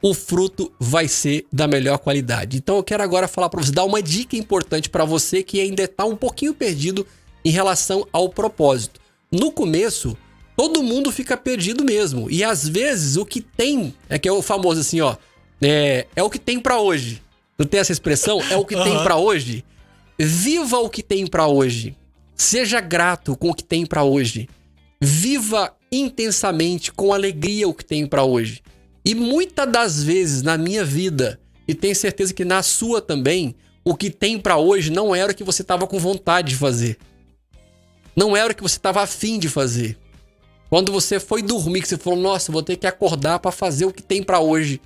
o 0.00 0.14
fruto 0.14 0.72
vai 0.78 1.08
ser 1.08 1.46
da 1.52 1.66
melhor 1.66 1.98
qualidade. 1.98 2.56
Então 2.56 2.76
eu 2.76 2.82
quero 2.82 3.02
agora 3.02 3.26
falar 3.26 3.48
para 3.48 3.62
você, 3.62 3.72
dar 3.72 3.84
uma 3.84 4.02
dica 4.02 4.36
importante 4.36 4.88
para 4.88 5.04
você 5.04 5.42
que 5.42 5.60
ainda 5.60 5.82
está 5.82 6.04
um 6.04 6.16
pouquinho 6.16 6.54
perdido 6.54 7.06
em 7.44 7.50
relação 7.50 8.06
ao 8.12 8.28
propósito. 8.28 9.00
No 9.30 9.50
começo, 9.50 10.16
todo 10.56 10.82
mundo 10.82 11.10
fica 11.10 11.36
perdido 11.36 11.84
mesmo. 11.84 12.30
E 12.30 12.44
às 12.44 12.68
vezes 12.68 13.16
o 13.16 13.26
que 13.26 13.40
tem, 13.40 13.94
é 14.08 14.18
que 14.18 14.28
é 14.28 14.32
o 14.32 14.42
famoso 14.42 14.80
assim, 14.80 15.00
ó, 15.00 15.16
é, 15.60 16.06
é 16.14 16.22
o 16.22 16.30
que 16.30 16.38
tem 16.38 16.60
para 16.60 16.80
hoje. 16.80 17.22
Não 17.58 17.66
tem 17.66 17.80
essa 17.80 17.92
expressão? 17.92 18.40
É 18.50 18.56
o 18.56 18.64
que 18.64 18.76
uhum. 18.76 18.84
tem 18.84 19.02
para 19.02 19.16
hoje. 19.16 19.64
Viva 20.18 20.78
o 20.78 20.88
que 20.88 21.02
tem 21.02 21.26
para 21.26 21.46
hoje. 21.48 21.96
Seja 22.36 22.80
grato 22.80 23.36
com 23.36 23.50
o 23.50 23.54
que 23.54 23.64
tem 23.64 23.84
para 23.84 24.04
hoje. 24.04 24.48
Viva 25.00 25.74
intensamente, 25.90 26.92
com 26.92 27.12
alegria 27.12 27.68
o 27.68 27.74
que 27.74 27.84
tem 27.84 28.06
para 28.06 28.22
hoje. 28.22 28.62
E 29.08 29.14
muitas 29.14 29.66
das 29.72 30.02
vezes 30.04 30.42
na 30.42 30.58
minha 30.58 30.84
vida, 30.84 31.40
e 31.66 31.74
tenho 31.74 31.96
certeza 31.96 32.34
que 32.34 32.44
na 32.44 32.62
sua 32.62 33.00
também, 33.00 33.54
o 33.82 33.94
que 33.94 34.10
tem 34.10 34.38
para 34.38 34.58
hoje 34.58 34.92
não 34.92 35.16
era 35.16 35.32
o 35.32 35.34
que 35.34 35.42
você 35.42 35.62
estava 35.62 35.86
com 35.86 35.98
vontade 35.98 36.50
de 36.50 36.56
fazer. 36.56 36.98
Não 38.14 38.36
era 38.36 38.52
o 38.52 38.54
que 38.54 38.62
você 38.62 38.76
estava 38.76 39.00
afim 39.00 39.38
de 39.38 39.48
fazer. 39.48 39.96
Quando 40.68 40.92
você 40.92 41.18
foi 41.18 41.40
dormir, 41.40 41.80
que 41.80 41.88
você 41.88 41.96
falou, 41.96 42.18
nossa, 42.18 42.52
vou 42.52 42.62
ter 42.62 42.76
que 42.76 42.86
acordar 42.86 43.38
para 43.38 43.50
fazer 43.50 43.86
o 43.86 43.92
que 43.94 44.02
tem 44.02 44.22
para 44.22 44.40
hoje. 44.40 44.78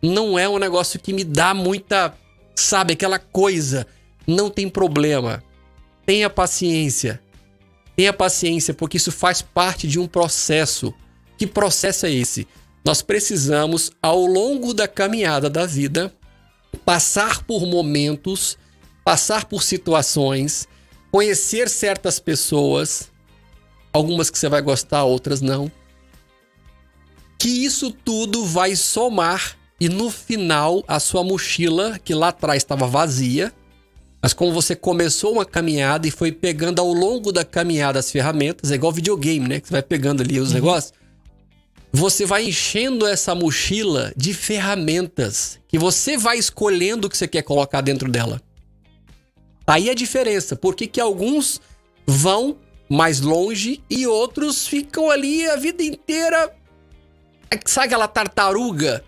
Não 0.00 0.38
é 0.38 0.48
um 0.48 0.56
negócio 0.56 0.98
que 0.98 1.12
me 1.12 1.22
dá 1.22 1.52
muita, 1.52 2.14
sabe, 2.54 2.94
aquela 2.94 3.18
coisa. 3.18 3.86
Não 4.26 4.48
tem 4.48 4.70
problema. 4.70 5.44
Tenha 6.06 6.30
paciência. 6.30 7.20
Tenha 7.94 8.14
paciência, 8.14 8.72
porque 8.72 8.96
isso 8.96 9.12
faz 9.12 9.42
parte 9.42 9.86
de 9.86 9.98
um 9.98 10.06
processo. 10.06 10.94
Que 11.36 11.46
processo 11.46 12.06
é 12.06 12.10
esse? 12.10 12.48
Nós 12.86 13.02
precisamos, 13.02 13.90
ao 14.00 14.24
longo 14.24 14.72
da 14.72 14.86
caminhada 14.86 15.50
da 15.50 15.66
vida, 15.66 16.14
passar 16.84 17.42
por 17.42 17.66
momentos, 17.66 18.56
passar 19.04 19.44
por 19.44 19.62
situações 19.62 20.68
conhecer 21.10 21.68
certas 21.68 22.20
pessoas, 22.20 23.10
algumas 23.90 24.28
que 24.28 24.38
você 24.38 24.50
vai 24.50 24.60
gostar, 24.60 25.04
outras 25.04 25.40
não. 25.40 25.72
Que 27.38 27.48
isso 27.48 27.90
tudo 27.90 28.44
vai 28.44 28.76
somar 28.76 29.56
e 29.80 29.88
no 29.88 30.10
final 30.10 30.84
a 30.86 31.00
sua 31.00 31.24
mochila, 31.24 31.98
que 31.98 32.14
lá 32.14 32.28
atrás 32.28 32.58
estava 32.58 32.86
vazia, 32.86 33.52
mas 34.20 34.32
como 34.32 34.52
você 34.52 34.76
começou 34.76 35.32
uma 35.32 35.44
caminhada 35.46 36.06
e 36.06 36.10
foi 36.10 36.30
pegando 36.30 36.80
ao 36.80 36.92
longo 36.92 37.32
da 37.32 37.44
caminhada 37.44 37.98
as 37.98 38.12
ferramentas, 38.12 38.70
é 38.70 38.74
igual 38.74 38.92
videogame, 38.92 39.48
né? 39.48 39.58
Que 39.58 39.68
você 39.68 39.72
vai 39.72 39.82
pegando 39.82 40.22
ali 40.22 40.38
os 40.38 40.48
uhum. 40.48 40.54
negócios. 40.54 40.92
Você 41.92 42.26
vai 42.26 42.44
enchendo 42.46 43.06
essa 43.06 43.34
mochila 43.34 44.12
de 44.16 44.34
ferramentas 44.34 45.58
que 45.68 45.78
você 45.78 46.16
vai 46.16 46.38
escolhendo 46.38 47.06
o 47.06 47.10
que 47.10 47.16
você 47.16 47.26
quer 47.26 47.42
colocar 47.42 47.80
dentro 47.80 48.10
dela. 48.10 48.40
Aí 49.66 49.90
a 49.90 49.94
diferença, 49.94 50.54
porque 50.54 50.86
que 50.86 51.00
alguns 51.00 51.60
vão 52.06 52.58
mais 52.88 53.20
longe 53.20 53.82
e 53.90 54.06
outros 54.06 54.66
ficam 54.66 55.10
ali 55.10 55.44
a 55.48 55.56
vida 55.56 55.82
inteira. 55.82 56.54
Sabe 57.64 57.86
aquela 57.86 58.06
tartaruga? 58.06 59.04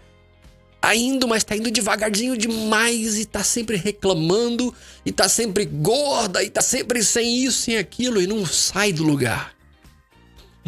Indo, 0.94 1.28
mas 1.28 1.44
tá 1.44 1.54
indo 1.54 1.70
devagarzinho 1.70 2.36
demais 2.36 3.18
e 3.18 3.26
tá 3.26 3.44
sempre 3.44 3.76
reclamando 3.76 4.74
e 5.04 5.12
tá 5.12 5.28
sempre 5.28 5.66
gorda 5.66 6.42
e 6.42 6.48
tá 6.48 6.62
sempre 6.62 7.04
sem 7.04 7.44
isso, 7.44 7.62
sem 7.62 7.76
aquilo 7.76 8.22
e 8.22 8.26
não 8.26 8.46
sai 8.46 8.92
do 8.92 9.04
lugar. 9.04 9.57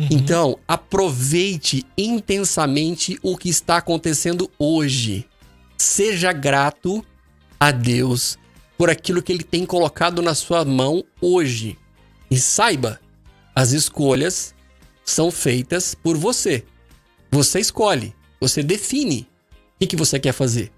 Uhum. 0.01 0.09
Então, 0.11 0.59
aproveite 0.67 1.85
intensamente 1.97 3.19
o 3.23 3.37
que 3.37 3.51
está 3.51 3.77
acontecendo 3.77 4.51
hoje. 4.59 5.29
Seja 5.77 6.33
grato 6.33 7.05
a 7.59 7.71
Deus 7.71 8.39
por 8.79 8.89
aquilo 8.89 9.23
que 9.23 9.31
ele 9.31 9.45
tem 9.45 9.67
colocado 9.67 10.23
na 10.23 10.35
sua 10.35 10.65
mão 10.65 11.05
hoje. 11.21 11.79
E 12.31 12.39
saiba, 12.39 12.99
as 13.55 13.73
escolhas 13.73 14.55
são 15.05 15.31
feitas 15.31 15.95
por 15.95 16.17
você. 16.17 16.65
Você 17.31 17.61
escolhe, 17.61 18.15
você 18.41 18.63
define 18.63 19.29
o 19.79 19.87
que, 19.87 19.97
você 19.97 20.19
quer 20.19 20.33
fazer. 20.33 20.73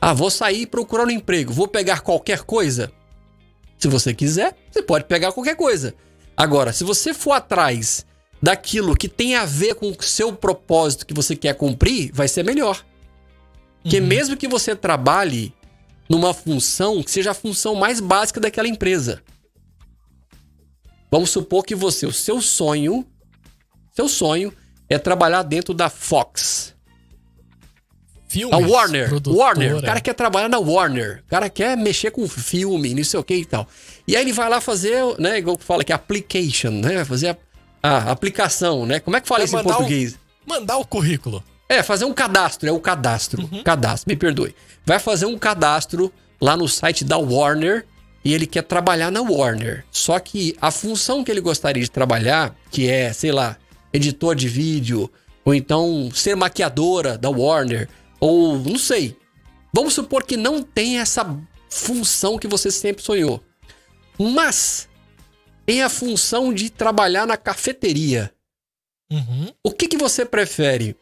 Ah, 0.00 0.12
vou 0.12 0.30
sair 0.30 0.66
procurando 0.66 1.08
um 1.08 1.14
emprego, 1.14 1.52
vou 1.52 1.66
pegar 1.66 2.00
qualquer 2.00 2.42
coisa. 2.42 2.92
Se 3.76 3.88
você 3.88 4.14
quiser, 4.14 4.56
você 4.70 4.82
pode 4.82 5.06
pegar 5.06 5.32
qualquer 5.32 5.56
coisa. 5.56 5.96
Agora, 6.36 6.72
se 6.72 6.84
você 6.84 7.14
for 7.14 7.32
atrás 7.32 8.04
daquilo 8.42 8.96
que 8.96 9.08
tem 9.08 9.36
a 9.36 9.44
ver 9.44 9.74
com 9.74 9.90
o 9.90 10.02
seu 10.02 10.32
propósito 10.32 11.06
que 11.06 11.14
você 11.14 11.34
quer 11.34 11.54
cumprir, 11.54 12.10
vai 12.12 12.28
ser 12.28 12.44
melhor. 12.44 12.84
Porque 13.82 14.00
uhum. 14.00 14.06
mesmo 14.06 14.36
que 14.36 14.48
você 14.48 14.74
trabalhe 14.74 15.54
numa 16.08 16.34
função 16.34 17.02
que 17.02 17.10
seja 17.10 17.30
a 17.30 17.34
função 17.34 17.74
mais 17.74 18.00
básica 18.00 18.40
daquela 18.40 18.68
empresa. 18.68 19.22
Vamos 21.10 21.30
supor 21.30 21.64
que 21.64 21.74
você, 21.74 22.06
o 22.06 22.12
seu 22.12 22.40
sonho, 22.40 23.06
seu 23.92 24.08
sonho 24.08 24.52
é 24.88 24.98
trabalhar 24.98 25.42
dentro 25.42 25.72
da 25.72 25.88
Fox. 25.88 26.73
Filmes, 28.34 28.52
a 28.52 28.68
Warner. 28.68 29.08
Produtora. 29.08 29.38
Warner. 29.38 29.76
O 29.76 29.82
cara 29.82 30.00
quer 30.00 30.14
trabalhar 30.14 30.48
na 30.48 30.58
Warner. 30.58 31.22
O 31.24 31.30
cara 31.30 31.48
quer 31.48 31.76
mexer 31.76 32.10
com 32.10 32.26
filme, 32.28 32.92
não 32.94 33.04
sei 33.04 33.20
o 33.20 33.24
que 33.24 33.34
e 33.36 33.44
tal. 33.44 33.66
E 34.06 34.16
aí 34.16 34.22
ele 34.22 34.32
vai 34.32 34.48
lá 34.48 34.60
fazer, 34.60 35.02
né, 35.18 35.38
igual 35.38 35.56
que 35.56 35.64
fala 35.64 35.84
que 35.84 35.92
é 35.92 35.94
application, 35.94 36.70
né? 36.70 37.04
Fazer 37.04 37.36
a, 37.80 37.88
a 37.88 38.10
aplicação, 38.10 38.84
né? 38.84 38.98
Como 38.98 39.16
é 39.16 39.20
que 39.20 39.28
fala 39.28 39.44
isso 39.44 39.56
em 39.56 39.62
português? 39.62 40.14
O, 40.14 40.50
mandar 40.50 40.78
o 40.78 40.84
currículo. 40.84 41.42
É, 41.68 41.82
fazer 41.82 42.04
um 42.04 42.12
cadastro, 42.12 42.68
é 42.68 42.72
o 42.72 42.80
cadastro. 42.80 43.42
Uhum. 43.42 43.62
Cadastro, 43.62 44.10
me 44.10 44.16
perdoe. 44.16 44.54
Vai 44.84 44.98
fazer 44.98 45.26
um 45.26 45.38
cadastro 45.38 46.12
lá 46.40 46.56
no 46.56 46.68
site 46.68 47.04
da 47.04 47.16
Warner 47.16 47.86
e 48.24 48.34
ele 48.34 48.46
quer 48.46 48.62
trabalhar 48.62 49.10
na 49.10 49.22
Warner. 49.22 49.84
Só 49.90 50.18
que 50.18 50.56
a 50.60 50.70
função 50.70 51.22
que 51.22 51.30
ele 51.30 51.40
gostaria 51.40 51.82
de 51.82 51.90
trabalhar, 51.90 52.54
que 52.70 52.90
é, 52.90 53.12
sei 53.12 53.32
lá, 53.32 53.56
editor 53.92 54.34
de 54.34 54.48
vídeo, 54.48 55.10
ou 55.44 55.54
então 55.54 56.10
ser 56.12 56.34
maquiadora 56.34 57.16
da 57.16 57.30
Warner, 57.30 57.88
ou 58.20 58.58
não 58.58 58.78
sei. 58.78 59.16
Vamos 59.72 59.94
supor 59.94 60.24
que 60.24 60.36
não 60.36 60.62
tem 60.62 61.00
essa 61.00 61.38
função 61.68 62.38
que 62.38 62.46
você 62.46 62.70
sempre 62.70 63.02
sonhou. 63.02 63.42
Mas 64.18 64.88
tem 65.66 65.82
a 65.82 65.88
função 65.88 66.52
de 66.52 66.70
trabalhar 66.70 67.26
na 67.26 67.36
cafeteria. 67.36 68.32
Uhum. 69.10 69.52
O 69.62 69.70
que, 69.70 69.88
que 69.88 69.96
você 69.96 70.24
prefere? 70.24 70.96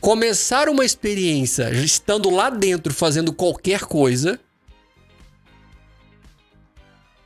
Começar 0.00 0.68
uma 0.68 0.84
experiência 0.84 1.70
estando 1.70 2.30
lá 2.30 2.50
dentro 2.50 2.92
fazendo 2.92 3.32
qualquer 3.32 3.80
coisa. 3.80 4.40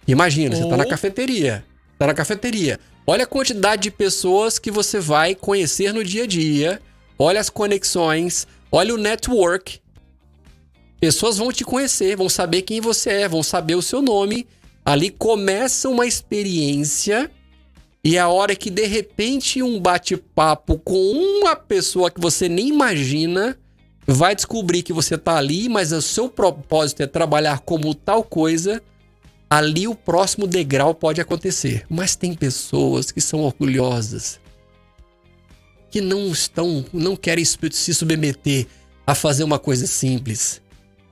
Imagina, 0.06 0.56
Ou... 0.56 0.62
você 0.62 0.68
tá 0.68 0.76
na 0.76 0.86
cafeteria. 0.86 1.64
Tá 1.98 2.06
na 2.06 2.14
cafeteria. 2.14 2.80
Olha 3.06 3.24
a 3.24 3.26
quantidade 3.26 3.82
de 3.82 3.90
pessoas 3.90 4.58
que 4.58 4.70
você 4.70 4.98
vai 4.98 5.34
conhecer 5.34 5.92
no 5.92 6.02
dia 6.02 6.24
a 6.24 6.26
dia. 6.26 6.82
Olha 7.18 7.40
as 7.40 7.50
conexões. 7.50 8.46
Olha 8.74 8.94
o 8.94 8.98
network. 8.98 9.80
Pessoas 11.00 11.38
vão 11.38 11.52
te 11.52 11.64
conhecer, 11.64 12.16
vão 12.16 12.28
saber 12.28 12.62
quem 12.62 12.80
você 12.80 13.10
é, 13.10 13.28
vão 13.28 13.42
saber 13.42 13.74
o 13.74 13.82
seu 13.82 14.02
nome 14.02 14.46
Ali 14.84 15.08
começa 15.08 15.88
uma 15.88 16.06
experiência 16.06 17.30
e 18.04 18.18
é 18.18 18.20
a 18.20 18.28
hora 18.28 18.54
que 18.54 18.68
de 18.68 18.84
repente 18.84 19.62
um 19.62 19.80
bate-papo 19.80 20.78
com 20.78 20.94
uma 21.40 21.56
pessoa 21.56 22.10
que 22.10 22.20
você 22.20 22.50
nem 22.50 22.68
imagina 22.68 23.58
vai 24.06 24.34
descobrir 24.34 24.82
que 24.82 24.92
você 24.92 25.16
tá 25.16 25.38
ali, 25.38 25.70
mas 25.70 25.90
o 25.90 26.02
seu 26.02 26.28
propósito 26.28 27.02
é 27.02 27.06
trabalhar 27.06 27.60
como 27.60 27.94
tal 27.94 28.22
coisa, 28.22 28.82
ali 29.48 29.88
o 29.88 29.94
próximo 29.94 30.46
degrau 30.46 30.94
pode 30.94 31.18
acontecer. 31.18 31.86
Mas 31.88 32.14
tem 32.14 32.34
pessoas 32.34 33.10
que 33.10 33.22
são 33.22 33.40
orgulhosas, 33.40 34.38
que 35.94 36.00
não 36.00 36.26
estão, 36.26 36.84
não 36.92 37.14
querem 37.14 37.44
se 37.44 37.94
submeter 37.94 38.66
a 39.06 39.14
fazer 39.14 39.44
uma 39.44 39.60
coisa 39.60 39.86
simples 39.86 40.60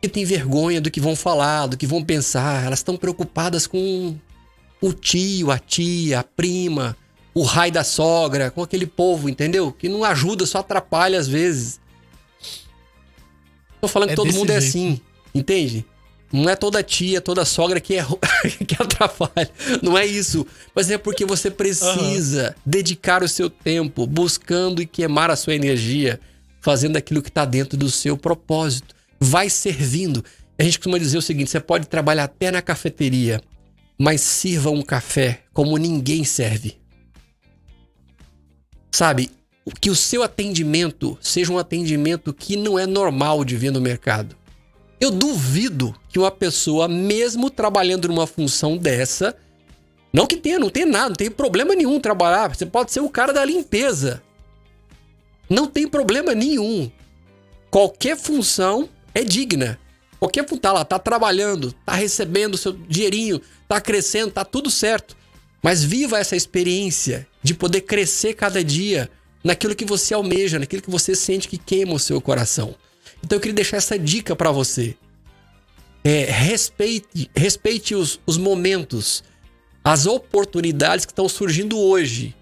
que 0.01 0.09
têm 0.09 0.25
vergonha 0.25 0.81
do 0.81 0.91
que 0.91 1.01
vão 1.01 1.15
falar, 1.15 1.69
do 1.69 1.77
que 1.77 1.87
vão 1.87 2.03
pensar. 2.03 2.65
Elas 2.65 2.81
estão 2.81 2.97
preocupadas 2.97 3.65
com 3.65 4.17
o 4.81 4.93
tio, 4.93 5.53
a 5.53 5.59
tia, 5.61 6.19
a 6.19 6.25
prima, 6.25 6.97
o 7.33 7.45
raio 7.45 7.71
da 7.71 7.85
sogra, 7.85 8.51
com 8.51 8.61
aquele 8.61 8.85
povo, 8.85 9.29
entendeu? 9.29 9.71
Que 9.71 9.89
não 9.89 10.03
ajuda, 10.03 10.45
só 10.47 10.59
atrapalha 10.59 11.17
às 11.17 11.29
vezes. 11.29 11.79
Tô 13.81 13.87
falando 13.87 14.09
é 14.09 14.13
que 14.15 14.17
todo 14.17 14.33
mundo 14.33 14.51
é 14.51 14.61
jeito. 14.61 14.65
é 14.65 14.69
assim, 14.69 15.01
entende? 15.33 15.87
Não 16.33 16.49
é 16.49 16.57
toda 16.57 16.83
tia, 16.83 17.21
toda 17.21 17.45
sogra 17.45 17.79
que, 17.79 17.95
é, 17.95 18.07
que 18.67 18.75
atrapalha. 18.81 19.51
Não 19.83 19.99
é 19.99 20.07
isso. 20.07 20.47
Mas 20.75 20.91
é 20.91 20.97
porque 20.97 21.27
você 21.27 21.51
precisa 21.51 22.49
uhum. 22.49 22.63
dedicar 22.65 23.23
o 23.23 23.29
seu 23.29 23.51
tempo 23.51 24.07
buscando 24.07 24.81
e 24.81 24.87
queimar 24.87 25.31
a 25.31 25.37
sua 25.37 25.55
energia, 25.55 26.19
fazendo 26.61 26.97
aquilo 26.97 27.21
que 27.21 27.29
está 27.29 27.45
dentro 27.45 27.77
do 27.77 27.91
seu 27.91 28.17
propósito 28.17 28.95
vai 29.23 29.49
servindo. 29.49 30.25
A 30.59 30.63
gente 30.65 30.79
costuma 30.79 30.99
dizer 30.99 31.17
o 31.17 31.23
seguinte: 31.23 31.51
você 31.51 31.61
pode 31.61 31.87
trabalhar 31.87 32.25
até 32.25 32.51
na 32.51 32.61
cafeteria, 32.61 33.41
mas 33.97 34.21
sirva 34.21 34.71
um 34.71 34.83
café 34.83 35.41
como 35.53 35.77
ninguém 35.77 36.25
serve. 36.25 36.77
Sabe? 38.91 39.31
Que 39.81 39.91
o 39.91 39.97
seu 39.97 40.23
atendimento 40.25 41.17
seja 41.21 41.53
um 41.53 41.59
atendimento 41.59 42.35
que 42.35 42.57
não 42.57 42.79
é 42.79 42.87
normal 42.87 43.45
de 43.45 43.57
ver 43.57 43.71
no 43.71 43.81
mercado. 43.81 44.37
Eu 45.03 45.11
duvido 45.11 45.93
que 46.09 46.21
uma 46.21 46.31
pessoa, 46.31 46.87
mesmo 46.87 47.51
trabalhando 47.51 48.07
numa 48.07 48.25
função 48.25 48.77
dessa, 48.77 49.37
não 50.13 50.29
que 50.29 50.37
tenha, 50.37 50.61
não 50.61 50.71
tem 50.71 50.85
nada, 50.85 51.09
não 51.09 51.17
tem 51.17 51.29
problema 51.29 51.75
nenhum 51.75 51.99
trabalhar. 51.99 52.55
Você 52.55 52.65
pode 52.65 52.93
ser 52.93 53.01
o 53.01 53.09
cara 53.09 53.33
da 53.33 53.45
limpeza. 53.45 54.23
Não 55.51 55.67
tem 55.67 55.89
problema 55.89 56.37
nenhum. 56.37 56.89
Qualquer 57.69 58.17
função 58.17 58.89
é 59.13 59.25
digna. 59.25 59.77
Qualquer 60.21 60.45
tá 60.45 60.73
lá, 60.73 60.85
tá 60.85 61.01
trabalhando, 61.01 61.73
tá 61.85 61.95
recebendo 61.95 62.57
seu 62.57 62.73
dinheirinho, 62.73 63.41
tá 63.67 63.81
crescendo, 63.81 64.31
tá 64.31 64.45
tudo 64.45 64.71
certo. 64.71 65.17
Mas 65.61 65.83
viva 65.83 66.21
essa 66.21 66.37
experiência 66.37 67.27
de 67.43 67.55
poder 67.55 67.81
crescer 67.81 68.35
cada 68.35 68.63
dia 68.63 69.11
naquilo 69.43 69.75
que 69.75 69.85
você 69.85 70.15
almeja, 70.15 70.61
naquilo 70.61 70.81
que 70.81 70.91
você 70.93 71.17
sente 71.17 71.49
que 71.49 71.59
queima 71.59 71.93
o 71.93 71.99
seu 71.99 72.21
coração. 72.21 72.77
Então 73.25 73.37
eu 73.37 73.41
queria 73.41 73.55
deixar 73.55 73.77
essa 73.77 73.99
dica 73.99 74.35
para 74.35 74.51
você. 74.51 74.97
É, 76.05 76.25
respeite, 76.25 77.31
respeite 77.35 77.95
os, 77.95 78.21
os 78.27 78.37
momentos, 78.37 79.23
as 79.85 80.07
oportunidades 80.07 81.05
que 81.07 81.13
estão 81.13 81.29
surgindo 81.29 81.79
hoje, 81.79 82.35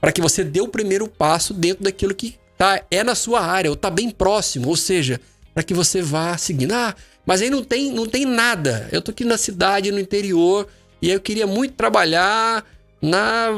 para 0.00 0.10
que 0.10 0.20
você 0.20 0.42
dê 0.42 0.60
o 0.60 0.68
primeiro 0.68 1.08
passo 1.08 1.54
dentro 1.54 1.84
daquilo 1.84 2.14
que 2.14 2.36
tá, 2.58 2.82
é 2.90 3.04
na 3.04 3.14
sua 3.14 3.40
área, 3.40 3.70
ou 3.70 3.74
está 3.74 3.88
bem 3.88 4.10
próximo, 4.10 4.68
ou 4.68 4.76
seja, 4.76 5.20
para 5.54 5.62
que 5.62 5.72
você 5.72 6.02
vá 6.02 6.36
seguindo. 6.36 6.72
Ah, 6.72 6.94
mas 7.24 7.40
aí 7.40 7.50
não 7.50 7.62
tem, 7.62 7.92
não 7.92 8.06
tem 8.06 8.24
nada. 8.24 8.88
Eu 8.90 9.00
tô 9.00 9.12
aqui 9.12 9.24
na 9.24 9.38
cidade, 9.38 9.92
no 9.92 10.00
interior, 10.00 10.66
e 11.00 11.10
eu 11.10 11.20
queria 11.20 11.46
muito 11.46 11.74
trabalhar 11.74 12.64
na 13.00 13.48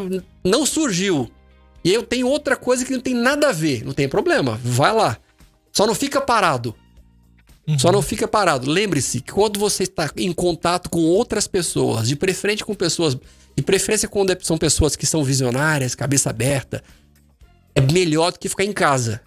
não 0.44 0.66
surgiu. 0.66 1.30
E 1.82 1.92
eu 1.92 2.02
tenho 2.02 2.28
outra 2.28 2.56
coisa 2.56 2.84
que 2.84 2.92
não 2.92 3.00
tem 3.00 3.14
nada 3.14 3.48
a 3.48 3.52
ver, 3.52 3.84
não 3.84 3.92
tem 3.92 4.08
problema, 4.08 4.60
vai 4.62 4.92
lá. 4.92 5.16
Só 5.76 5.86
não 5.86 5.94
fica 5.94 6.22
parado. 6.22 6.74
Uhum. 7.68 7.78
Só 7.78 7.92
não 7.92 8.00
fica 8.00 8.26
parado. 8.26 8.70
Lembre-se 8.70 9.20
que 9.20 9.30
quando 9.30 9.60
você 9.60 9.82
está 9.82 10.10
em 10.16 10.32
contato 10.32 10.88
com 10.88 11.00
outras 11.00 11.46
pessoas, 11.46 12.08
de 12.08 12.16
preferência 12.16 12.64
com 12.64 12.74
pessoas, 12.74 13.14
de 13.54 13.62
preferência 13.62 14.08
quando 14.08 14.30
é, 14.30 14.38
são 14.40 14.56
pessoas 14.56 14.96
que 14.96 15.04
são 15.04 15.22
visionárias, 15.22 15.94
cabeça 15.94 16.30
aberta, 16.30 16.82
é 17.74 17.82
melhor 17.82 18.32
do 18.32 18.38
que 18.38 18.48
ficar 18.48 18.64
em 18.64 18.72
casa. 18.72 19.20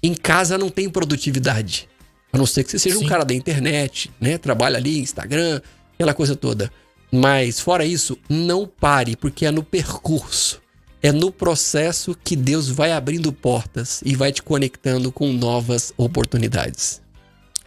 Em 0.00 0.14
casa 0.14 0.56
não 0.56 0.70
tem 0.70 0.88
produtividade. 0.88 1.88
A 2.32 2.38
não 2.38 2.46
ser 2.46 2.62
que 2.62 2.70
você 2.70 2.78
seja 2.78 2.98
Sim. 3.00 3.04
um 3.04 3.08
cara 3.08 3.24
da 3.24 3.34
internet, 3.34 4.12
né? 4.20 4.38
Trabalha 4.38 4.76
ali, 4.76 5.00
Instagram, 5.00 5.60
aquela 5.94 6.14
coisa 6.14 6.36
toda. 6.36 6.70
Mas 7.10 7.58
fora 7.58 7.84
isso, 7.84 8.16
não 8.28 8.68
pare, 8.68 9.16
porque 9.16 9.44
é 9.44 9.50
no 9.50 9.64
percurso. 9.64 10.62
É 11.06 11.12
no 11.12 11.30
processo 11.30 12.18
que 12.24 12.34
Deus 12.34 12.68
vai 12.68 12.90
abrindo 12.90 13.32
portas 13.32 14.00
e 14.04 14.16
vai 14.16 14.32
te 14.32 14.42
conectando 14.42 15.12
com 15.12 15.32
novas 15.32 15.92
oportunidades. 15.96 17.00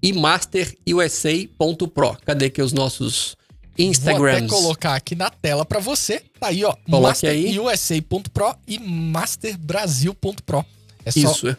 e 0.02 0.14
masterusa.pro. 0.14 2.18
Cadê 2.26 2.50
que 2.50 2.62
os 2.62 2.72
nossos 2.74 3.38
Instagrams? 3.78 4.50
Vou 4.50 4.58
até 4.58 4.64
colocar 4.64 4.96
aqui 4.96 5.16
na 5.16 5.30
tela 5.30 5.64
para 5.66 5.80
você. 5.80 6.22
Tá 6.40 6.48
aí, 6.48 6.66
ó. 6.66 6.76
masterusa.pro 6.88 8.56
e 8.68 8.80
masterbrasil.pro. 8.80 10.66
É 11.06 11.12
só 11.12 11.32
Isso. 11.32 11.56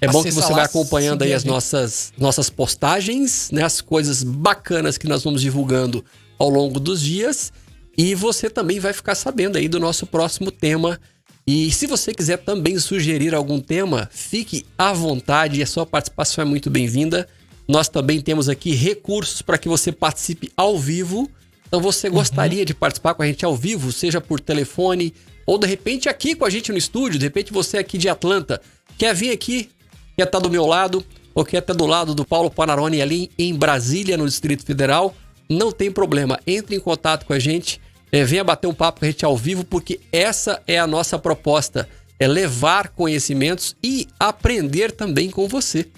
É 0.00 0.08
bom 0.08 0.20
que 0.22 0.32
você 0.32 0.52
vai 0.52 0.64
acompanhando 0.64 1.22
aí 1.22 1.32
as 1.32 1.44
nossas, 1.44 2.12
nossas 2.18 2.50
postagens, 2.50 3.50
né? 3.50 3.62
As 3.62 3.80
coisas 3.80 4.22
bacanas 4.22 4.98
que 4.98 5.08
nós 5.08 5.24
vamos 5.24 5.40
divulgando 5.40 6.04
ao 6.38 6.50
longo 6.50 6.78
dos 6.78 7.00
dias. 7.00 7.50
E 7.96 8.14
você 8.14 8.50
também 8.50 8.80
vai 8.80 8.92
ficar 8.92 9.14
sabendo 9.14 9.56
aí 9.56 9.68
do 9.68 9.78
nosso 9.78 10.06
próximo 10.06 10.50
tema. 10.50 11.00
E 11.46 11.70
se 11.70 11.86
você 11.86 12.12
quiser 12.12 12.38
também 12.38 12.78
sugerir 12.78 13.34
algum 13.34 13.60
tema, 13.60 14.08
fique 14.12 14.64
à 14.76 14.92
vontade, 14.92 15.62
a 15.62 15.66
sua 15.66 15.86
participação 15.86 16.42
é 16.42 16.44
muito 16.44 16.70
bem-vinda. 16.70 17.28
Nós 17.68 17.88
também 17.88 18.20
temos 18.20 18.48
aqui 18.48 18.74
recursos 18.74 19.42
para 19.42 19.58
que 19.58 19.68
você 19.68 19.92
participe 19.92 20.50
ao 20.56 20.78
vivo. 20.78 21.30
Então 21.66 21.80
você 21.80 22.08
uhum. 22.08 22.14
gostaria 22.14 22.64
de 22.64 22.74
participar 22.74 23.14
com 23.14 23.22
a 23.22 23.26
gente 23.26 23.44
ao 23.44 23.54
vivo, 23.54 23.92
seja 23.92 24.20
por 24.20 24.40
telefone 24.40 25.14
ou 25.46 25.58
de 25.58 25.66
repente 25.66 26.08
aqui 26.08 26.34
com 26.34 26.44
a 26.44 26.50
gente 26.50 26.72
no 26.72 26.78
estúdio, 26.78 27.18
de 27.18 27.26
repente 27.26 27.52
você 27.52 27.76
aqui 27.76 27.98
de 27.98 28.08
Atlanta 28.08 28.60
quer 28.96 29.14
vir 29.14 29.30
aqui 29.30 29.68
quer 30.16 30.24
estar 30.24 30.38
do 30.38 30.50
meu 30.50 30.66
lado 30.66 31.04
ou 31.34 31.44
quer 31.44 31.58
estar 31.58 31.74
do 31.74 31.86
lado 31.86 32.14
do 32.14 32.24
Paulo 32.24 32.50
Panarone 32.50 33.02
ali 33.02 33.30
em 33.38 33.54
Brasília, 33.54 34.16
no 34.16 34.26
Distrito 34.26 34.64
Federal, 34.64 35.14
não 35.48 35.72
tem 35.72 35.90
problema. 35.90 36.38
Entre 36.46 36.76
em 36.76 36.80
contato 36.80 37.26
com 37.26 37.32
a 37.32 37.38
gente, 37.38 37.80
é, 38.14 38.24
venha 38.24 38.44
bater 38.44 38.68
um 38.68 38.74
papo 38.74 39.00
com 39.00 39.06
a 39.06 39.10
gente 39.10 39.24
ao 39.24 39.36
vivo, 39.36 39.64
porque 39.64 40.00
essa 40.12 40.62
é 40.68 40.78
a 40.78 40.86
nossa 40.86 41.18
proposta. 41.18 41.88
É 42.16 42.28
levar 42.28 42.90
conhecimentos 42.90 43.74
e 43.82 44.06
aprender 44.20 44.92
também 44.92 45.30
com 45.30 45.48
você. 45.48 45.88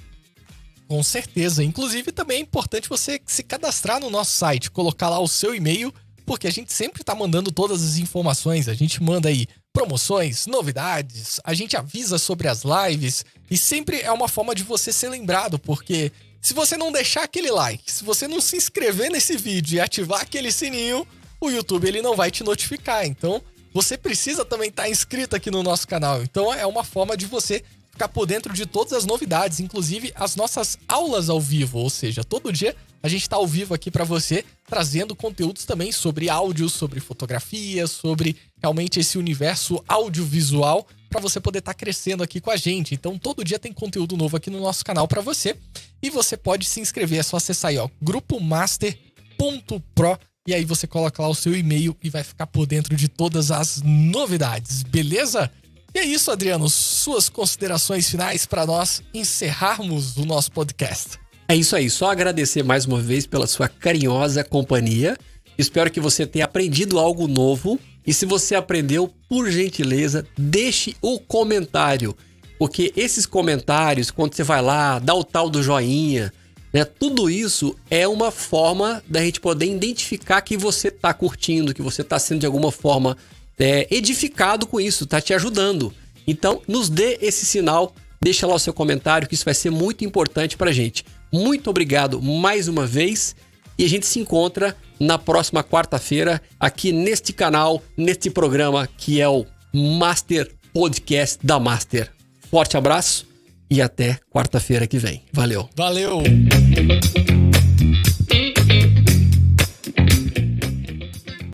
Com 0.88 1.02
certeza. 1.02 1.62
Inclusive, 1.62 2.10
também 2.10 2.38
é 2.38 2.40
importante 2.40 2.88
você 2.88 3.20
se 3.26 3.42
cadastrar 3.42 4.00
no 4.00 4.08
nosso 4.08 4.30
site, 4.30 4.70
colocar 4.70 5.10
lá 5.10 5.20
o 5.20 5.28
seu 5.28 5.54
e-mail, 5.54 5.92
porque 6.24 6.46
a 6.46 6.50
gente 6.50 6.72
sempre 6.72 7.02
está 7.02 7.14
mandando 7.14 7.52
todas 7.52 7.84
as 7.84 7.98
informações. 7.98 8.66
A 8.66 8.72
gente 8.72 9.02
manda 9.02 9.28
aí 9.28 9.46
promoções, 9.70 10.46
novidades, 10.46 11.38
a 11.44 11.52
gente 11.52 11.76
avisa 11.76 12.16
sobre 12.16 12.48
as 12.48 12.62
lives 12.64 13.26
e 13.50 13.58
sempre 13.58 14.00
é 14.00 14.10
uma 14.10 14.26
forma 14.26 14.54
de 14.54 14.62
você 14.62 14.90
ser 14.90 15.10
lembrado, 15.10 15.58
porque 15.58 16.10
se 16.40 16.54
você 16.54 16.78
não 16.78 16.90
deixar 16.90 17.24
aquele 17.24 17.50
like, 17.50 17.92
se 17.92 18.02
você 18.02 18.26
não 18.26 18.40
se 18.40 18.56
inscrever 18.56 19.10
nesse 19.10 19.36
vídeo 19.36 19.76
e 19.76 19.80
ativar 19.80 20.22
aquele 20.22 20.50
sininho, 20.50 21.06
o 21.46 21.50
YouTube 21.50 21.86
ele 21.86 22.02
não 22.02 22.14
vai 22.14 22.30
te 22.30 22.44
notificar. 22.44 23.06
Então, 23.06 23.42
você 23.72 23.98
precisa 23.98 24.44
também 24.44 24.68
estar 24.68 24.84
tá 24.84 24.88
inscrito 24.88 25.36
aqui 25.36 25.50
no 25.50 25.62
nosso 25.62 25.86
canal. 25.86 26.22
Então, 26.22 26.52
é 26.52 26.66
uma 26.66 26.84
forma 26.84 27.16
de 27.16 27.26
você 27.26 27.62
ficar 27.90 28.08
por 28.08 28.26
dentro 28.26 28.52
de 28.52 28.66
todas 28.66 28.92
as 28.92 29.06
novidades, 29.06 29.58
inclusive 29.58 30.12
as 30.14 30.36
nossas 30.36 30.78
aulas 30.86 31.30
ao 31.30 31.40
vivo, 31.40 31.78
ou 31.78 31.88
seja, 31.88 32.22
todo 32.22 32.52
dia 32.52 32.76
a 33.02 33.08
gente 33.08 33.22
está 33.22 33.36
ao 33.36 33.46
vivo 33.46 33.72
aqui 33.72 33.90
para 33.90 34.04
você, 34.04 34.44
trazendo 34.66 35.14
conteúdos 35.14 35.64
também 35.64 35.92
sobre 35.92 36.28
áudio, 36.28 36.68
sobre 36.68 37.00
fotografia, 37.00 37.86
sobre 37.86 38.36
realmente 38.60 39.00
esse 39.00 39.16
universo 39.16 39.82
audiovisual 39.88 40.86
para 41.08 41.20
você 41.20 41.40
poder 41.40 41.60
estar 41.60 41.72
tá 41.72 41.78
crescendo 41.78 42.22
aqui 42.22 42.40
com 42.40 42.50
a 42.50 42.56
gente. 42.56 42.94
Então, 42.94 43.16
todo 43.16 43.44
dia 43.44 43.58
tem 43.58 43.72
conteúdo 43.72 44.16
novo 44.16 44.36
aqui 44.36 44.50
no 44.50 44.60
nosso 44.60 44.84
canal 44.84 45.06
para 45.06 45.20
você. 45.20 45.56
E 46.02 46.10
você 46.10 46.36
pode 46.36 46.66
se 46.66 46.80
inscrever, 46.80 47.20
é 47.20 47.22
só 47.22 47.36
acessar 47.36 47.70
aí, 47.70 47.78
ó, 47.78 47.88
grupomaster.pro 48.02 50.18
e 50.46 50.54
aí 50.54 50.64
você 50.64 50.86
coloca 50.86 51.22
lá 51.22 51.28
o 51.28 51.34
seu 51.34 51.54
e-mail 51.54 51.96
e 52.02 52.08
vai 52.08 52.22
ficar 52.22 52.46
por 52.46 52.66
dentro 52.66 52.94
de 52.94 53.08
todas 53.08 53.50
as 53.50 53.82
novidades, 53.82 54.82
beleza? 54.82 55.50
E 55.94 55.98
é 55.98 56.04
isso, 56.04 56.30
Adriano. 56.30 56.68
Suas 56.68 57.28
considerações 57.28 58.08
finais 58.10 58.44
para 58.44 58.66
nós 58.66 59.02
encerrarmos 59.14 60.16
o 60.16 60.24
nosso 60.24 60.52
podcast. 60.52 61.18
É 61.48 61.56
isso 61.56 61.74
aí, 61.74 61.88
só 61.88 62.10
agradecer 62.10 62.62
mais 62.62 62.84
uma 62.86 63.00
vez 63.00 63.26
pela 63.26 63.46
sua 63.46 63.68
carinhosa 63.68 64.44
companhia. 64.44 65.16
Espero 65.56 65.90
que 65.90 66.00
você 66.00 66.26
tenha 66.26 66.44
aprendido 66.44 66.98
algo 66.98 67.26
novo. 67.26 67.78
E 68.06 68.12
se 68.12 68.26
você 68.26 68.54
aprendeu, 68.54 69.12
por 69.28 69.50
gentileza, 69.50 70.26
deixe 70.36 70.94
o 71.00 71.18
comentário. 71.18 72.16
Porque 72.58 72.92
esses 72.96 73.26
comentários, 73.26 74.10
quando 74.10 74.34
você 74.34 74.42
vai 74.42 74.62
lá, 74.62 74.98
dá 74.98 75.14
o 75.14 75.24
tal 75.24 75.50
do 75.50 75.62
joinha, 75.62 76.32
né? 76.76 76.84
Tudo 76.84 77.30
isso 77.30 77.74
é 77.90 78.06
uma 78.06 78.30
forma 78.30 79.02
da 79.08 79.22
gente 79.22 79.40
poder 79.40 79.64
identificar 79.64 80.42
que 80.42 80.58
você 80.58 80.88
está 80.88 81.14
curtindo, 81.14 81.72
que 81.72 81.80
você 81.80 82.02
está 82.02 82.18
sendo 82.18 82.40
de 82.40 82.46
alguma 82.46 82.70
forma 82.70 83.16
é, 83.58 83.86
edificado 83.90 84.66
com 84.66 84.78
isso, 84.78 85.04
está 85.04 85.18
te 85.18 85.32
ajudando. 85.32 85.90
Então, 86.26 86.60
nos 86.68 86.90
dê 86.90 87.16
esse 87.22 87.46
sinal, 87.46 87.94
deixa 88.20 88.46
lá 88.46 88.54
o 88.54 88.58
seu 88.58 88.74
comentário, 88.74 89.26
que 89.26 89.34
isso 89.34 89.46
vai 89.46 89.54
ser 89.54 89.70
muito 89.70 90.04
importante 90.04 90.54
para 90.54 90.70
gente. 90.70 91.02
Muito 91.32 91.70
obrigado 91.70 92.20
mais 92.20 92.68
uma 92.68 92.86
vez 92.86 93.34
e 93.78 93.84
a 93.86 93.88
gente 93.88 94.06
se 94.06 94.18
encontra 94.18 94.76
na 95.00 95.16
próxima 95.16 95.64
quarta-feira 95.64 96.42
aqui 96.60 96.92
neste 96.92 97.32
canal, 97.32 97.82
neste 97.96 98.28
programa 98.28 98.86
que 98.98 99.18
é 99.18 99.26
o 99.26 99.46
Master 99.72 100.54
Podcast 100.74 101.38
da 101.42 101.58
Master. 101.58 102.12
Forte 102.50 102.76
abraço 102.76 103.35
e 103.70 103.82
até 103.82 104.18
quarta-feira 104.30 104.86
que 104.86 104.98
vem. 104.98 105.22
Valeu. 105.32 105.68
Valeu. 105.76 106.22